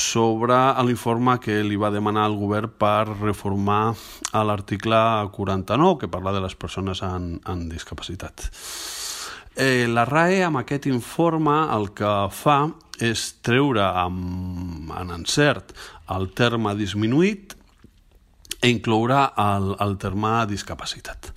sobre 0.00 0.56
l'informe 0.86 1.36
que 1.44 1.58
li 1.66 1.76
va 1.76 1.92
demanar 1.92 2.24
al 2.24 2.38
govern 2.40 2.72
per 2.80 3.10
reformar 3.10 3.92
l'article 4.32 5.02
49, 5.34 5.98
que 6.00 6.08
parla 6.08 6.32
de 6.32 6.40
les 6.46 6.56
persones 6.56 7.04
amb, 7.04 7.36
amb 7.44 7.68
discapacitat. 7.68 8.48
Eh, 9.60 9.84
la 9.92 10.06
RAE 10.08 10.38
amb 10.46 10.56
aquest 10.62 10.86
informe 10.88 11.52
el 11.74 11.90
que 11.92 12.10
fa 12.32 12.70
és 12.96 13.24
treure 13.44 13.84
amb, 13.84 14.88
en 14.96 15.12
encert 15.12 15.74
el 16.14 16.30
terme 16.36 16.72
disminuït 16.78 17.52
i 18.62 18.70
inclourà 18.72 19.26
el, 19.36 19.74
el 19.84 19.98
terme 20.00 20.32
discapacitat. 20.48 21.28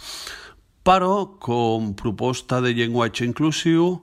Però, 0.88 1.36
com 1.44 1.92
proposta 2.00 2.62
de 2.64 2.72
llenguatge 2.78 3.28
inclusiu, 3.28 3.98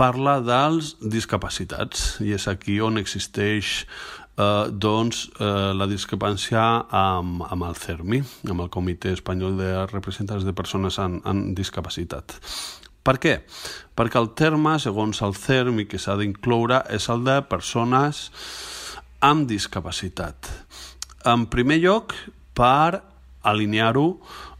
parla 0.00 0.38
dels 0.40 0.94
discapacitats 1.04 2.22
i 2.24 2.32
és 2.36 2.48
aquí 2.48 2.80
on 2.80 2.96
existeix 2.96 3.84
eh, 3.84 4.66
doncs, 4.72 5.26
eh, 5.36 5.54
la 5.76 5.92
discrepància 5.92 6.64
amb, 6.88 7.44
amb 7.44 7.68
el 7.68 7.76
CERMI, 7.76 8.24
amb 8.48 8.64
el 8.64 8.72
Comitè 8.72 9.12
Espanyol 9.20 9.60
de 9.60 9.72
Representants 9.92 10.48
de 10.48 10.56
Persones 10.56 11.00
amb, 11.04 11.20
amb 11.28 11.52
Discapacitat. 11.58 12.38
Per 13.08 13.14
què? 13.16 13.38
Perquè 13.96 14.20
el 14.20 14.26
terme, 14.36 14.74
segons 14.76 15.22
el 15.24 15.32
CERMI 15.32 15.86
que 15.88 15.96
s'ha 15.96 16.18
d'incloure, 16.20 16.82
és 16.92 17.08
el 17.08 17.22
de 17.24 17.38
persones 17.48 18.26
amb 19.24 19.48
discapacitat. 19.48 20.50
En 21.24 21.46
primer 21.48 21.78
lloc, 21.80 22.12
per 22.52 23.00
alinear-ho 23.48 24.10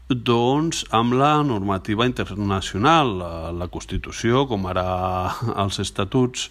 doncs, 0.09 0.81
amb 0.89 1.13
la 1.19 1.35
normativa 1.45 2.07
internacional. 2.09 3.13
La, 3.21 3.33
la 3.53 3.69
Constitució, 3.69 4.47
com 4.49 4.65
ara 4.71 4.89
els 5.63 5.77
estatuts, 5.85 6.49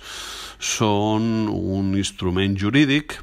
són 0.63 1.49
un 1.51 1.97
instrument 1.99 2.55
jurídic 2.55 3.19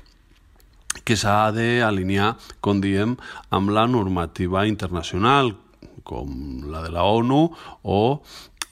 que 1.08 1.16
s'ha 1.16 1.54
d'alinear, 1.56 2.34
com 2.60 2.84
diem, 2.84 3.16
amb 3.56 3.72
la 3.72 3.88
normativa 3.88 4.68
internacional, 4.68 5.56
com 6.06 6.68
la 6.70 6.84
de 6.86 6.92
la 6.94 7.04
ONU 7.08 7.40
o 7.84 8.00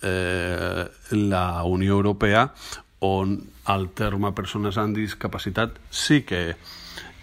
eh, 0.03 0.85
la 1.11 1.63
Unió 1.63 1.95
Europea, 1.95 2.51
on 3.03 3.35
el 3.67 3.89
terme 3.95 4.31
persones 4.31 4.77
amb 4.79 4.95
discapacitat 4.95 5.75
sí 5.91 6.21
que 6.27 6.55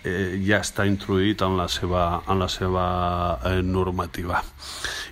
eh, 0.05 0.40
ja 0.45 0.61
està 0.61 0.87
introduït 0.88 1.43
en 1.45 1.57
la 1.59 1.69
seva, 1.73 2.23
en 2.29 2.40
la 2.40 2.49
seva 2.53 2.85
eh, 3.45 3.61
normativa. 3.64 4.43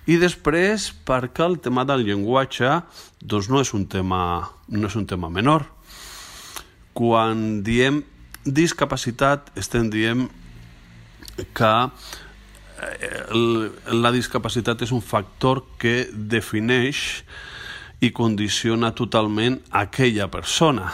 I 0.08 0.18
després, 0.20 0.90
perquè 1.08 1.44
el 1.46 1.58
tema 1.64 1.84
del 1.88 2.06
llenguatge 2.08 2.80
doncs 3.20 3.50
no 3.52 3.60
és 3.64 3.74
un 3.76 3.88
tema, 3.90 4.20
no 4.68 4.88
és 4.88 4.96
un 4.96 5.06
tema 5.08 5.28
menor. 5.32 5.66
Quan 6.96 7.62
diem 7.64 8.02
discapacitat, 8.44 9.52
estem 9.60 9.90
dient 9.92 10.26
que 11.54 11.74
eh, 11.84 13.22
la 13.92 14.12
discapacitat 14.14 14.82
és 14.86 14.94
un 14.94 15.04
factor 15.04 15.64
que 15.78 16.08
defineix 16.12 17.22
i 18.00 18.10
condiciona 18.14 18.92
totalment 18.94 19.58
aquella 19.70 20.28
persona. 20.30 20.90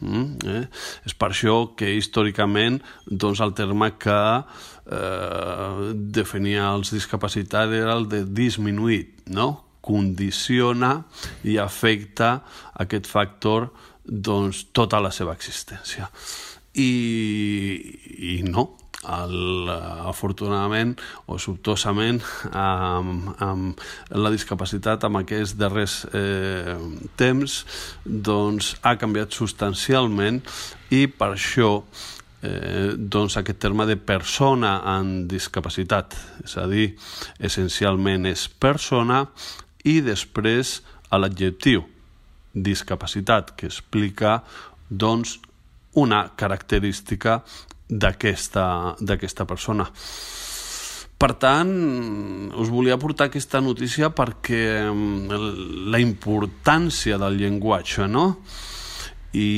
Mm? 0.00 0.38
Eh? 0.46 0.64
És 1.06 1.14
per 1.18 1.32
això 1.32 1.74
que 1.78 1.90
històricament 1.98 2.80
doncs, 3.06 3.42
el 3.42 3.54
terme 3.58 3.92
que 3.98 4.18
eh, 4.38 5.94
definia 6.18 6.70
els 6.74 6.92
discapacitats 6.94 7.74
era 7.74 7.96
el 7.98 8.06
de 8.10 8.24
disminuït, 8.26 9.26
no? 9.34 9.50
condiciona 9.88 10.98
i 11.48 11.56
afecta 11.62 12.42
aquest 12.82 13.06
factor 13.08 13.70
doncs, 14.04 14.66
tota 14.76 15.00
la 15.00 15.12
seva 15.14 15.32
existència. 15.36 16.08
I, 16.78 16.90
i 18.28 18.34
no, 18.44 18.68
el, 19.06 19.68
afortunadament 20.10 20.96
o 21.30 21.38
sobtosament 21.38 22.18
amb, 22.50 23.30
amb 23.38 23.82
la 24.10 24.32
discapacitat 24.34 25.06
amb 25.06 25.20
aquests 25.20 25.54
darrers 25.58 26.00
eh, 26.10 26.74
temps 27.20 27.60
doncs 28.04 28.74
ha 28.82 28.96
canviat 28.98 29.34
substancialment 29.34 30.42
i 30.90 31.06
per 31.06 31.30
això 31.36 31.70
eh, 32.42 32.96
doncs 32.98 33.38
aquest 33.38 33.62
terme 33.62 33.86
de 33.86 33.96
persona 33.96 34.80
amb 34.96 35.28
discapacitat 35.30 36.18
és 36.44 36.58
a 36.58 36.66
dir, 36.70 36.90
essencialment 37.38 38.26
és 38.26 38.48
persona 38.48 39.26
i 39.86 40.00
després 40.02 40.80
l'adjectiu 41.14 41.86
discapacitat 42.52 43.54
que 43.56 43.68
explica 43.70 44.40
doncs 44.90 45.38
una 45.98 46.32
característica 46.36 47.42
d'aquesta 47.88 49.46
persona. 49.48 49.88
Per 51.18 51.32
tant, 51.34 51.70
us 52.54 52.68
volia 52.70 52.98
portar 53.00 53.26
aquesta 53.26 53.58
notícia 53.58 54.12
perquè 54.14 54.86
mm, 54.86 55.88
la 55.90 55.98
importància 55.98 57.18
del 57.18 57.40
llenguatge, 57.40 58.06
no? 58.06 58.26
I, 59.34 59.48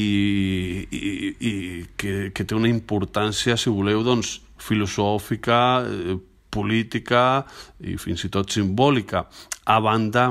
i, 0.89 1.03
i 1.37 1.53
que, 2.01 2.15
que 2.33 2.47
té 2.49 2.57
una 2.57 2.71
importància, 2.71 3.59
si 3.61 3.69
voleu, 3.69 4.01
doncs, 4.07 4.39
filosòfica, 4.61 5.61
eh, 5.85 6.17
política 6.51 7.45
i 7.85 7.99
fins 8.01 8.25
i 8.25 8.33
tot 8.33 8.51
simbòlica, 8.57 9.27
a 9.69 9.79
banda 9.85 10.31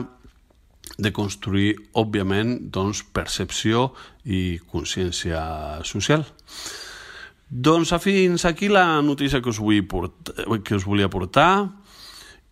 de 0.98 1.14
construir, 1.14 1.76
òbviament, 1.94 2.58
doncs, 2.74 3.06
percepció 3.14 3.92
i 4.26 4.58
consciència 4.74 5.42
social. 5.86 6.26
Doncs 7.50 7.90
fins 8.04 8.46
aquí 8.46 8.70
la 8.70 9.02
notícia 9.02 9.42
que 9.42 9.50
us, 9.50 9.58
vull 9.58 9.82
portar, 9.90 10.46
que 10.62 10.78
us 10.78 10.86
volia 10.86 11.10
portar 11.10 11.70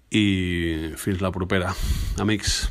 i 0.10 0.93
fins 0.98 1.22
la 1.22 1.30
propera, 1.32 1.74
amics. 2.18 2.64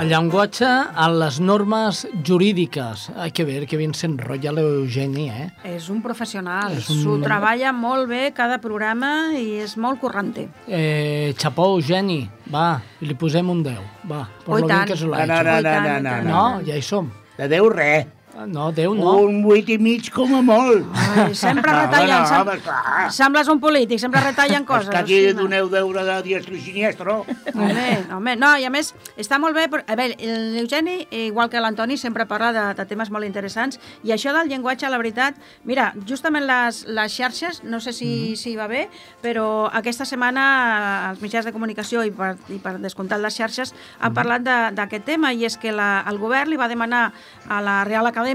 El 0.00 0.08
llenguatge 0.08 0.64
en 0.64 1.14
les 1.20 1.40
normes 1.44 2.06
jurídiques. 2.24 3.10
Ai, 3.20 3.32
que 3.36 3.44
bé, 3.44 3.58
que 3.68 3.76
bien 3.76 3.92
s'enrotlla 3.92 4.52
l'Eugeni, 4.56 5.26
eh? 5.28 5.48
És 5.68 5.90
un 5.92 6.00
professional, 6.00 6.72
És 6.78 6.88
un- 6.88 7.02
s'ho 7.02 7.18
treballa 7.20 7.72
molt 7.76 8.08
bé 8.08 8.32
cada 8.32 8.56
programa 8.62 9.34
i 9.36 9.58
és 9.60 9.76
molt 9.76 10.00
corrente. 10.00 10.48
eh 10.66 11.34
xapó, 11.36 11.74
Eugeni, 11.76 12.30
va, 12.52 12.80
li 13.00 13.14
posem 13.14 13.50
un 13.50 13.62
10, 13.62 13.78
va, 14.10 14.26
per 14.44 14.54
Oh, 14.54 14.58
lo 14.58 14.66
bien 14.66 14.68
tant. 14.78 14.88
que 14.88 14.96
se 14.96 15.06
l'ha 15.06 15.26
No, 15.26 15.34
no, 15.34 15.34
hecho. 15.34 15.44
no, 15.44 15.50
no, 15.52 15.58
i 15.58 16.02
no, 16.02 16.10
tant. 16.10 16.24
no. 16.24 16.30
No, 16.58 16.60
ja 16.66 16.76
hi 16.76 16.82
som. 16.82 17.10
De 17.36 17.48
Déu 17.48 17.68
res. 17.68 18.06
No, 18.46 18.70
10 18.72 18.94
no. 18.96 19.16
Un 19.26 19.42
vuit 19.42 19.68
i 19.68 19.76
mig 19.78 20.08
com 20.14 20.32
a 20.34 20.40
molt. 20.42 20.86
Ai, 20.94 21.34
sempre 21.34 21.70
No, 21.72 21.80
retallen. 21.82 22.20
no, 22.20 22.26
sem- 22.26 22.40
home, 22.40 22.58
clar. 22.64 23.10
Sembles 23.12 23.48
un 23.48 23.60
polític, 23.60 23.98
sempre 24.00 24.20
retallen 24.20 24.64
coses. 24.64 24.88
És 24.88 24.90
que 24.94 24.96
aquí 24.96 25.18
hosti, 25.26 25.36
doneu 25.36 25.68
deure 25.68 26.04
de 26.04 26.22
diestro 26.22 26.54
i 26.56 26.60
siniestro. 26.60 27.26
Home, 27.54 28.06
home, 28.12 28.36
no, 28.36 28.56
i 28.56 28.64
a 28.64 28.70
més, 28.70 28.94
està 29.18 29.38
molt 29.38 29.54
bé, 29.54 29.66
però, 29.68 29.84
a 29.86 29.96
veure, 29.98 30.16
l'Eugeni, 30.54 31.06
igual 31.10 31.50
que 31.50 31.60
l'Antoni, 31.60 31.98
sempre 31.98 32.24
parla 32.26 32.52
de, 32.56 32.64
de 32.78 32.86
temes 32.86 33.10
molt 33.10 33.26
interessants, 33.28 33.78
i 34.04 34.14
això 34.16 34.32
del 34.32 34.48
llenguatge, 34.48 34.88
la 34.88 34.96
veritat, 34.96 35.34
mira, 35.64 35.92
justament 36.08 36.46
les, 36.48 36.86
les 36.88 37.12
xarxes, 37.12 37.62
no 37.64 37.80
sé 37.80 37.92
si, 37.92 38.36
si 38.36 38.56
va 38.56 38.66
bé, 38.66 38.88
però 39.20 39.68
aquesta 39.72 40.06
setmana 40.08 41.10
els 41.10 41.20
mitjans 41.20 41.44
de 41.44 41.52
comunicació 41.52 42.04
i 42.04 42.10
per, 42.10 42.36
i 42.48 42.56
per 42.62 42.78
descomptat 42.80 43.20
les 43.20 43.36
xarxes 43.36 43.74
han 44.00 44.14
parlat 44.14 44.40
de- 44.46 44.70
d'aquest 44.80 45.04
tema, 45.04 45.34
i 45.34 45.44
és 45.44 45.58
que 45.60 45.72
la, 45.72 46.04
el 46.08 46.16
govern 46.18 46.48
li 46.48 46.56
va 46.56 46.68
demanar 46.68 47.12
a 47.48 47.60
la 47.60 47.84
Real 47.84 48.06
Acadèmia 48.06 48.29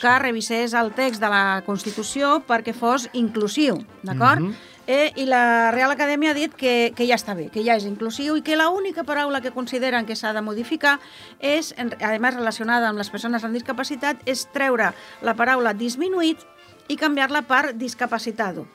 que 0.00 0.18
revisés 0.18 0.74
el 0.74 0.92
text 0.92 1.20
de 1.22 1.30
la 1.32 1.62
Constitució 1.66 2.38
perquè 2.46 2.74
fos 2.76 3.08
inclusiu, 3.12 3.80
d'acord? 4.02 4.54
Eh, 4.86 5.12
I 5.16 5.24
la 5.24 5.70
Real 5.72 5.90
Acadèmia 5.94 6.34
ha 6.34 6.36
dit 6.36 6.52
que, 6.52 6.92
que 6.96 7.06
ja 7.08 7.16
està 7.16 7.32
bé, 7.34 7.48
que 7.48 7.64
ja 7.64 7.78
és 7.78 7.86
inclusiu 7.88 8.36
i 8.36 8.42
que 8.44 8.58
l'única 8.60 9.04
paraula 9.08 9.40
que 9.40 9.54
consideren 9.54 10.04
que 10.04 10.16
s'ha 10.16 10.34
de 10.36 10.44
modificar 10.44 10.98
és, 11.40 11.72
a 11.78 12.12
més 12.20 12.36
relacionada 12.36 12.90
amb 12.90 13.00
les 13.00 13.08
persones 13.08 13.44
amb 13.44 13.56
discapacitat, 13.56 14.20
és 14.28 14.44
treure 14.52 14.92
la 15.24 15.34
paraula 15.34 15.72
disminuït 15.72 16.44
i 16.88 17.00
canviar-la 17.00 17.46
per 17.48 17.72
discapacitado. 17.72 18.68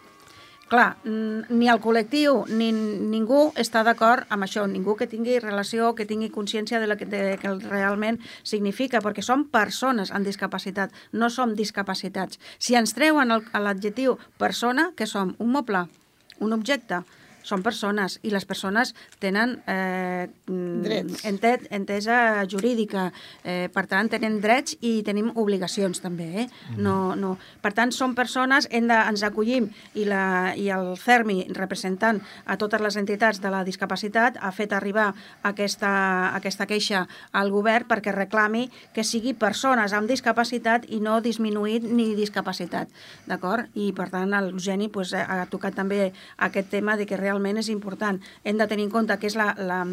Clar, 0.70 1.00
ni 1.04 1.66
el 1.72 1.80
col·lectiu 1.82 2.44
ni 2.54 2.68
ningú 2.70 3.48
està 3.58 3.82
d'acord 3.86 4.30
amb 4.30 4.46
això, 4.46 4.68
ningú 4.70 4.94
que 5.00 5.08
tingui 5.10 5.40
relació, 5.42 5.96
que 5.98 6.06
tingui 6.06 6.30
consciència 6.30 6.78
de, 6.78 6.86
la 6.86 6.98
que, 7.00 7.08
de 7.10 7.40
que 7.42 7.56
realment 7.64 8.20
significa, 8.46 9.02
perquè 9.02 9.26
som 9.26 9.48
persones 9.50 10.14
amb 10.14 10.30
discapacitat, 10.30 10.94
no 11.12 11.32
som 11.34 11.56
discapacitats. 11.58 12.38
Si 12.62 12.78
ens 12.78 12.94
treuen 12.94 13.34
l'adjectiu 13.34 14.20
persona, 14.38 14.92
que 14.96 15.10
som? 15.10 15.34
Un 15.42 15.50
moble, 15.58 15.88
un 16.38 16.54
objecte, 16.54 17.02
són 17.50 17.64
persones 17.66 18.20
i 18.24 18.32
les 18.34 18.46
persones 18.46 18.94
tenen 19.20 19.58
eh, 19.68 20.30
mm, 20.48 21.20
ente, 21.30 21.56
entesa 21.76 22.46
jurídica, 22.50 23.10
eh, 23.44 23.68
per 23.74 23.86
tant 23.90 24.10
tenen 24.12 24.40
drets 24.44 24.78
i 24.86 25.00
tenim 25.06 25.32
obligacions 25.36 26.02
també. 26.04 26.30
Eh? 26.44 26.48
No, 26.78 27.16
no. 27.18 27.36
Per 27.64 27.74
tant, 27.76 27.94
som 27.96 28.14
persones, 28.18 28.70
hem 28.72 28.88
de, 28.90 28.98
ens 29.10 29.24
acollim 29.26 29.70
i, 29.94 30.06
la, 30.10 30.54
i 30.56 30.70
el 30.74 30.94
CERMI, 31.00 31.50
representant 31.58 32.22
a 32.46 32.58
totes 32.62 32.84
les 32.84 33.00
entitats 33.02 33.42
de 33.42 33.52
la 33.54 33.64
discapacitat, 33.68 34.38
ha 34.42 34.52
fet 34.56 34.74
arribar 34.76 35.10
aquesta, 35.48 35.92
aquesta 36.38 36.68
queixa 36.70 37.06
al 37.34 37.52
govern 37.54 37.88
perquè 37.90 38.14
reclami 38.16 38.68
que 38.94 39.06
sigui 39.08 39.34
persones 39.34 39.94
amb 39.96 40.10
discapacitat 40.10 40.86
i 40.90 41.02
no 41.04 41.20
disminuït 41.24 41.86
ni 41.86 42.12
discapacitat. 42.18 42.90
D'acord? 43.30 43.70
I 43.80 43.92
per 43.96 44.10
tant 44.14 44.30
l'Eugeni 44.30 44.90
pues, 44.94 45.14
ha 45.14 45.46
tocat 45.50 45.78
també 45.78 46.12
aquest 46.38 46.70
tema 46.72 46.96
de 47.00 47.08
que 47.10 47.18
realment 47.18 47.39
és 47.60 47.70
important. 47.70 48.20
Hem 48.44 48.58
de 48.58 48.68
tenir 48.68 48.88
en 48.88 48.92
compte 48.94 49.18
que 49.20 49.28
és 49.28 49.36
la, 49.40 49.54
la 49.58 49.84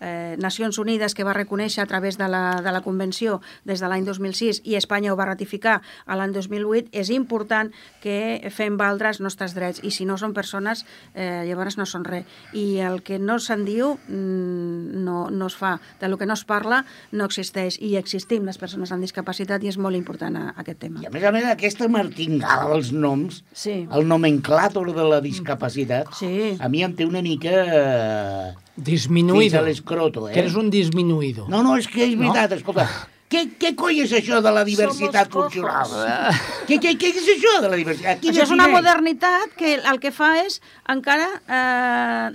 eh, 0.00 0.36
Nacions 0.38 0.78
Unides 0.78 1.14
que 1.14 1.24
va 1.24 1.32
reconèixer 1.36 1.82
a 1.82 1.86
través 1.86 2.18
de 2.18 2.28
la, 2.28 2.60
de 2.64 2.72
la 2.72 2.80
Convenció 2.82 3.40
des 3.64 3.80
de 3.80 3.88
l'any 3.88 4.04
2006 4.04 4.62
i 4.64 4.76
Espanya 4.76 5.12
ho 5.12 5.16
va 5.16 5.26
ratificar 5.30 5.80
a 6.06 6.16
l'any 6.16 6.32
2008, 6.32 6.88
és 6.92 7.10
important 7.10 7.70
que 8.02 8.50
fem 8.54 8.76
valdre 8.80 9.08
els 9.08 9.20
nostres 9.20 9.54
drets 9.54 9.80
i 9.82 9.90
si 9.94 10.04
no 10.04 10.16
són 10.18 10.34
persones, 10.34 10.84
eh, 11.14 11.44
llavors 11.48 11.78
no 11.78 11.86
són 11.86 12.04
res. 12.04 12.24
I 12.52 12.78
el 12.84 13.02
que 13.02 13.18
no 13.18 13.38
se'n 13.38 13.64
diu 13.64 13.94
mm, 14.08 15.04
no, 15.04 15.28
no 15.30 15.46
es 15.46 15.56
fa. 15.56 15.78
De 16.00 16.08
lo 16.08 16.18
que 16.18 16.26
no 16.26 16.34
es 16.34 16.44
parla 16.44 16.84
no 17.12 17.24
existeix 17.28 17.78
i 17.80 17.94
existim 18.00 18.44
les 18.46 18.58
persones 18.58 18.92
amb 18.92 19.04
discapacitat 19.04 19.62
i 19.64 19.70
és 19.72 19.78
molt 19.78 19.96
important 19.96 20.36
a, 20.36 20.44
aquest 20.60 20.80
tema. 20.86 21.02
I 21.02 21.08
a 21.08 21.14
més 21.14 21.24
a 21.24 21.32
més, 21.34 21.46
aquesta 21.50 21.88
martingala 21.88 22.70
dels 22.74 22.92
noms, 22.92 23.42
Sí. 23.52 23.86
el 23.90 24.08
nomenclàtor 24.08 24.92
de 24.94 25.04
la 25.08 25.20
discapacitat, 25.24 26.08
Sí. 26.18 26.56
a 26.60 26.68
mi 26.68 26.82
em 26.84 26.94
té 26.94 27.06
una 27.06 27.22
mica... 27.22 27.50
Eh, 27.64 28.54
Disminuïdo. 28.76 29.40
Fins 29.40 29.54
a 29.54 29.62
l'escroto, 29.62 30.28
eh? 30.28 30.32
Que 30.34 30.40
eres 30.40 30.54
un 30.58 30.70
disminuïdo. 30.70 31.46
No, 31.48 31.62
no, 31.62 31.76
és 31.78 31.86
que 31.86 32.04
és 32.08 32.16
veritat, 32.18 32.50
no? 32.50 32.56
escolta. 32.56 32.88
Què, 33.34 33.40
què 33.58 33.70
coi 33.74 33.98
és 34.02 34.12
això 34.14 34.38
de 34.44 34.50
la 34.52 34.62
diversitat 34.66 35.30
funcional? 35.32 35.88
cojos. 35.88 36.40
Què, 36.68 36.76
què, 36.78 36.92
què 37.00 37.08
és 37.10 37.26
això 37.32 37.54
de 37.64 37.68
la 37.72 37.76
diversitat? 37.80 38.20
Qui 38.20 38.28
Això 38.30 38.44
és 38.44 38.50
una 38.54 38.68
modernitat 38.70 39.54
que 39.58 39.72
el 39.80 39.98
que 40.00 40.12
fa 40.14 40.28
és 40.44 40.60
encara 40.92 41.26
eh, 41.42 42.28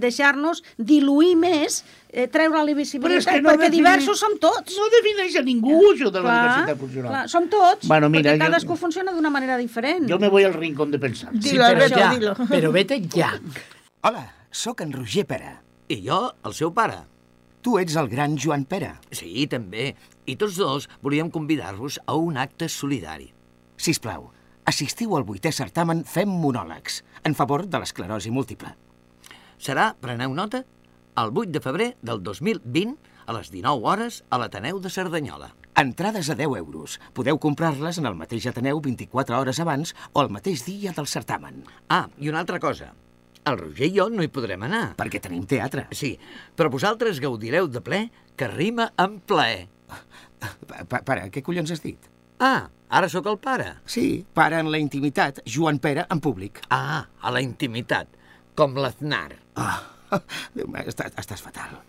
deixar-nos 0.00 0.62
diluir 0.78 1.34
més, 1.36 1.82
eh, 2.08 2.28
treure 2.32 2.62
la 2.64 2.74
visibilitat, 2.74 3.10
Però 3.10 3.18
és 3.20 3.26
que 3.28 3.42
no 3.42 3.50
perquè 3.50 3.68
defineix- 3.68 3.76
diversos 3.76 4.18
som 4.24 4.38
tots. 4.40 4.74
No 4.78 4.88
defineix 4.94 5.36
a 5.36 5.44
ningú, 5.44 5.76
això 5.92 6.10
de 6.14 6.22
la 6.24 6.38
diversitat 6.40 6.78
funcional. 6.80 7.10
clar, 7.12 7.28
som 7.28 7.48
tots, 7.52 7.86
Bueno, 7.88 8.08
mira, 8.08 8.30
perquè 8.32 8.38
jo- 8.38 8.44
cadascú 8.46 8.76
funciona 8.76 9.12
d'una 9.12 9.30
manera 9.30 9.56
diferent. 9.58 10.08
Jo 10.08 10.18
me 10.18 10.28
voy 10.28 10.44
al 10.44 10.54
rincón 10.54 10.90
de 10.90 10.98
pensar. 10.98 11.30
Dilo, 11.32 11.62
però 11.64 11.66
Alberto, 11.74 11.98
ja, 11.98 12.10
dilo. 12.14 12.34
però 12.48 12.72
vete 12.72 13.02
ja. 13.14 13.34
Hola, 14.02 14.32
sóc 14.50 14.80
en 14.80 14.92
Roger 14.92 15.26
Pera. 15.26 15.60
I 15.88 16.02
jo, 16.04 16.18
el 16.44 16.52
seu 16.52 16.68
pare. 16.76 16.98
Tu 17.64 17.78
ets 17.80 17.94
el 17.96 18.10
gran 18.12 18.34
Joan 18.36 18.66
Pera. 18.68 18.98
Sí, 19.08 19.46
també. 19.48 19.94
I 20.28 20.34
tots 20.36 20.58
dos 20.60 20.86
volíem 21.00 21.30
convidar-vos 21.32 21.96
a 22.04 22.16
un 22.20 22.36
acte 22.36 22.68
solidari. 22.68 23.30
Si 23.80 23.94
plau, 23.96 24.26
assistiu 24.68 25.16
al 25.16 25.24
vuitè 25.24 25.48
certamen 25.48 26.04
Fem 26.04 26.28
monòlegs, 26.28 27.00
en 27.24 27.38
favor 27.38 27.64
de 27.64 27.80
l'esclerosi 27.80 28.28
múltiple. 28.28 28.74
Serà, 29.56 29.94
preneu 29.96 30.36
nota, 30.36 30.60
el 31.16 31.32
8 31.32 31.56
de 31.56 31.64
febrer 31.64 31.88
del 32.02 32.20
2020 32.22 33.16
a 33.24 33.40
les 33.40 33.48
19 33.48 33.88
hores 33.88 34.22
a 34.28 34.44
l'Ateneu 34.44 34.84
de 34.84 34.92
Cerdanyola. 34.92 35.54
Entrades 35.72 36.28
a 36.28 36.36
10 36.36 36.60
euros. 36.60 37.00
Podeu 37.16 37.40
comprar-les 37.40 37.96
en 37.96 38.12
el 38.12 38.20
mateix 38.20 38.44
Ateneu 38.52 38.84
24 38.84 39.40
hores 39.40 39.64
abans 39.64 39.96
o 40.12 40.20
el 40.20 40.28
mateix 40.28 40.68
dia 40.68 40.92
del 40.92 41.08
certamen. 41.08 41.64
Ah, 41.88 42.10
i 42.20 42.28
una 42.28 42.44
altra 42.44 42.60
cosa. 42.60 42.92
El 43.52 43.58
Roger 43.58 43.88
i 43.88 43.94
jo 43.98 44.08
no 44.12 44.22
hi 44.24 44.30
podrem 44.32 44.62
anar. 44.66 44.94
Perquè 44.98 45.20
tenim 45.24 45.44
teatre. 45.48 45.86
Sí, 45.92 46.14
però 46.56 46.70
vosaltres 46.72 47.20
gaudireu 47.24 47.68
de 47.68 47.80
ple 47.84 48.02
que 48.38 48.48
rima 48.48 48.90
amb 48.96 49.22
plaer. 49.26 49.68
Pa- 50.68 50.84
pa- 50.88 51.02
Pare, 51.02 51.28
què 51.34 51.42
collons 51.42 51.70
has 51.74 51.82
dit? 51.82 51.98
Ah, 52.38 52.68
ara 52.88 53.08
sóc 53.10 53.26
el 53.26 53.38
pare. 53.42 53.72
Sí, 53.86 54.24
pare 54.34 54.60
en 54.62 54.70
la 54.70 54.78
intimitat, 54.78 55.40
Joan 55.46 55.80
Pere 55.82 56.06
en 56.10 56.20
públic. 56.20 56.60
Ah, 56.70 57.06
a 57.20 57.30
la 57.34 57.40
intimitat, 57.42 58.08
com 58.54 58.74
l'Aznar. 58.78 59.32
Ah, 59.56 59.80
Déu 60.56 60.68
meu, 60.70 60.86
estàs, 60.88 61.12
estàs 61.18 61.42
fatal. 61.42 61.80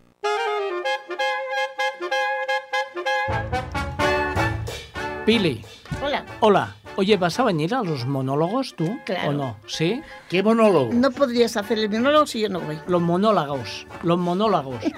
Pili, 5.25 5.61
Hola. 6.01 6.23
hola. 6.39 6.75
Oye, 6.99 7.15
¿vas 7.15 7.39
a 7.39 7.45
venir 7.45 7.73
a 7.73 7.81
los 7.81 8.05
monólogos 8.05 8.75
tú? 8.75 8.99
Claro. 9.05 9.29
¿O 9.29 9.31
no? 9.31 9.55
¿Sí? 9.67 10.01
¿Qué 10.27 10.43
monólogo? 10.43 10.91
No 10.91 11.11
podrías 11.11 11.55
hacer 11.55 11.79
el 11.79 11.89
monólogo 11.89 12.27
si 12.27 12.41
yo 12.41 12.49
no 12.49 12.59
voy. 12.59 12.77
Los 12.87 13.01
monólogos. 13.01 13.87
Los 14.03 14.17
monólogos. 14.19 14.83
¿eh? 14.83 14.91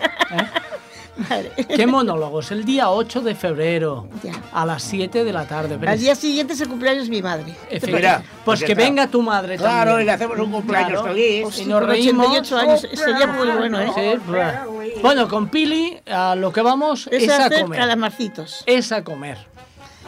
Vale. 1.29 1.51
¿Qué 1.75 1.85
monólogos? 1.85 2.49
El 2.51 2.65
día 2.65 2.89
8 2.89 3.21
de 3.21 3.35
febrero. 3.35 4.07
Ya. 4.23 4.31
A 4.51 4.65
las 4.65 4.81
7 4.81 5.23
de 5.23 5.31
la 5.31 5.45
tarde. 5.45 5.77
Al 5.87 5.99
día 5.99 6.15
siguiente 6.15 6.53
es 6.53 6.61
el 6.61 6.69
cumpleaños 6.69 7.07
mi 7.07 7.21
madre. 7.21 7.53
Efectivamente. 7.69 8.23
Mira, 8.23 8.23
pues 8.45 8.63
que 8.63 8.71
está. 8.71 8.83
venga 8.83 9.05
tu 9.07 9.21
madre 9.21 9.57
Claro, 9.57 9.91
también. 9.91 10.01
y 10.01 10.05
le 10.05 10.11
hacemos 10.13 10.39
un 10.39 10.51
cumpleaños 10.51 11.01
Claro. 11.01 11.07
feliz. 11.15 11.43
Pues 11.43 11.57
Y 11.59 11.63
sí, 11.65 11.69
nos 11.69 11.83
reímos. 11.85 12.25
88 12.29 12.57
años 12.57 12.87
sería 12.95 13.27
muy 13.27 13.47
bueno, 13.51 13.79
¿eh? 13.79 13.91
Sí, 13.93 14.19
pues. 14.25 15.01
Bueno, 15.03 15.27
con 15.27 15.49
Pili 15.49 15.99
a 16.11 16.33
lo 16.33 16.51
que 16.51 16.61
vamos 16.61 17.07
Es, 17.11 17.23
es, 17.23 17.29
a 17.29 17.45
hacer 17.45 17.61
comer. 17.61 17.79
calamarcitos. 17.79 18.63
Es 18.65 18.91
a 18.91 19.03
comer. 19.03 19.37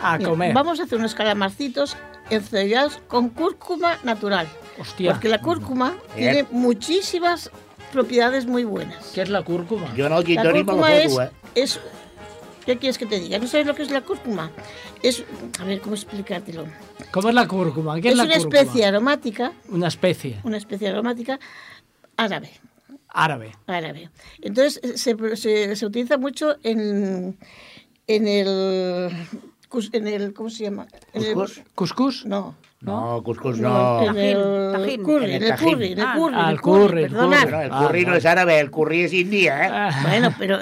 A 0.03 0.17
Mira, 0.17 0.29
comer. 0.29 0.53
Vamos 0.53 0.79
a 0.79 0.83
hacer 0.83 0.99
unos 0.99 1.15
calamarcitos 1.15 1.95
encellados 2.29 2.99
con 3.07 3.29
cúrcuma 3.29 3.97
natural. 4.03 4.47
Hostia. 4.79 5.11
Porque 5.11 5.29
la 5.29 5.39
cúrcuma 5.39 5.95
tiene 6.15 6.45
muchísimas 6.51 7.49
propiedades 7.91 8.45
muy 8.45 8.63
buenas. 8.63 9.11
¿Qué 9.13 9.21
es 9.21 9.29
la 9.29 9.43
cúrcuma? 9.43 9.93
Yo 9.95 10.09
no, 10.09 10.21
La 10.21 10.43
lo 10.43 10.51
cúrcuma 10.53 10.93
es, 10.95 11.11
foto, 11.13 11.23
eh. 11.23 11.29
es... 11.55 11.79
¿Qué 12.65 12.77
quieres 12.77 12.97
que 12.97 13.05
te 13.05 13.19
diga? 13.19 13.37
¿No 13.39 13.47
sabes 13.47 13.67
lo 13.67 13.75
que 13.75 13.83
es 13.83 13.91
la 13.91 14.01
cúrcuma? 14.01 14.51
Es... 15.01 15.23
A 15.59 15.63
ver, 15.65 15.79
¿cómo 15.81 15.95
explicártelo? 15.95 16.65
¿Cómo 17.11 17.29
es 17.29 17.35
la 17.35 17.47
cúrcuma? 17.47 17.99
¿Qué 18.01 18.07
es, 18.09 18.13
Es 18.13 18.17
la 18.17 18.23
una 18.23 18.35
cúrcuma? 18.35 18.59
especie 18.59 18.85
aromática, 18.85 19.53
Una 19.69 19.87
especie 19.87 20.39
una 20.43 20.57
especie 20.57 20.87
aromática 20.89 21.39
árabe. 22.17 22.49
árabe. 23.09 23.51
árabe. 23.67 24.09
Entonces 24.41 24.99
se, 24.99 25.35
se, 25.37 25.75
se 25.75 25.85
utiliza 25.85 26.17
mucho 26.17 26.55
en, 26.63 27.37
en 28.07 28.27
el 28.27 29.11
cus- 29.73 29.89
en 29.93 30.07
el 30.07 30.33
¿cómo 30.33 30.49
se 30.49 30.63
llama? 30.65 30.85
El- 31.13 31.33
¿Cuscús? 31.73 32.25
No. 32.25 32.55
No, 32.81 33.21
cuscús 33.23 33.59
no. 33.59 34.03
en 34.03 34.17
el 34.17 34.73
Tajín. 34.73 35.03
curry, 35.03 35.25
En 35.35 35.43
el 35.43 35.51
el 35.51 35.55
curry, 35.57 35.95
Ah, 35.99 36.13
curry, 36.17 36.35
ah, 36.35 36.45
el 36.49 36.53
el 36.55 36.61
curry, 36.61 37.03
el 37.03 37.11
curry. 37.11 37.35
El 37.63 37.71
Ah, 37.71 37.79
curry 37.87 38.05
no 38.05 38.15
es 38.15 38.25
árabe, 38.25 38.59
el 38.59 38.69
curry 38.71 39.01
es 39.03 39.13
india, 39.13 39.65
¿eh? 39.65 39.69
Ah, 39.71 39.99
Bueno, 40.03 40.35
pero 40.37 40.59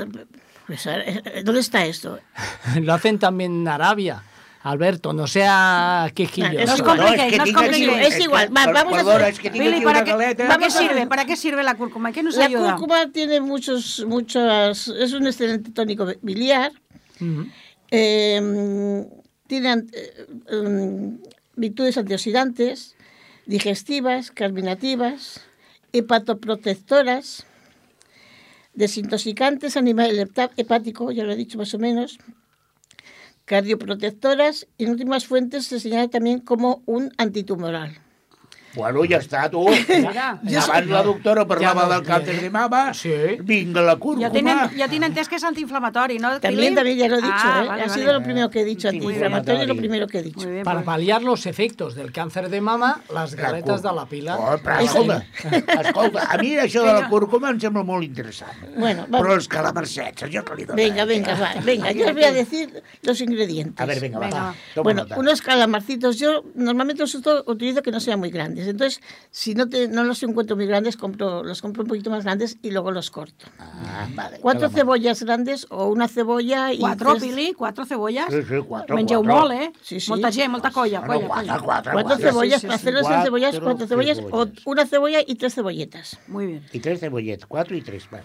pues, 0.67 0.85
eh, 0.85 1.41
¿dónde 1.43 1.61
está 1.61 1.83
esto? 1.85 2.19
Lo 2.81 2.93
hacen 2.93 3.17
también 3.19 3.51
en 3.61 3.67
Arabia. 3.67 4.23
Alberto, 4.63 5.11
no 5.13 5.25
sea 5.25 6.11
quejillo. 6.13 6.59
Es 6.59 6.69
No 6.77 6.85
compliquéis, 6.85 7.37
no 7.39 7.43
es 7.45 7.53
compliquéis. 7.53 8.19
Igual, 8.19 8.49
vamos 8.51 8.75
a 8.99 9.15
hacer- 9.15 9.33
que 9.41 9.47
aquí 9.49 9.81
¿para 9.83 10.03
qué, 10.03 10.11
galeta. 10.11 10.45
¿para 10.45 10.57
qué 10.59 10.65
Vamos 10.65 10.75
a 10.75 10.79
sirve? 10.79 10.93
ver. 10.93 11.07
¿Para 11.09 11.25
qué 11.25 11.35
sirve 11.35 11.63
la 11.63 11.73
cúrcuma? 11.73 12.11
¿Qué 12.11 12.21
nos 12.21 12.35
La 12.35 12.45
ayuda? 12.45 12.75
cúrcuma 12.75 13.07
tiene 13.11 13.41
muchos, 13.41 14.05
muchas, 14.07 14.87
es 14.89 15.13
un 15.13 15.25
excelente 15.25 15.71
tónico 15.71 16.05
biliar. 16.21 16.71
Eh, 17.91 19.05
tiene 19.47 19.75
mm, 19.75 21.15
virtudes 21.55 21.97
antioxidantes, 21.97 22.95
digestivas, 23.45 24.31
carminativas, 24.31 25.41
hepatoprotectoras, 25.93 27.45
desintoxicantes 28.73 29.75
a 29.75 29.81
nivel 29.81 30.17
hepático, 30.57 31.11
ya 31.11 31.23
lo 31.23 31.33
he 31.33 31.35
dicho 31.35 31.57
más 31.57 31.73
o 31.73 31.79
menos, 31.79 32.17
cardioprotectoras 33.45 34.67
y 34.77 34.85
en 34.85 34.91
últimas 34.91 35.25
fuentes 35.25 35.67
se 35.67 35.79
señala 35.79 36.07
también 36.07 36.39
como 36.39 36.81
un 36.85 37.11
antitumoral. 37.17 37.99
Bueno, 38.75 39.01
ja 39.09 39.17
està, 39.19 39.49
tu. 39.51 39.65
Mira, 39.89 40.39
Abans 40.63 40.87
la 40.87 41.01
doctora 41.03 41.45
parlava 41.47 41.81
Ja 41.87 41.89
del 41.95 42.05
càncer 42.07 42.39
de 42.41 42.49
mama. 42.49 42.93
Sí. 42.93 43.11
Vinga, 43.41 43.81
la 43.81 43.95
cúrcuma. 43.97 44.27
ya 44.27 44.31
tienen, 44.31 44.57
ya 44.77 44.87
tienen 44.87 45.11
entès 45.11 45.27
que 45.27 45.35
es 45.35 45.43
antiinflamatorio, 45.43 46.19
¿no? 46.19 46.39
También, 46.39 46.73
también 46.75 46.97
ya 46.97 47.07
lo 47.07 47.17
he 47.17 47.21
dicho, 47.21 47.33
Ah, 47.33 47.61
¿eh? 47.63 47.67
vale, 47.67 47.83
ha 47.83 47.87
vale. 47.87 47.99
sido 48.01 48.13
lo 48.13 48.23
primero 48.23 48.49
que 48.49 48.61
he 48.61 48.65
dicho, 48.65 48.87
antiinflamatorio 48.89 49.61
es 49.63 49.67
lo 49.67 49.75
primero 49.75 50.07
que 50.07 50.19
he 50.19 50.23
dicho. 50.23 50.47
Bien, 50.49 50.63
Para 50.63 50.81
paliar 50.83 51.21
los 51.21 51.45
efectos 51.45 51.95
del 51.95 52.11
cáncer 52.11 52.49
de 52.49 52.61
mama, 52.61 53.01
las 53.13 53.35
galetas 53.35 53.81
de 53.81 53.91
la 53.91 54.05
pila. 54.05 54.37
Oh, 54.37 54.57
però, 54.57 54.79
escolta, 54.79 55.25
escolta, 55.81 56.23
a 56.31 56.37
mi 56.37 56.55
això 56.57 56.83
de 56.85 56.93
la 56.93 57.09
cúrcuma 57.09 57.49
em 57.51 57.59
sembla 57.59 57.83
molt 57.83 58.03
interessant. 58.05 58.55
Bueno, 58.77 59.05
Però 59.09 59.21
vamos. 59.23 59.35
els 59.35 59.47
calamarsets, 59.51 60.25
jo 60.31 60.43
que 60.45 60.55
li 60.55 60.65
dono. 60.65 60.77
Venga, 60.77 61.05
venga, 61.05 61.35
va, 61.39 61.51
venga, 61.63 61.91
yo 61.91 62.07
os 62.07 62.13
voy 62.13 62.23
a 62.23 62.31
decir 62.31 62.81
los 63.03 63.19
ingredientes. 63.21 63.79
A 63.81 63.85
ver, 63.85 63.99
venga, 63.99 64.19
va. 64.19 64.29
va. 64.29 64.55
Bueno, 64.83 65.05
unos 65.17 65.41
calamarcitos, 65.41 66.17
yo 66.19 66.43
normalmente 66.55 67.01
los 67.03 67.13
uso- 67.15 67.43
utilizo 67.47 67.81
que 67.81 67.91
no 67.91 67.99
sean 67.99 68.19
muy 68.19 68.29
grandes. 68.31 68.60
Entonces, 68.67 69.01
si 69.29 69.55
no, 69.55 69.67
te, 69.69 69.87
no 69.87 70.03
los 70.03 70.21
encuentro 70.23 70.55
muy 70.55 70.65
grandes, 70.65 70.97
compro, 70.97 71.43
los 71.43 71.61
compro 71.61 71.83
un 71.83 71.89
poquito 71.89 72.09
más 72.09 72.23
grandes 72.23 72.57
y 72.61 72.71
luego 72.71 72.91
los 72.91 73.11
corto. 73.11 73.45
Ah, 73.59 74.07
vale. 74.15 74.39
Cuatro 74.41 74.61
calamar. 74.61 74.79
cebollas 74.79 75.23
grandes 75.23 75.67
o 75.69 75.87
una 75.87 76.07
cebolla 76.07 76.73
y 76.73 76.79
Cuatro, 76.79 77.11
tres- 77.11 77.23
Pili, 77.23 77.53
cuatro 77.53 77.85
cebollas. 77.85 78.27
Sí, 78.29 78.41
sí, 78.43 78.55
quatre, 78.67 78.95
Mengeu 78.95 79.23
quatre. 79.23 79.39
molt, 79.41 79.51
eh? 79.53 79.71
Sí, 79.81 79.99
sí. 79.99 80.09
Molta 80.09 80.31
gent, 80.31 80.51
molta 80.51 80.71
colla, 80.71 81.01
colla, 81.05 81.27
colla. 81.27 81.59
quatre, 81.59 81.91
cuatro 81.93 82.09
quatre. 82.09 82.27
cebollas, 82.29 82.61
sí, 82.61 82.67
para 82.67 82.77
sí. 82.77 82.81
hacerlos 82.87 83.09
en 83.11 83.23
cebollas, 83.23 83.51
Cuatro 83.51 83.65
cuatro 83.65 83.87
cebollas 83.87 84.17
o 84.17 84.21
cebollas. 84.23 84.57
una 84.65 84.85
cebolla 84.87 85.19
y 85.25 85.35
tres 85.35 85.55
cebolletas. 85.55 86.17
Muy 86.27 86.45
bien. 86.47 86.65
I 86.73 86.79
tres 86.79 86.99
cebolletes, 86.99 87.45
quatre 87.45 87.77
i 87.77 87.81
tres, 87.81 88.07
va. 88.13 88.21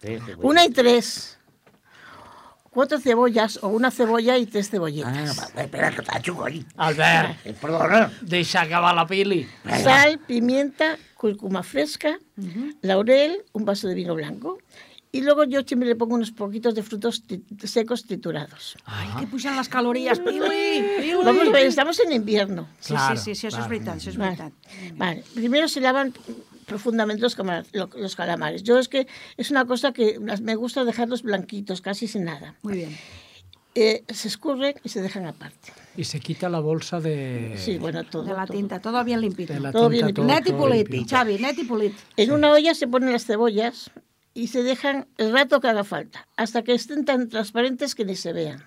Tres. 0.00 0.20
Una 0.42 0.64
y 0.64 0.70
tres. 0.70 1.38
Cuatro 2.74 2.98
cebollas 2.98 3.58
o 3.62 3.68
una 3.68 3.90
cebolla 3.92 4.36
y 4.36 4.46
tres 4.46 4.68
cebolletas. 4.68 5.38
Ah, 5.54 5.62
espera, 5.62 5.90
que 5.92 6.02
tacho, 6.02 6.34
coi. 6.34 6.64
Albert, 6.76 7.38
Eh, 7.46 7.54
perdona. 7.54 8.10
deixa 8.20 8.62
acabar 8.62 8.92
la 8.94 9.06
pili. 9.06 9.46
Sal, 9.82 10.18
pimienta, 10.26 10.98
cúrcuma 11.14 11.62
fresca, 11.62 12.18
laurel, 12.82 13.36
un 13.52 13.64
vaso 13.64 13.86
de 13.86 13.94
vino 13.94 14.14
blanco. 14.16 14.58
Y 15.12 15.20
luego 15.20 15.44
yo 15.44 15.62
siempre 15.62 15.88
le 15.88 15.94
pongo 15.94 16.16
unos 16.16 16.32
poquitos 16.32 16.74
de 16.74 16.82
frutos 16.82 17.22
secos 17.62 18.04
triturados. 18.04 18.76
Ay, 18.84 19.08
que 19.20 19.26
pujan 19.28 19.54
las 19.54 19.68
calorías, 19.68 20.18
Pili, 20.18 20.40
Pili. 20.40 21.14
Vamos 21.24 21.52
ver, 21.52 21.66
estamos 21.66 22.00
en 22.00 22.10
invierno. 22.10 22.66
Sí, 22.80 22.94
Claro, 22.94 23.16
sí, 23.16 23.22
sí, 23.36 23.40
sí, 23.42 23.46
eso 23.46 23.60
es 23.60 23.68
eso 24.08 24.18
Vale. 24.18 24.52
Vale, 24.96 25.24
Primero 25.32 25.68
se 25.68 25.80
lavan 25.80 26.12
profundamente 26.64 27.22
los, 27.22 27.36
los 27.94 28.16
calamares. 28.16 28.62
Yo 28.62 28.78
es 28.78 28.88
que 28.88 29.06
es 29.36 29.50
una 29.50 29.64
cosa 29.64 29.92
que 29.92 30.18
me 30.20 30.54
gusta 30.54 30.84
dejarlos 30.84 31.22
blanquitos, 31.22 31.80
casi 31.80 32.06
sin 32.06 32.24
nada. 32.24 32.54
Muy 32.62 32.74
bien. 32.76 32.96
Eh, 33.76 34.04
se 34.08 34.28
escurren 34.28 34.74
y 34.84 34.88
se 34.88 35.02
dejan 35.02 35.26
aparte. 35.26 35.72
Y 35.96 36.04
se 36.04 36.20
quita 36.20 36.48
la 36.48 36.60
bolsa 36.60 37.00
de... 37.00 37.54
Sí, 37.58 37.76
bueno, 37.78 38.04
todo. 38.04 38.22
De 38.22 38.32
la 38.32 38.46
todo. 38.46 38.56
tinta, 38.56 38.80
todo 38.80 39.02
bien 39.02 39.20
limpito. 39.20 39.52
de 39.52 39.60
la 39.60 39.72
todo 39.72 39.90
tinta, 39.90 40.04
bien 40.06 40.14
todo- 40.14 40.26
Net 40.26 40.40
i 40.46 40.50
todo 40.50 40.58
polit, 40.58 40.88
limpio. 40.88 41.16
Xavi, 41.18 41.38
net 41.38 41.58
i 41.58 41.64
polit. 41.64 41.94
En 42.16 42.30
una 42.32 42.52
olla 42.52 42.74
se 42.74 42.86
ponen 42.86 43.10
las 43.12 43.24
cebollas 43.26 43.90
y 44.32 44.46
se 44.48 44.62
dejan 44.62 45.06
el 45.18 45.32
rato 45.32 45.60
que 45.60 45.68
haga 45.68 45.82
falta, 45.84 46.26
hasta 46.36 46.62
que 46.62 46.72
estén 46.74 47.04
tan 47.04 47.28
transparentes 47.28 47.94
que 47.96 48.04
ni 48.04 48.14
se 48.16 48.32
vean. 48.32 48.62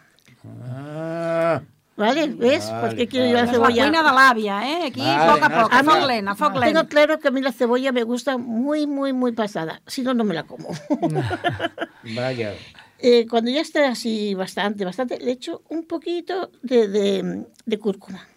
Ah, 0.66 1.62
¿Vale? 1.98 2.28
¿Ves? 2.28 2.70
Vale, 2.70 2.82
¿Por 2.88 2.96
qué 2.96 3.08
quiero 3.08 3.26
yo 3.26 3.34
vale. 3.34 3.46
la 3.48 3.52
la 3.52 3.52
cebolla? 3.54 3.84
cuina 3.84 4.04
de 4.04 4.10
l'àvia, 4.16 4.56
eh? 4.70 4.86
Aquí, 4.88 5.02
Vale, 5.02 5.42
a 5.44 5.62
poc 5.64 5.74
a 5.74 5.82
no, 5.82 5.92
a 5.94 6.00
mí- 6.00 6.08
lent. 6.08 6.30
Tengo 6.64 6.88
claro 6.88 7.20
que 7.20 7.28
a 7.28 7.32
mí 7.32 7.42
la 7.42 7.52
cebolla 7.52 7.92
me 7.92 8.04
gusta 8.04 8.38
muy, 8.38 8.86
muy, 8.86 9.14
muy 9.14 9.32
pasada. 9.32 9.82
Si 9.88 10.04
no, 10.04 10.14
no 10.14 10.24
me 10.24 10.36
la 10.36 10.44
como. 10.44 10.70
vaya. 12.16 12.54
Eh, 13.00 13.26
cuando 13.28 13.50
ya 13.52 13.62
está 13.62 13.90
así 13.90 14.34
bastante, 14.36 14.86
bastante, 14.86 15.20
le 15.20 15.32
echo 15.32 15.64
un 15.70 15.86
poquito 15.86 16.52
de, 16.62 16.88
de, 16.88 17.46
de 17.66 17.80
cúrcuma. 17.80 18.28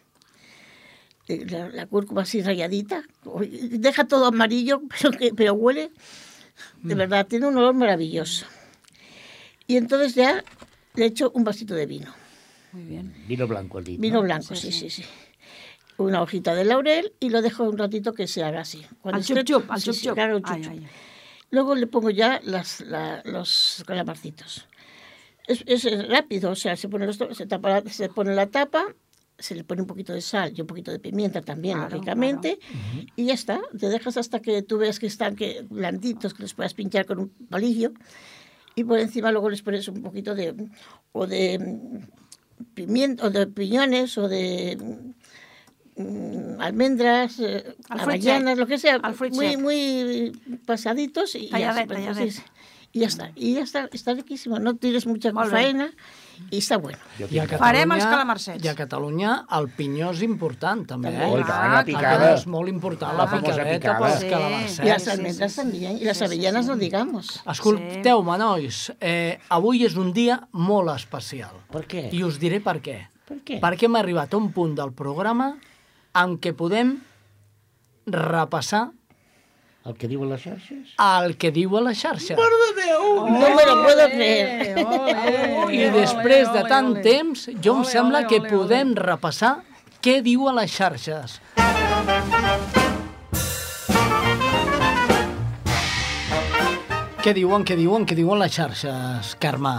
Eh, 1.28 1.44
La, 1.48 1.68
la 1.68 1.86
cúrcuma 1.86 2.22
así 2.22 2.42
rayadita. 2.42 3.02
Deja 3.72 4.04
todo 4.06 4.26
amarillo, 4.26 4.82
pero, 5.00 5.10
que, 5.12 5.32
pero 5.34 5.52
huele. 5.54 5.90
De 6.82 6.94
verdad, 6.94 7.26
tiene 7.26 7.46
un 7.46 7.56
olor 7.56 7.74
maravilloso. 7.74 8.46
Y 9.66 9.76
entonces 9.76 10.14
ya 10.14 10.42
le 10.94 11.04
echo 11.06 11.30
un 11.34 11.44
vasito 11.44 11.74
de 11.74 11.86
vino. 11.86 12.12
Muy 12.72 12.84
bien. 12.84 13.12
Vino 13.26 13.46
blanco, 13.46 13.80
dit. 13.80 14.00
Vino 14.00 14.16
no? 14.16 14.22
blanco, 14.22 14.54
Sí, 14.54 14.70
sí, 14.72 14.90
sí. 14.90 15.04
Una 15.98 16.22
hojita 16.22 16.54
de 16.54 16.64
laurel 16.64 17.12
y 17.20 17.28
lo 17.28 17.42
dejo 17.42 17.64
un 17.64 17.76
ratito 17.76 18.14
que 18.14 18.26
se 18.26 18.42
haga 18.42 18.60
así. 18.60 18.86
Al 19.04 19.20
esté- 19.20 19.34
xup-xup, 19.44 19.64
al 19.68 19.80
chup-chup. 19.82 20.18
ai. 20.46 20.86
Luego 21.50 21.74
le 21.74 21.86
pongo 21.86 22.10
ya 22.10 22.40
las, 22.44 22.80
la- 22.80 23.22
los 23.24 23.82
calamarcitos. 23.86 24.66
Es, 25.46 25.62
es 25.66 26.08
rápido, 26.08 26.52
o 26.52 26.54
sea, 26.54 26.76
se 26.76 26.88
pone, 26.88 27.06
los, 27.06 27.18
se, 27.32 27.46
tapa 27.46 27.80
la- 27.80 27.90
se 27.90 28.08
pone 28.08 28.34
la 28.34 28.46
tapa, 28.46 28.84
se 29.38 29.54
le 29.56 29.64
pone 29.64 29.82
un 29.82 29.86
poquito 29.88 30.12
de 30.12 30.20
sal 30.22 30.52
y 30.56 30.60
un 30.60 30.66
poquito 30.66 30.90
de 30.92 31.00
pimienta 31.00 31.40
también, 31.42 31.76
Claro, 31.78 31.96
lógicamente, 31.96 32.58
y 33.16 33.26
ya 33.26 33.34
está. 33.34 33.60
Te 33.78 33.88
dejas 33.88 34.16
hasta 34.16 34.40
que 34.40 34.62
tú 34.62 34.78
veas 34.78 34.98
que 35.00 35.06
están 35.06 35.34
que, 35.34 35.66
blanditos, 35.68 36.34
que 36.34 36.42
los 36.44 36.54
puedas 36.54 36.72
pinchar 36.74 37.04
con 37.04 37.18
un 37.18 37.28
palillo, 37.50 37.92
y 38.76 38.84
por 38.84 38.98
encima 39.00 39.32
luego 39.32 39.50
les 39.50 39.60
pones 39.62 39.88
un 39.88 40.02
poquito 40.02 40.34
de, 40.36 40.54
o 41.12 41.26
de 41.26 41.58
mm, 42.82 42.86
pimienta, 42.86 43.26
o 43.26 43.30
de 43.30 43.46
piñones, 43.46 44.16
o 44.18 44.28
de 44.28 44.76
mm, 45.96 46.60
almendras, 46.60 47.38
eh, 47.40 47.64
El 47.66 48.00
fruit 48.00 48.00
avellanas, 48.00 48.50
sec. 48.54 48.58
lo 48.58 48.66
que 48.66 48.78
sea, 48.78 49.00
El 49.02 49.14
fruit 49.14 49.34
muy, 49.34 49.48
sec. 49.48 49.58
muy 49.58 50.58
pasaditos 50.66 51.34
y, 51.34 51.48
ya, 51.48 51.72
Talladet, 51.74 51.80
se- 51.82 51.86
pues, 51.86 52.04
talladet. 52.04 52.42
Sí, 52.92 52.98
y 52.98 53.00
ya 53.00 53.06
está. 53.06 53.30
Y 53.36 53.54
ya 53.54 53.62
está, 53.62 53.88
está 53.92 54.14
riquísimo, 54.14 54.58
no 54.58 54.74
tires 54.76 55.06
mucha 55.06 55.32
Molt 55.32 55.50
bé. 55.52 55.62
faena 55.62 55.90
y 56.50 56.58
está 56.58 56.76
bueno. 56.78 56.98
I 57.30 57.38
a 57.38 57.46
Farem 57.46 57.92
els 57.92 58.04
calamarsets. 58.04 58.64
I 58.64 58.68
a 58.68 58.74
Catalunya 58.74 59.46
el 59.56 59.68
pinyó 59.68 60.10
és 60.10 60.22
important, 60.22 60.86
també. 60.88 61.10
També. 61.10 61.24
Eh? 61.24 61.30
Oh, 61.30 61.38
i 61.38 61.44
tant, 61.44 61.60
Ah, 61.60 61.74
la 61.76 61.84
picada. 61.84 62.34
És 62.34 62.46
molt 62.46 62.68
important, 62.68 63.16
La 63.16 63.24
la, 63.26 63.30
picadeta 63.30 63.78
picada. 63.78 63.98
pels 63.98 64.20
Sí. 64.20 64.28
calamarsets. 64.30 64.78
Y 64.80 64.88
las 64.88 65.02
sí, 65.04 65.10
almendras 65.10 65.52
sí, 65.52 65.54
sí. 65.60 65.60
también, 65.62 65.96
y 65.98 66.04
las 66.04 66.16
Sí, 66.16 66.18
sí, 66.20 66.24
avellanas 66.24 66.64
sí. 66.64 66.70
no 66.70 66.76
digamos. 66.76 67.40
Escolteu-me, 67.46 68.38
nois, 68.38 68.92
eh, 69.00 69.38
avui 69.50 69.84
és 69.84 69.96
un 69.96 70.12
dia 70.12 70.40
molt 70.52 70.90
especial. 70.96 71.54
Per 71.70 71.86
què? 71.86 72.08
I 72.12 72.22
us 72.24 72.38
diré 72.40 72.60
per 72.60 72.80
què. 72.82 73.06
Per 73.28 73.38
què? 73.44 73.60
Perquè 73.60 73.84
hem 73.84 73.94
arribat 73.96 74.32
a 74.34 74.36
un 74.38 74.50
punt 74.50 74.74
del 74.74 74.92
programa 74.92 75.56
en 76.14 76.38
què 76.40 76.52
podem 76.56 76.96
repassar 78.06 78.90
El 79.88 79.94
que 79.96 80.08
diuen 80.08 80.28
les 80.28 80.42
xarxes? 80.44 80.90
el 81.00 81.36
que 81.40 81.50
diu 81.50 81.76
a 81.78 81.80
la 81.80 81.94
xarxa. 81.96 82.36
No 82.36 83.48
me 83.56 83.64
lo 83.64 83.76
puedo 83.82 84.08
creer. 84.12 84.76
I 85.72 85.86
després 85.94 86.52
de 86.52 86.64
tant 86.68 86.92
temps, 87.00 87.46
jo 87.64 87.78
em 87.78 87.86
sembla 87.88 88.26
que 88.28 88.42
podem 88.44 88.92
repassar 88.98 89.54
què 90.04 90.20
diu 90.26 90.48
a 90.50 90.52
les 90.60 90.74
xarxes. 90.76 91.40
Què 97.20 97.34
diuen, 97.36 97.64
què 97.68 97.76
diuen, 97.76 98.04
què 98.08 98.16
diuen 98.16 98.40
les 98.40 98.52
xarxes, 98.52 99.34
Carme? 99.40 99.74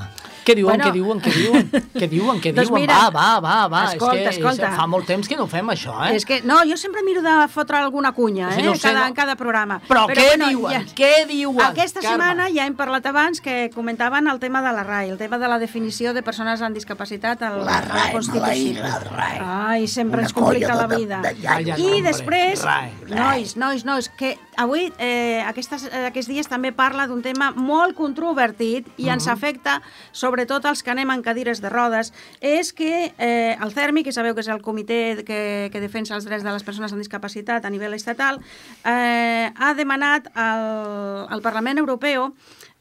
Què 0.45 0.55
diuen, 0.55 0.75
Bueno. 0.77 0.85
què 0.85 0.91
diuen, 0.93 1.19
què 1.21 1.31
diuen, 1.31 1.67
què 1.93 2.07
diuen, 2.09 2.39
què 2.41 2.51
Doncs 2.55 2.69
diuen? 2.69 2.81
mira, 2.81 3.09
va, 3.09 3.39
va, 3.39 3.67
va, 3.67 3.67
va. 3.67 3.81
escolta, 3.93 4.17
és 4.17 4.37
que 4.37 4.41
escolta. 4.41 4.71
Fa 4.75 4.87
molt 4.87 5.05
temps 5.05 5.27
que 5.29 5.35
no 5.37 5.45
fem 5.47 5.67
això, 5.69 5.93
eh? 6.07 6.15
És 6.15 6.25
que, 6.25 6.41
no, 6.41 6.57
jo 6.65 6.77
sempre 6.77 7.03
miro 7.03 7.21
de 7.21 7.35
fotre 7.47 7.77
alguna 7.77 8.11
cunya, 8.11 8.49
Sí, 8.55 8.61
eh, 8.61 8.63
no 8.65 8.71
ho 8.71 8.75
sé, 8.75 8.87
cada, 8.89 9.01
no. 9.01 9.07
en 9.07 9.13
cada 9.13 9.35
programa. 9.35 9.81
Però, 9.87 10.07
què 10.09 10.31
diuen? 10.41 10.87
Què 10.97 11.27
diuen, 11.29 11.61
Aquesta 11.67 12.01
Carme? 12.01 12.17
setmana 12.17 12.49
ja 12.49 12.65
hem 12.65 12.75
parlat 12.75 13.05
abans 13.05 13.39
que 13.41 13.69
comentaven 13.75 14.27
el 14.27 14.39
tema 14.39 14.61
de 14.65 14.71
la 14.73 14.83
RAI, 14.83 15.09
el 15.11 15.17
tema 15.19 15.37
de 15.37 15.47
la 15.47 15.59
definició 15.59 16.13
de 16.13 16.23
persones 16.23 16.61
amb 16.61 16.73
discapacitat 16.75 17.41
a 17.43 17.49
la, 17.51 17.63
La 17.63 17.77
a 17.77 17.81
la 17.85 17.93
RAE, 17.93 18.11
Constitució. 18.11 18.41
maleïda 18.47 18.99
RAE. 19.11 19.39
Ai, 19.45 19.87
sempre 19.87 20.17
Una 20.19 20.23
ens 20.27 20.33
complica 20.33 20.73
la 20.75 20.87
de- 20.87 20.95
de- 20.95 21.01
vida. 21.05 21.21
de 21.21 21.33
iaio. 21.41 21.77
I 21.77 22.01
després, 22.01 22.63
RAE, 22.63 22.91
nois, 23.09 23.55
nois, 23.57 23.85
nois, 23.85 24.09
que 24.09 24.37
avui, 24.61 24.91
eh, 24.97 25.41
aquestes, 25.45 25.87
eh, 25.89 26.05
aquests 26.11 26.29
dies 26.29 26.47
també 26.47 26.71
parla 26.71 27.07
d'un 27.09 27.21
tema 27.25 27.51
molt 27.55 27.95
controvertit 27.97 28.87
i 29.01 29.09
ens 29.09 29.27
afecta 29.27 29.79
sobretot 30.11 30.65
als 30.65 30.83
que 30.83 30.93
anem 30.93 31.09
en 31.11 31.23
cadires 31.25 31.61
de 31.61 31.69
rodes, 31.69 32.13
és 32.39 32.71
que 32.73 33.11
eh, 33.17 33.57
el 33.59 33.73
CERMI, 33.73 34.03
que 34.03 34.13
sabeu 34.13 34.35
que 34.35 34.45
és 34.45 34.51
el 34.53 34.61
comitè 34.61 35.23
que, 35.25 35.69
que 35.73 35.83
defensa 35.83 36.15
els 36.15 36.25
drets 36.29 36.45
de 36.45 36.53
les 36.53 36.63
persones 36.63 36.93
amb 36.93 37.01
discapacitat 37.01 37.65
a 37.65 37.73
nivell 37.73 37.97
estatal, 37.97 38.41
eh, 38.85 39.51
ha 39.51 39.73
demanat 39.73 40.29
al, 40.35 41.27
al 41.29 41.41
Parlament 41.41 41.81
Europeu 41.81 42.31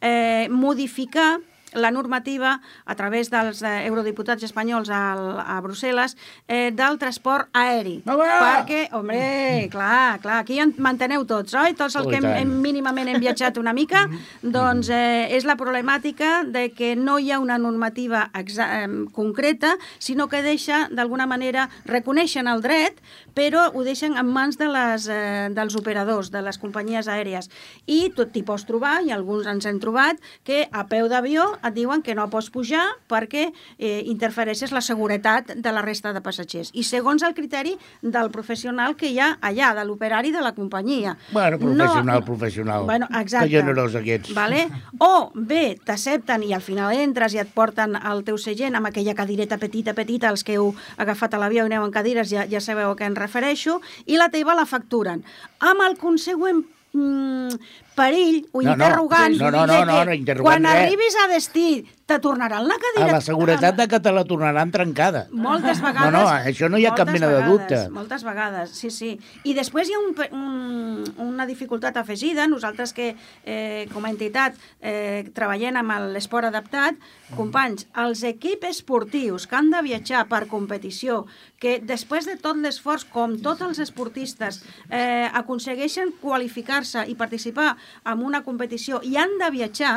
eh, 0.01 0.49
modificar 0.51 1.39
la 1.73 1.91
normativa 1.91 2.59
a 2.85 2.95
través 2.99 3.31
dels 3.33 3.63
eh, 3.63 3.87
eurodiputats 3.89 4.45
espanyols 4.45 4.91
al, 4.93 5.41
a 5.41 5.57
Brussel·les 5.65 6.17
eh, 6.47 6.71
del 6.77 6.99
transport 7.01 7.49
aeri. 7.57 8.01
Home! 8.05 8.29
Perquè, 8.29 8.83
home, 8.97 9.69
clar, 9.73 10.21
clar, 10.21 10.41
aquí 10.45 10.61
en 10.61 10.75
manteneu 10.79 11.25
tots, 11.29 11.55
oi? 11.55 11.75
Tots 11.79 11.97
els 11.97 12.11
Oh, 12.11 12.11
que 12.11 12.19
hem, 12.19 12.27
hem 12.27 12.53
mínimament 12.63 13.09
hem 13.13 13.21
viatjat 13.23 13.59
una 13.61 13.73
mica, 13.77 14.07
doncs 14.57 14.91
eh, 14.91 15.29
és 15.37 15.47
la 15.47 15.57
problemàtica 15.61 16.41
de 16.49 16.71
que 16.75 16.95
no 16.97 17.19
hi 17.21 17.31
ha 17.31 17.41
una 17.43 17.59
normativa 17.61 18.27
exa 18.35 18.67
eh, 18.81 18.89
concreta, 19.15 19.77
sinó 19.99 20.29
que 20.29 20.43
deixa, 20.43 20.87
d'alguna 20.91 21.29
manera, 21.31 21.69
reconeixen 21.87 22.49
el 22.51 22.65
dret, 22.65 22.99
però 23.37 23.69
ho 23.75 23.85
deixen 23.87 24.17
en 24.19 24.31
mans 24.33 24.59
de 24.59 24.69
les, 24.73 25.07
eh, 25.13 25.49
dels 25.55 25.77
operadors, 25.79 26.33
de 26.35 26.43
les 26.43 26.59
companyies 26.59 27.09
aèries. 27.09 27.51
I 27.87 28.11
tot 28.17 28.33
t'hi 28.35 28.43
pots 28.47 28.67
trobar, 28.69 29.01
i 29.07 29.15
alguns 29.15 29.47
ens 29.51 29.69
hem 29.69 29.81
trobat, 29.83 30.19
que 30.45 30.65
a 30.73 30.87
peu 30.91 31.09
d'avió 31.13 31.47
et 31.63 31.75
diuen 31.75 32.03
que 32.03 32.15
no 32.15 32.29
pots 32.31 32.51
pujar 32.51 32.85
perquè 33.11 33.49
eh, 33.79 34.03
interfereixes 34.07 34.73
la 34.73 34.81
seguretat 34.81 35.55
de 35.57 35.73
la 35.73 35.83
resta 35.83 36.13
de 36.13 36.21
passatgers. 36.25 36.71
I 36.75 36.85
segons 36.85 37.23
el 37.27 37.35
criteri 37.35 37.77
del 38.03 38.31
professional 38.31 38.97
que 38.97 39.11
hi 39.11 39.19
ha 39.21 39.37
allà, 39.41 39.73
de 39.77 39.85
l'operari 39.85 40.33
de 40.33 40.41
la 40.41 40.53
companyia. 40.55 41.17
Bueno, 41.33 41.59
professional, 41.59 42.21
No- 42.21 42.25
professional. 42.25 42.85
Bueno, 42.85 43.07
exacte. 43.21 43.49
Que 43.49 43.59
generós 43.61 43.95
aquests. 43.95 44.35
Vale? 44.35 44.69
O 44.99 45.31
bé, 45.35 45.79
t'accepten 45.85 46.43
i 46.45 46.53
al 46.55 46.61
final 46.65 46.93
entres 46.97 47.35
i 47.35 47.39
et 47.43 47.53
porten 47.55 47.97
al 47.97 48.25
teu 48.25 48.39
segent 48.39 48.75
amb 48.77 48.87
aquella 48.91 49.15
cadireta 49.15 49.59
petita, 49.59 49.95
petita, 49.95 50.31
els 50.31 50.45
que 50.45 50.55
heu 50.59 50.75
agafat 50.97 51.35
a 51.35 51.39
l'avió 51.39 51.65
i 51.65 51.67
aneu 51.71 51.85
en 51.85 51.93
cadires 51.95 52.31
ja, 52.31 52.47
ja 52.51 52.61
sabeu 52.61 52.91
a 52.91 52.97
què 52.97 53.07
em 53.07 53.15
refereixo, 53.19 53.81
i 54.07 54.17
la 54.17 54.29
teva 54.31 54.55
la 54.55 54.67
facturen. 54.67 55.25
Amb 55.61 55.83
el 55.89 55.97
consegüent 56.01 56.65
mm, 56.93 57.59
perill 58.01 58.43
o 58.51 58.65
No, 58.65 58.73
no, 58.73 58.77
interrogant 58.81 59.37
no, 59.39 59.51
no, 59.53 59.67
no, 59.67 59.73
de 59.77 59.87
no, 59.87 59.97
que 60.01 60.11
no, 60.11 60.19
interrogant 60.25 60.49
quan 60.65 60.69
res. 60.73 60.85
arribis 60.89 61.17
a 61.21 61.29
destí 61.37 61.71
te 62.11 62.19
tornaran 62.19 62.65
la 62.67 62.75
A 62.75 62.81
cadira... 62.83 63.13
la 63.13 63.21
seguretat 63.23 63.77
de 63.79 63.87
que 63.87 64.01
te 64.03 64.11
la 64.11 64.25
tornaran 64.27 64.73
trencada. 64.75 65.29
Moltes 65.31 65.79
vegades. 65.79 66.11
No, 66.11 66.25
no, 66.25 66.25
això 66.27 66.67
no 66.67 66.81
hi 66.81 66.87
ha 66.89 66.95
cap 66.99 67.07
mena 67.07 67.29
de 67.31 67.37
vegades, 67.37 67.53
dubte. 67.53 67.79
Moltes 67.95 68.25
vegades, 68.27 68.73
sí, 68.75 68.91
sí. 68.91 69.11
I 69.47 69.55
després 69.55 69.87
hi 69.87 69.95
ha 69.95 70.01
un, 70.03 70.17
un, 70.35 71.05
una 71.23 71.47
dificultat 71.47 72.01
afegida. 72.03 72.49
Nosaltres 72.51 72.91
que, 72.97 73.13
eh, 73.45 73.87
com 73.93 74.09
a 74.09 74.11
entitat, 74.11 74.59
eh, 74.83 75.23
treballem 75.37 75.79
amb 75.85 76.11
l'esport 76.17 76.51
adaptat, 76.51 76.99
companys, 77.39 77.87
els 78.03 78.25
equips 78.27 78.73
esportius 78.73 79.47
que 79.47 79.61
han 79.61 79.71
de 79.71 79.85
viatjar 79.87 80.25
per 80.27 80.49
competició, 80.51 81.29
que 81.63 81.79
després 81.79 82.27
de 82.27 82.35
tot 82.43 82.59
l'esforç, 82.59 83.07
com 83.07 83.39
tots 83.39 83.63
els 83.63 83.79
esportistes, 83.87 84.65
eh, 84.91 85.31
aconsegueixen 85.31 86.11
qualificar-se 86.19 87.07
i 87.07 87.15
participar 87.15 87.77
en 88.05 88.27
una 88.27 88.43
competició 88.47 89.01
i 89.05 89.17
han 89.21 89.39
de 89.41 89.51
viatjar, 89.55 89.95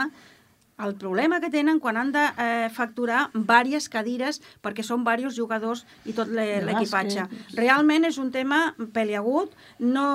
el 0.84 0.96
problema 0.96 1.40
que 1.40 1.52
tenen 1.54 1.80
quan 1.80 1.98
han 1.98 2.12
de 2.12 2.24
eh, 2.42 2.70
facturar 2.74 3.28
diverses 3.34 3.90
cadires 3.94 4.42
perquè 4.64 4.84
són 4.84 5.04
diversos 5.06 5.38
jugadors 5.38 5.86
i 6.10 6.16
tot 6.18 6.32
l'equipatge. 6.34 7.28
Realment 7.60 8.10
és 8.10 8.18
un 8.18 8.32
tema 8.34 8.74
peliagut, 8.96 9.54
no 9.80 10.08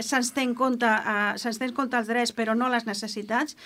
se'ns 0.00 0.32
té 0.32 0.46
en 0.46 0.56
compte, 0.56 0.88
eh, 0.88 1.36
se'ns 1.36 1.60
té 1.60 1.68
en 1.68 1.76
compte 1.76 2.00
els 2.00 2.08
drets 2.08 2.32
però 2.32 2.56
no 2.56 2.72
les 2.72 2.88
necessitats, 2.88 3.56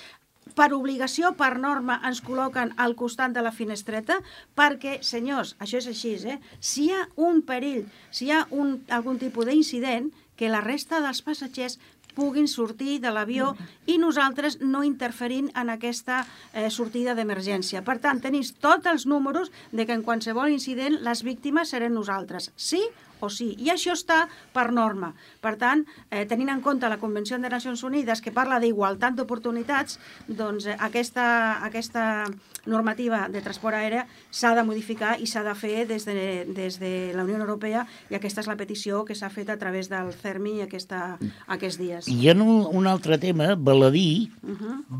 per 0.54 0.72
obligació, 0.76 1.32
per 1.38 1.56
norma, 1.58 1.96
ens 2.06 2.20
col·loquen 2.22 2.74
al 2.76 2.94
costat 2.98 3.32
de 3.34 3.42
la 3.42 3.52
finestreta 3.54 4.20
perquè, 4.58 4.98
senyors, 5.02 5.54
això 5.58 5.80
és 5.80 5.88
així, 5.90 6.14
eh? 6.28 6.38
si 6.60 6.88
hi 6.88 6.92
ha 6.92 7.06
un 7.16 7.40
perill, 7.42 7.86
si 8.10 8.28
hi 8.28 8.34
ha 8.34 8.44
un, 8.50 8.76
algun 8.92 9.18
tipus 9.18 9.48
d'incident, 9.48 10.12
que 10.36 10.50
la 10.50 10.60
resta 10.60 11.00
dels 11.02 11.22
passatgers 11.22 11.78
puguin 12.14 12.48
sortir 12.48 12.98
de 13.02 13.12
l'avió 13.14 13.52
i 13.86 13.98
nosaltres 13.98 14.60
no 14.62 14.84
interferint 14.86 15.50
en 15.58 15.72
aquesta 15.74 16.22
eh, 16.52 16.70
sortida 16.70 17.14
d'emergència. 17.14 17.84
Per 17.84 17.98
tant, 18.02 18.22
tenis 18.24 18.54
tots 18.62 18.86
els 18.90 19.06
números 19.10 19.52
de 19.72 19.86
que 19.86 19.96
en 19.96 20.04
qualsevol 20.06 20.54
incident 20.54 21.00
les 21.04 21.24
víctimes 21.26 21.74
serem 21.74 21.94
nosaltres, 21.94 22.52
sí 22.56 22.82
o 23.24 23.30
sí. 23.32 23.52
I 23.58 23.72
això 23.74 23.94
està 23.96 24.24
per 24.54 24.70
norma. 24.72 25.12
Per 25.44 25.54
tant, 25.60 25.84
eh, 26.10 26.24
tenint 26.30 26.52
en 26.52 26.62
compte 26.64 26.88
la 26.88 27.00
Convenció 27.02 27.38
de 27.38 27.50
Nacions 27.50 27.82
Unides 27.84 28.22
que 28.22 28.32
parla 28.32 28.60
d'igualtat 28.60 29.16
d'oportunitats, 29.18 29.98
doncs 30.28 30.66
eh, 30.66 30.76
aquesta, 30.78 31.26
aquesta 31.64 32.26
normativa 32.66 33.26
de 33.28 33.42
transport 33.44 33.76
aèria 33.76 34.06
s'ha 34.30 34.54
de 34.56 34.64
modificar 34.64 35.16
i 35.20 35.28
s'ha 35.28 35.44
de 35.44 35.54
fer 35.58 35.86
des 35.88 36.06
de, 36.08 36.44
des 36.48 36.78
de 36.80 37.12
la 37.14 37.24
Unió 37.24 37.36
Europea 37.40 37.84
i 38.10 38.18
aquesta 38.18 38.44
és 38.44 38.48
la 38.48 38.56
petició 38.60 39.04
que 39.04 39.16
s'ha 39.16 39.30
fet 39.32 39.50
a 39.52 39.58
través 39.60 39.90
del 39.92 40.12
CERMI 40.12 40.62
aquesta, 40.64 41.18
aquests 41.46 41.80
dies. 41.80 42.08
I 42.08 42.16
hi 42.22 42.30
ha 42.30 42.36
un, 42.36 42.64
un 42.72 42.88
altre 42.90 43.18
tema, 43.20 43.54
baladí, 43.54 44.30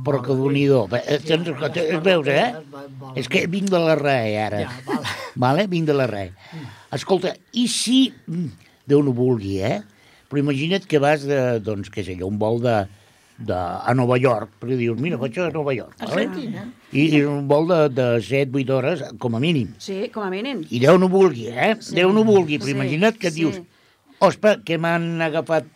però 0.05 0.21
que 0.25 0.37
nhi 0.55 0.67
Es 1.95 2.03
veus, 2.05 2.29
eh? 2.29 2.55
És 3.19 3.29
que 3.31 3.47
vinc 3.51 3.71
de 3.73 3.81
la 3.81 3.97
RAE, 3.99 4.39
ara. 4.47 4.65
Ja, 4.65 4.73
val. 4.87 5.13
Vale? 5.47 5.67
Vinc 5.71 5.89
de 5.91 5.97
la 5.97 6.07
RAE. 6.11 6.33
Escolta, 6.95 7.35
i 7.53 7.67
si... 7.69 8.13
mm, 8.29 8.51
Déu 8.87 9.01
no 9.03 9.15
vulgui, 9.17 9.59
eh? 9.65 9.79
Però 10.29 10.41
imagina't 10.43 10.85
que 10.89 10.99
vas 11.01 11.23
de, 11.25 11.39
doncs, 11.65 11.89
què 11.93 12.05
sé 12.05 12.17
jo, 12.19 12.27
un 12.29 12.37
vol 12.41 12.59
de, 12.61 12.75
de, 13.39 13.57
a 13.57 13.95
Nova 13.97 14.19
York, 14.21 14.51
perquè 14.61 14.77
dius, 14.77 14.99
mira, 15.01 15.17
vaig 15.21 15.39
a 15.41 15.47
Nova 15.55 15.73
York. 15.77 15.95
Vale? 16.03 16.27
Argentina. 16.27 16.67
I, 16.93 17.07
I 17.19 17.23
un 17.29 17.47
vol 17.49 17.67
de, 17.71 17.79
de 17.97 18.09
7-8 18.25 18.75
hores, 18.77 19.05
com 19.23 19.39
a 19.39 19.41
mínim. 19.43 19.73
Sí, 19.81 20.03
com 20.15 20.27
a 20.27 20.31
mínim. 20.33 20.61
I 20.69 20.83
Déu 20.85 20.99
no 21.01 21.09
vulgui, 21.13 21.49
eh? 21.49 21.73
Sí. 21.81 21.97
Déu 21.97 22.13
no 22.13 22.27
vulgui, 22.29 22.59
però 22.61 22.69
Sí, 22.73 22.77
imagina't 22.77 23.17
que 23.21 23.33
sí. 23.33 23.41
dius, 23.43 23.63
ospa, 24.21 24.59
que 24.65 24.77
m'han 24.81 25.17
agafat 25.25 25.67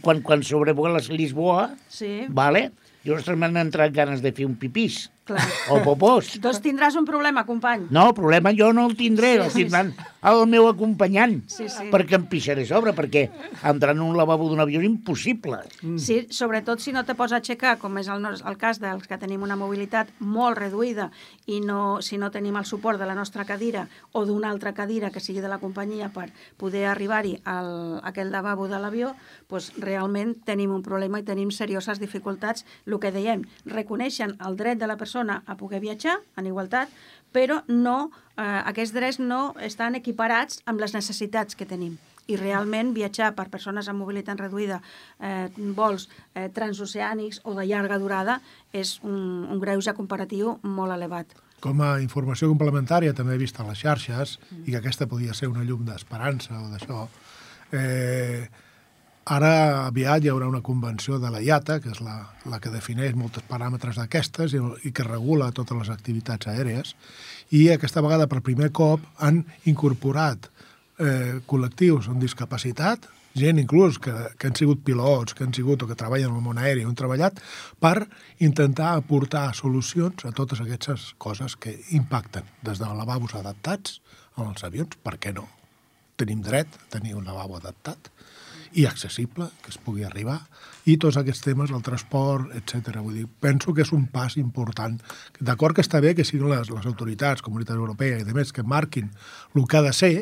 quan, 0.00 0.22
quan 0.24 0.46
sobrevoles 0.46 1.10
Lisboa, 1.10 1.72
Sí. 1.92 2.24
vale? 2.30 2.70
I, 3.04 3.10
ostres, 3.12 3.36
m'han 3.36 3.58
entrat 3.60 3.92
ganes 3.92 4.22
de 4.24 4.30
fer 4.32 4.46
un 4.46 4.54
pipís. 4.56 5.08
Clar. 5.24 5.40
o 5.72 5.78
popós. 5.80 6.34
Doncs 6.44 6.58
tindràs 6.60 6.98
un 7.00 7.06
problema, 7.08 7.46
company. 7.48 7.86
No, 7.88 8.10
problema 8.12 8.50
jo 8.52 8.74
no 8.76 8.82
el 8.90 8.92
tindré, 8.98 9.30
Sí, 9.38 9.40
el 9.40 9.50
sí, 9.54 9.62
tindran 9.62 9.94
el 10.24 10.46
meu 10.48 10.66
acompanyant, 10.70 11.42
Sí, 11.52 11.68
sí. 11.68 11.90
perquè 11.92 12.16
em 12.16 12.24
pixaré 12.30 12.62
a 12.64 12.70
sobre, 12.70 12.94
perquè 12.96 13.26
entrar 13.62 13.92
en 13.94 14.00
un 14.00 14.16
lavabo 14.16 14.48
d'un 14.48 14.60
avió 14.64 14.80
és 14.80 14.86
impossible. 14.88 15.58
Sí, 16.00 16.26
sobretot 16.30 16.80
si 16.80 16.92
no 16.92 17.04
te 17.04 17.14
pots 17.14 17.32
aixecar, 17.36 17.76
com 17.78 17.98
és 18.00 18.08
el, 18.08 18.24
el 18.24 18.56
cas 18.56 18.80
dels 18.80 19.06
que 19.06 19.18
tenim 19.20 19.42
una 19.44 19.56
mobilitat 19.56 20.08
molt 20.20 20.56
reduïda 20.58 21.10
i 21.46 21.60
no, 21.60 22.00
si 22.00 22.16
no 22.16 22.30
tenim 22.32 22.56
el 22.56 22.64
suport 22.64 22.98
de 22.98 23.06
la 23.06 23.14
nostra 23.14 23.44
cadira 23.44 23.86
o 24.12 24.24
d'una 24.24 24.50
altra 24.50 24.72
cadira 24.72 25.10
que 25.10 25.20
sigui 25.20 25.40
de 25.44 25.48
la 25.52 25.58
companyia 25.58 26.08
per 26.14 26.30
poder 26.56 26.86
arribar-hi 26.88 27.38
al, 27.44 28.00
a 28.00 28.08
aquell 28.14 28.32
lavabo 28.32 28.68
de 28.68 28.78
l'avió, 28.80 29.12
doncs 29.50 29.72
realment 29.78 30.34
tenim 30.46 30.72
un 30.72 30.82
problema 30.82 31.20
i 31.20 31.26
tenim 31.26 31.50
serioses 31.52 32.00
dificultats. 32.00 32.64
El 32.86 32.96
que 32.98 33.12
dèiem, 33.12 33.44
reconeixen 33.66 34.36
el 34.46 34.56
dret 34.56 34.78
de 34.78 34.86
la 34.86 34.96
persona 34.96 35.42
a 35.46 35.56
poder 35.56 35.80
viatjar 35.80 36.16
en 36.36 36.46
igualtat, 36.46 36.88
però 37.34 37.60
no, 37.68 37.98
eh, 38.38 38.42
aquests 38.70 38.94
drets 38.94 39.20
no 39.20 39.52
estan 39.60 39.98
equiparats 39.98 40.62
amb 40.70 40.80
les 40.80 40.94
necessitats 40.94 41.58
que 41.58 41.66
tenim 41.66 41.98
i 42.26 42.36
realment 42.40 42.94
viatjar 42.96 43.32
per 43.36 43.50
persones 43.52 43.88
amb 43.90 44.00
mobilitat 44.00 44.40
reduïda, 44.40 44.80
eh, 45.20 45.48
vols 45.76 46.08
eh, 46.32 46.48
transoceànics 46.54 47.42
o 47.44 47.54
de 47.58 47.66
llarga 47.68 47.98
durada, 48.00 48.38
és 48.72 48.98
un, 49.04 49.44
un 49.50 49.60
greuge 49.60 49.92
comparatiu 49.96 50.58
molt 50.62 50.94
elevat. 50.94 51.34
Com 51.64 51.80
a 51.84 51.98
informació 52.00 52.48
complementària 52.50 53.14
també 53.16 53.36
he 53.36 53.40
vist 53.40 53.60
a 53.60 53.68
les 53.68 53.80
xarxes, 53.80 54.38
i 54.64 54.70
que 54.70 54.80
aquesta 54.80 55.08
podia 55.08 55.36
ser 55.36 55.48
una 55.52 55.64
llum 55.64 55.84
d'esperança 55.84 56.56
o 56.60 56.68
d'això, 56.72 57.06
eh, 57.72 58.48
ara 59.24 59.86
aviat 59.86 60.24
hi 60.24 60.30
haurà 60.32 60.48
una 60.48 60.62
convenció 60.62 61.18
de 61.18 61.30
la 61.32 61.40
IATA, 61.40 61.78
que 61.80 61.90
és 61.94 62.00
la, 62.04 62.16
la 62.50 62.60
que 62.60 62.72
defineix 62.72 63.14
molts 63.16 63.40
paràmetres 63.48 63.96
d'aquestes 63.96 64.54
i, 64.54 64.60
i 64.84 64.92
que 64.92 65.06
regula 65.06 65.52
totes 65.56 65.78
les 65.78 65.90
activitats 65.94 66.48
aèries, 66.52 66.94
i 67.50 67.68
aquesta 67.72 68.02
vegada 68.04 68.28
per 68.28 68.44
primer 68.44 68.70
cop 68.72 69.00
han 69.24 69.44
incorporat 69.70 70.50
eh, 71.00 71.40
col·lectius 71.48 72.10
amb 72.10 72.20
discapacitat, 72.20 73.08
gent 73.34 73.58
inclús 73.58 73.98
que, 73.98 74.12
que 74.38 74.48
han 74.48 74.54
sigut 74.54 74.84
pilots, 74.86 75.34
que 75.34 75.44
han 75.44 75.54
sigut 75.56 75.82
o 75.82 75.88
que 75.90 75.98
treballen 75.98 76.30
en 76.30 76.38
el 76.38 76.44
món 76.44 76.60
aeri 76.60 76.84
han 76.86 76.94
treballat, 76.94 77.40
per 77.80 78.06
intentar 78.44 78.94
aportar 78.94 79.48
solucions 79.58 80.28
a 80.28 80.32
totes 80.36 80.62
aquestes 80.62 81.12
coses 81.18 81.56
que 81.56 81.74
impacten, 81.96 82.46
des 82.62 82.78
de 82.78 82.86
lavabos 82.92 83.34
adaptats 83.34 84.00
als 84.36 84.64
avions, 84.66 84.94
per 85.02 85.16
què 85.18 85.34
no? 85.34 85.48
Tenim 86.14 86.44
dret 86.46 86.70
a 86.78 86.90
tenir 86.92 87.16
un 87.18 87.24
lavabo 87.26 87.56
adaptat 87.58 88.12
i 88.74 88.86
accessible, 88.86 89.48
que 89.62 89.70
es 89.72 89.78
pugui 89.78 90.04
arribar, 90.04 90.40
i 90.90 90.96
tots 91.00 91.16
aquests 91.20 91.44
temes, 91.46 91.72
el 91.74 91.84
transport, 91.86 92.50
etc. 92.58 92.98
Vull 92.98 93.20
dir, 93.20 93.26
penso 93.40 93.74
que 93.74 93.84
és 93.86 93.92
un 93.94 94.08
pas 94.12 94.36
important. 94.40 94.98
D'acord 95.40 95.76
que 95.76 95.84
està 95.84 96.00
bé 96.04 96.14
que 96.14 96.26
siguin 96.26 96.50
les, 96.50 96.72
les 96.74 96.88
autoritats, 96.90 97.44
Comunitat 97.44 97.78
Europea 97.78 98.18
i 98.20 98.26
demés, 98.26 98.52
que 98.52 98.66
marquin 98.66 99.12
el 99.54 99.68
que 99.68 99.78
ha 99.78 99.84
de 99.86 99.94
ser, 99.96 100.14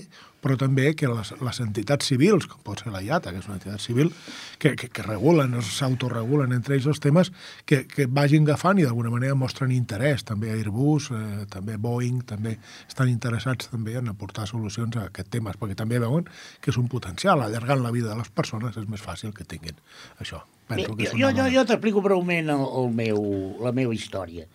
però 0.43 0.57
també 0.59 0.91
que 0.99 1.07
les, 1.07 1.31
les 1.39 1.61
entitats 1.63 2.09
civils, 2.11 2.49
com 2.51 2.61
pot 2.67 2.83
ser 2.83 2.91
la 2.93 3.03
IATA, 3.05 3.31
que 3.31 3.41
és 3.41 3.49
una 3.49 3.57
entitat 3.61 3.83
civil, 3.83 4.11
que, 4.59 4.75
que, 4.79 4.89
que 4.91 5.05
regulen, 5.07 5.55
s'autoregulen 5.63 6.55
entre 6.57 6.75
ells 6.77 6.89
els 6.91 7.01
temes, 7.03 7.31
que, 7.69 7.85
que 7.87 8.09
vagin 8.11 8.49
agafant 8.49 8.81
i 8.83 8.87
d'alguna 8.87 9.13
manera 9.15 9.37
mostren 9.39 9.71
interès. 9.75 10.25
També 10.27 10.51
Airbus, 10.57 11.13
eh, 11.15 11.45
també 11.53 11.79
Boeing, 11.79 12.25
també 12.27 12.57
estan 12.89 13.13
interessats 13.13 13.71
també 13.71 13.95
en 14.01 14.11
aportar 14.11 14.49
solucions 14.51 14.99
a 14.99 15.07
aquest 15.13 15.31
temes, 15.33 15.59
perquè 15.61 15.79
també 15.79 16.01
veuen 16.03 16.27
que 16.61 16.73
és 16.75 16.81
un 16.81 16.89
potencial. 16.91 17.45
Allargant 17.45 17.85
la 17.85 17.93
vida 17.95 18.11
de 18.11 18.19
les 18.19 18.33
persones 18.35 18.77
és 18.77 18.89
més 18.91 19.03
fàcil 19.03 19.31
que 19.37 19.47
tinguin 19.47 19.79
això. 20.19 20.43
Bé, 20.69 20.81
Penso 20.81 20.97
que 20.97 21.07
és 21.07 21.15
jo, 21.15 21.31
jo, 21.37 21.47
jo 21.53 21.65
t'explico 21.69 22.03
breument 22.03 22.51
el, 22.51 22.65
el 22.83 22.91
meu, 22.99 23.23
la 23.63 23.75
meva 23.77 23.95
història. 23.95 24.49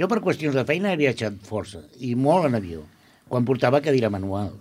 Jo 0.00 0.08
per 0.08 0.20
qüestions 0.24 0.56
de 0.56 0.64
feina 0.68 0.92
he 0.92 1.00
viatjat 1.00 1.40
força, 1.46 1.80
i 2.04 2.12
molt 2.18 2.48
en 2.48 2.58
avió, 2.58 2.84
quan 3.28 3.48
portava 3.48 3.80
cadira 3.84 4.10
manual. 4.12 4.52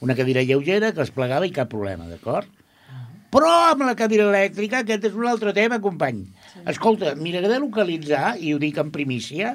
Una 0.00 0.16
cadira 0.16 0.42
lleugera 0.42 0.92
que 0.96 1.02
es 1.04 1.10
plegava 1.12 1.46
i 1.48 1.52
cap 1.52 1.68
problema, 1.72 2.06
d'acord? 2.08 2.48
Però 3.30 3.50
amb 3.70 3.84
la 3.86 3.94
cadira 3.94 4.24
elèctrica, 4.26 4.80
aquest 4.82 5.04
és 5.06 5.14
un 5.14 5.26
altre 5.30 5.52
tema, 5.54 5.78
company. 5.78 6.24
Sí. 6.50 6.62
Escolta, 6.72 7.12
miraré 7.14 7.46
de 7.52 7.60
localitzar, 7.62 8.32
i 8.42 8.54
ho 8.54 8.58
dic 8.58 8.80
en 8.82 8.90
primícia, 8.90 9.52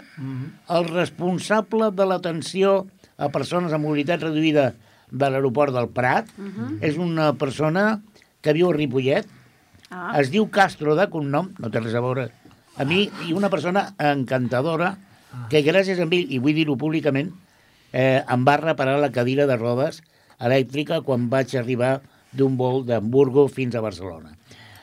el 0.72 0.88
responsable 0.94 1.90
de 1.92 2.06
l'atenció 2.08 2.86
a 3.18 3.28
persones 3.34 3.74
amb 3.76 3.84
mobilitat 3.84 4.24
reduïda 4.24 4.70
de 5.12 5.28
l'aeroport 5.30 5.76
del 5.76 5.90
Prat 5.92 6.30
és 6.82 6.96
una 6.98 7.34
persona 7.40 8.02
que 8.42 8.54
viu 8.56 8.70
a 8.72 8.78
Ripollet, 8.78 9.28
Ah. 9.92 10.18
es 10.20 10.32
diu 10.34 10.48
Castro 10.50 10.96
de 10.98 11.06
cognom, 11.14 11.52
no 11.62 11.70
té 11.70 11.80
res 11.80 11.94
a 11.94 12.02
veure, 12.02 12.30
a 12.76 12.84
mi, 12.90 13.04
i 13.28 13.34
una 13.38 13.52
persona 13.54 13.94
encantadora 14.02 14.96
que 15.52 15.62
gràcies 15.64 16.00
a 16.02 16.08
ell, 16.08 16.26
i 16.34 16.40
vull 16.42 16.56
dir-ho 16.58 16.76
públicament, 16.76 17.30
eh, 17.94 18.24
em 18.28 18.46
va 18.48 18.58
reparar 18.58 18.98
la 19.00 19.12
cadira 19.14 19.46
de 19.46 19.56
rodes 19.56 20.02
elèctrica 20.40 21.02
quan 21.06 21.30
vaig 21.32 21.56
arribar 21.56 22.00
d'un 22.36 22.58
vol 22.60 22.84
d'Hamburgo 22.88 23.48
fins 23.48 23.76
a 23.76 23.84
Barcelona. 23.84 24.36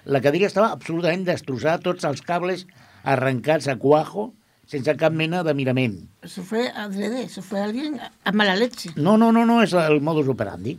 La 0.05 0.21
cadira 0.23 0.49
estava 0.49 0.73
absolutament 0.75 1.27
destrossada, 1.27 1.83
tots 1.83 2.05
els 2.09 2.23
cables 2.27 2.65
arrencats 3.05 3.69
a 3.69 3.77
cuajo, 3.79 4.33
sense 4.67 4.95
cap 4.99 5.15
mena 5.15 5.43
de 5.47 5.55
mirament. 5.55 5.99
Eso 6.23 6.43
fue 6.43 6.69
adrede, 6.69 7.25
eso 7.25 7.43
fue 7.43 7.61
alguien 7.61 8.01
a 8.01 8.33
mala 8.33 8.57
leche. 8.57 8.91
No, 8.97 9.17
no, 9.19 9.31
no, 9.33 9.45
no 9.47 9.61
és 9.63 9.75
el 9.77 10.01
modus 10.01 10.31
operandi. 10.33 10.79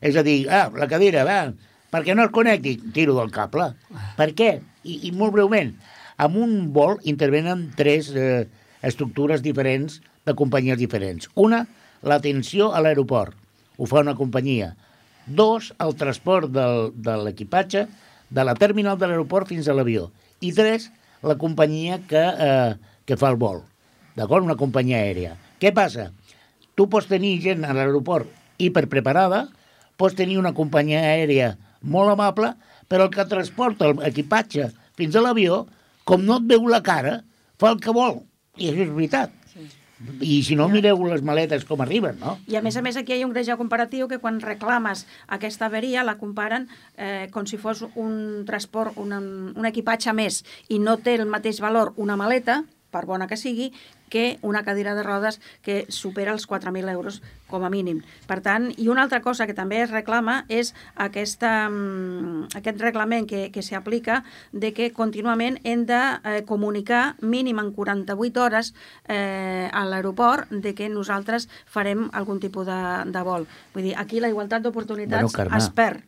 És 0.00 0.16
a 0.16 0.24
dir, 0.26 0.42
ah, 0.50 0.68
la 0.74 0.88
cadira, 0.90 1.24
va, 1.26 1.40
perquè 1.92 2.14
no 2.14 2.26
es 2.26 2.34
connecti, 2.34 2.76
tiro 2.94 3.16
del 3.16 3.32
cable. 3.34 3.72
Per 4.18 4.30
què? 4.36 4.50
I, 4.84 5.00
i 5.08 5.12
molt 5.12 5.34
breument, 5.36 5.74
en 6.18 6.38
un 6.38 6.54
vol 6.74 6.98
intervenen 7.08 7.68
tres 7.78 8.10
eh, 8.14 8.46
estructures 8.82 9.42
diferents 9.44 10.00
de 10.26 10.34
companyies 10.38 10.78
diferents. 10.80 11.30
Una, 11.34 11.64
l'atenció 12.02 12.72
a 12.74 12.82
l'aeroport. 12.84 13.36
Ho 13.78 13.86
fa 13.86 14.02
una 14.02 14.16
companyia. 14.18 14.72
Dos, 15.26 15.72
el 15.78 15.94
transport 15.96 16.50
del, 16.50 16.90
de 16.94 17.14
l'equipatge 17.22 17.86
de 18.34 18.44
la 18.44 18.56
terminal 18.58 18.98
de 18.98 19.08
l'aeroport 19.08 19.48
fins 19.48 19.68
a 19.68 19.76
l'avió. 19.76 20.08
I 20.42 20.50
tres, 20.56 20.88
la 21.22 21.38
companyia 21.38 22.00
que, 22.10 22.22
eh, 22.22 22.74
que 23.06 23.16
fa 23.16 23.30
el 23.32 23.38
vol. 23.40 23.62
D'acord? 24.18 24.44
Una 24.44 24.58
companyia 24.58 25.00
aèria. 25.04 25.36
Què 25.62 25.72
passa? 25.74 26.10
Tu 26.74 26.88
pots 26.90 27.08
tenir 27.10 27.38
gent 27.44 27.64
a 27.64 27.74
l'aeroport 27.74 28.28
hiperpreparada, 28.58 29.46
pots 29.98 30.18
tenir 30.18 30.38
una 30.42 30.54
companyia 30.54 31.00
aèria 31.14 31.54
molt 31.82 32.10
amable, 32.12 32.52
però 32.90 33.06
el 33.06 33.14
que 33.14 33.26
transporta 33.30 33.92
l'equipatge 33.94 34.72
fins 34.98 35.14
a 35.14 35.22
l'avió, 35.22 35.64
com 36.08 36.24
no 36.26 36.38
et 36.40 36.46
veu 36.50 36.66
la 36.70 36.82
cara, 36.82 37.20
fa 37.60 37.72
el 37.74 37.82
que 37.82 37.94
vol. 37.94 38.24
I 38.58 38.72
això 38.72 38.86
és 38.86 38.94
veritat. 38.94 39.37
I 40.22 40.42
si 40.46 40.54
no, 40.54 40.68
mireu 40.70 41.00
les 41.10 41.24
maletes 41.26 41.64
com 41.66 41.80
arriben, 41.82 42.18
no? 42.22 42.36
I 42.46 42.58
a 42.58 42.62
més 42.62 42.76
a 42.78 42.82
més 42.86 42.96
aquí 42.96 43.16
hi 43.16 43.24
ha 43.24 43.26
un 43.26 43.34
greuge 43.34 43.56
comparatiu 43.58 44.06
que 44.10 44.20
quan 44.22 44.38
reclames 44.40 45.04
aquesta 45.34 45.66
averia 45.66 46.06
la 46.06 46.18
comparen 46.20 46.68
eh, 46.96 47.26
com 47.34 47.46
si 47.50 47.58
fos 47.58 47.82
un 47.94 48.44
transport, 48.46 48.98
un, 49.02 49.12
un 49.58 49.66
equipatge 49.66 50.14
més 50.14 50.44
i 50.68 50.78
no 50.78 50.98
té 51.02 51.16
el 51.18 51.26
mateix 51.26 51.58
valor 51.64 51.94
una 51.96 52.16
maleta, 52.20 52.62
per 52.94 53.04
bona 53.10 53.26
que 53.28 53.36
sigui, 53.36 53.72
que 54.08 54.38
una 54.42 54.64
cadira 54.64 54.94
de 54.94 55.02
rodes 55.02 55.40
que 55.62 55.84
supera 55.88 56.32
els 56.32 56.48
4.000 56.48 56.90
euros 56.92 57.22
com 57.48 57.64
a 57.64 57.70
mínim. 57.72 58.02
Per 58.28 58.40
tant, 58.44 58.68
i 58.76 58.88
una 58.92 59.02
altra 59.06 59.22
cosa 59.24 59.46
que 59.48 59.56
també 59.56 59.80
es 59.82 59.90
reclama 59.90 60.42
és 60.52 60.74
aquesta, 60.96 61.68
mm, 61.70 62.50
aquest 62.60 62.82
reglament 62.84 63.26
que, 63.28 63.48
que 63.54 63.64
s'aplica 63.64 64.22
de 64.52 64.72
que 64.76 64.90
contínuament 64.92 65.58
hem 65.64 65.86
de 65.88 66.00
eh, 66.24 66.42
comunicar 66.46 67.16
mínim 67.20 67.58
en 67.58 67.72
48 67.72 68.44
hores 68.44 68.74
eh, 69.08 69.70
a 69.72 69.84
l'aeroport 69.88 70.50
de 70.50 70.74
que 70.74 70.90
nosaltres 70.92 71.48
farem 71.66 72.08
algun 72.12 72.40
tipus 72.40 72.68
de, 72.68 72.80
de 73.08 73.24
vol. 73.24 73.48
Vull 73.74 73.90
dir, 73.90 73.96
aquí 73.96 74.20
la 74.20 74.28
igualtat 74.28 74.62
d'oportunitats 74.62 75.32
Bueno, 75.32 75.34
Carme, 75.34 75.58
es 75.58 75.70
perd. 75.70 76.04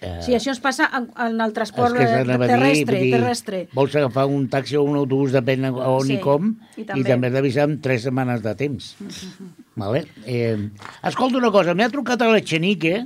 Eh, 0.00 0.20
Sí, 0.22 0.34
això 0.36 0.52
ens 0.52 0.60
passa 0.62 0.86
en, 0.94 1.08
en 1.18 1.40
el 1.42 1.52
transport 1.56 1.96
que 1.96 2.06
terrestre, 2.06 3.00
dir, 3.02 3.12
terrestre. 3.16 3.62
Vols 3.74 3.96
agafar 3.98 4.26
un 4.30 4.46
taxi 4.48 4.76
o 4.78 4.84
un 4.86 4.96
autobús, 5.00 5.32
depèn 5.34 5.66
on 5.72 6.06
Sí, 6.06 6.14
i 6.14 6.20
com, 6.22 6.52
i 6.76 6.82
i 6.82 6.84
també. 6.86 7.08
també 7.08 7.26
has 7.32 7.34
d'avisar 7.34 7.64
amb 7.66 7.82
tres 7.82 8.04
setmanes 8.06 8.42
de 8.44 8.54
temps. 8.54 8.92
vale? 9.82 10.06
eh, 10.26 10.56
escolta 11.02 11.38
una 11.38 11.50
cosa, 11.50 11.74
m'ha 11.74 11.90
trucat 11.90 12.22
a 12.22 12.30
l'Echenique 12.30 13.04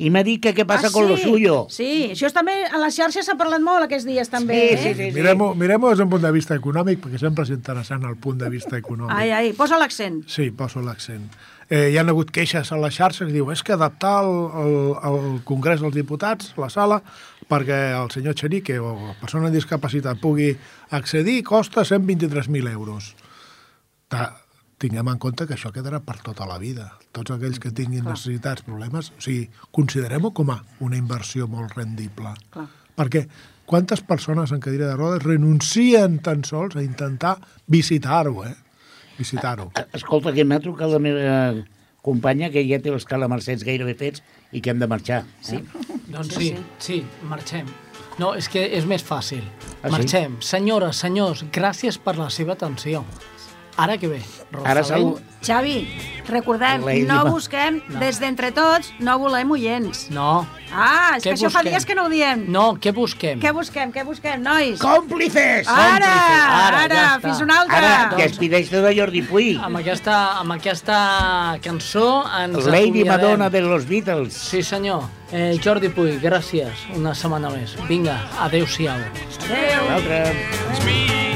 i 0.00 0.08
m'ha 0.08 0.22
dit 0.24 0.40
que 0.40 0.54
què 0.56 0.64
passa 0.64 0.88
ah, 0.88 0.94
con 0.94 1.04
sí? 1.04 1.10
lo 1.10 1.16
suyo. 1.20 1.56
Sí, 1.68 1.90
això 2.14 2.30
també 2.32 2.54
a 2.64 2.78
les 2.80 2.94
xarxes 2.96 3.26
s'ha 3.26 3.36
parlat 3.36 3.60
molt 3.60 3.84
aquests 3.84 4.06
dies 4.08 4.30
també, 4.32 4.56
Sí, 4.56 4.74
eh? 4.74 4.94
sí, 4.94 4.94
sí. 4.96 5.10
Mirem-ho 5.18 5.50
mirem 5.58 5.82
des 5.90 5.98
d'un 6.00 6.08
punt 6.08 6.22
de 6.24 6.32
vista 6.32 6.54
econòmic, 6.56 7.02
perquè 7.04 7.18
sempre 7.20 7.44
és 7.44 7.50
interessant 7.52 8.06
el 8.08 8.16
punt 8.16 8.38
de 8.40 8.48
vista 8.48 8.78
econòmic. 8.78 9.12
Ai, 9.18 9.30
ai, 9.30 9.52
posa 9.52 9.76
l'accent. 9.82 10.22
Sí, 10.30 10.50
poso 10.56 10.80
l'accent. 10.80 11.26
Eh, 11.70 11.92
hi 11.92 11.98
han 12.00 12.10
hagut 12.10 12.32
queixes 12.34 12.72
a 12.74 12.76
les 12.82 12.96
xarxes 12.98 13.28
que 13.28 13.34
diu 13.34 13.50
és 13.54 13.60
que 13.62 13.76
adaptar 13.76 14.16
el, 14.24 14.32
el, 14.58 14.76
el 15.06 15.36
Congrés 15.46 15.78
dels 15.84 15.94
Diputats, 15.94 16.50
la 16.58 16.66
sala, 16.66 16.98
perquè 17.46 17.78
el 17.94 18.10
senyor 18.10 18.34
Cherique 18.34 18.80
o 18.82 18.90
la 18.98 19.14
persona 19.20 19.46
amb 19.46 19.54
discapacitat 19.54 20.18
pugui 20.18 20.50
accedir 20.98 21.44
costa 21.46 21.84
123.000 21.86 22.72
euros. 22.72 23.12
Ta, 24.10 24.32
tinguem 24.82 25.12
en 25.12 25.20
compte 25.22 25.46
que 25.46 25.54
això 25.54 25.70
quedarà 25.70 26.00
per 26.02 26.16
tota 26.26 26.48
la 26.50 26.58
vida. 26.58 26.88
Tots 27.14 27.36
aquells 27.36 27.60
que 27.62 27.70
tinguin 27.70 28.02
necessitats, 28.08 28.64
problemes, 28.66 29.12
o 29.14 29.22
sigui, 29.22 29.46
considerem-ho 29.70 30.32
com 30.34 30.50
a 30.50 30.58
una 30.82 30.98
inversió 30.98 31.46
molt 31.52 31.76
rendible. 31.78 32.32
Clar. 32.50 32.66
Perquè 32.98 33.26
quantes 33.70 34.02
persones 34.02 34.50
en 34.50 34.58
cadira 34.64 34.88
de 34.88 34.98
rodes 34.98 35.22
renuncien 35.22 36.18
tan 36.24 36.42
sols 36.48 36.74
a 36.74 36.82
intentar 36.82 37.36
visitar-ho, 37.70 38.42
eh? 38.48 38.56
Visitar-ho. 39.20 39.68
Escolta, 39.96 40.32
que 40.32 40.46
m'ha 40.48 40.60
trucat 40.64 40.90
la 40.90 41.00
meva 41.02 41.36
companya 42.00 42.48
que 42.50 42.64
ja 42.64 42.80
té 42.80 42.92
els 42.92 43.04
calamarsets 43.08 43.64
gairebé 43.68 43.94
fets 43.98 44.24
i 44.56 44.62
que 44.64 44.72
hem 44.72 44.80
de 44.80 44.88
marxar. 44.88 45.22
Sí. 45.44 45.60
Doncs 46.10 46.34
sí, 46.34 46.54
sí, 46.80 47.02
marxem. 47.28 47.68
No, 48.20 48.32
és 48.36 48.48
que 48.52 48.62
és 48.76 48.86
més 48.88 49.04
fàcil. 49.04 49.44
Ah, 49.80 49.88
sí? 49.88 49.92
Marxem. 49.94 50.38
Senyores, 50.44 50.98
senyors, 51.04 51.44
gràcies 51.52 52.00
per 52.00 52.16
la 52.18 52.28
seva 52.32 52.56
atenció. 52.56 53.04
Ara 53.80 53.96
que 53.98 54.08
ve, 54.08 54.20
Ara 54.64 54.84
sal... 54.84 55.14
Xavi, 55.40 55.88
recordem, 56.28 56.82
Lady 56.84 57.06
no 57.08 57.24
Ma- 57.24 57.30
busquem, 57.32 57.78
No. 57.88 57.98
des 57.98 58.18
d'entre 58.20 58.50
tots, 58.52 58.90
no 59.00 59.18
volem 59.18 59.50
oients. 59.56 60.10
No, 60.12 60.46
Ah, 60.72 61.16
és 61.16 61.24
Què 61.24 61.30
que 61.32 61.34
això 61.34 61.48
fa 61.50 61.64
dies 61.66 61.82
que 61.84 61.96
no 61.96 62.04
ho 62.04 62.08
diem. 62.12 62.44
no, 62.46 62.76
què 62.78 62.92
busquem? 62.94 63.40
Què 63.42 63.50
busquem, 63.52 63.90
què 63.90 64.04
busquem, 64.06 64.40
nois? 64.44 64.78
Còmplices! 64.78 65.66
Ara, 65.66 66.06
Còmplices. 66.06 66.44
Ara, 66.46 66.82
ara, 66.84 66.94
ja 66.94 67.18
fins 67.24 67.40
una 67.42 67.56
altra. 67.62 67.78
Ara, 67.80 68.10
que 68.10 68.22
Doncs- 68.22 68.30
es 68.30 68.38
pideix 68.38 68.70
de 68.70 68.92
Jordi 68.94 69.22
Puig. 69.22 69.58
Amb 69.58 69.80
aquesta, 69.80 70.18
amb 70.38 70.52
aquesta 70.52 71.58
cançó 71.64 72.22
ens 72.38 72.66
Lady 72.66 73.00
acomiadem. 73.00 73.08
Madonna 73.08 73.50
de 73.50 73.62
los 73.62 73.88
Beatles. 73.88 74.32
Sí, 74.34 74.62
senyor. 74.62 75.02
Eh, 75.32 75.58
Jordi 75.64 75.88
Puig, 75.88 76.20
gràcies 76.22 76.86
una 76.94 77.14
setmana 77.14 77.50
més. 77.50 77.74
Vinga, 77.88 78.20
adeu-siau. 78.38 78.94
Adéu. 79.48 79.88
L'altre. 79.88 80.22
It's 80.70 80.84
me 80.84 81.29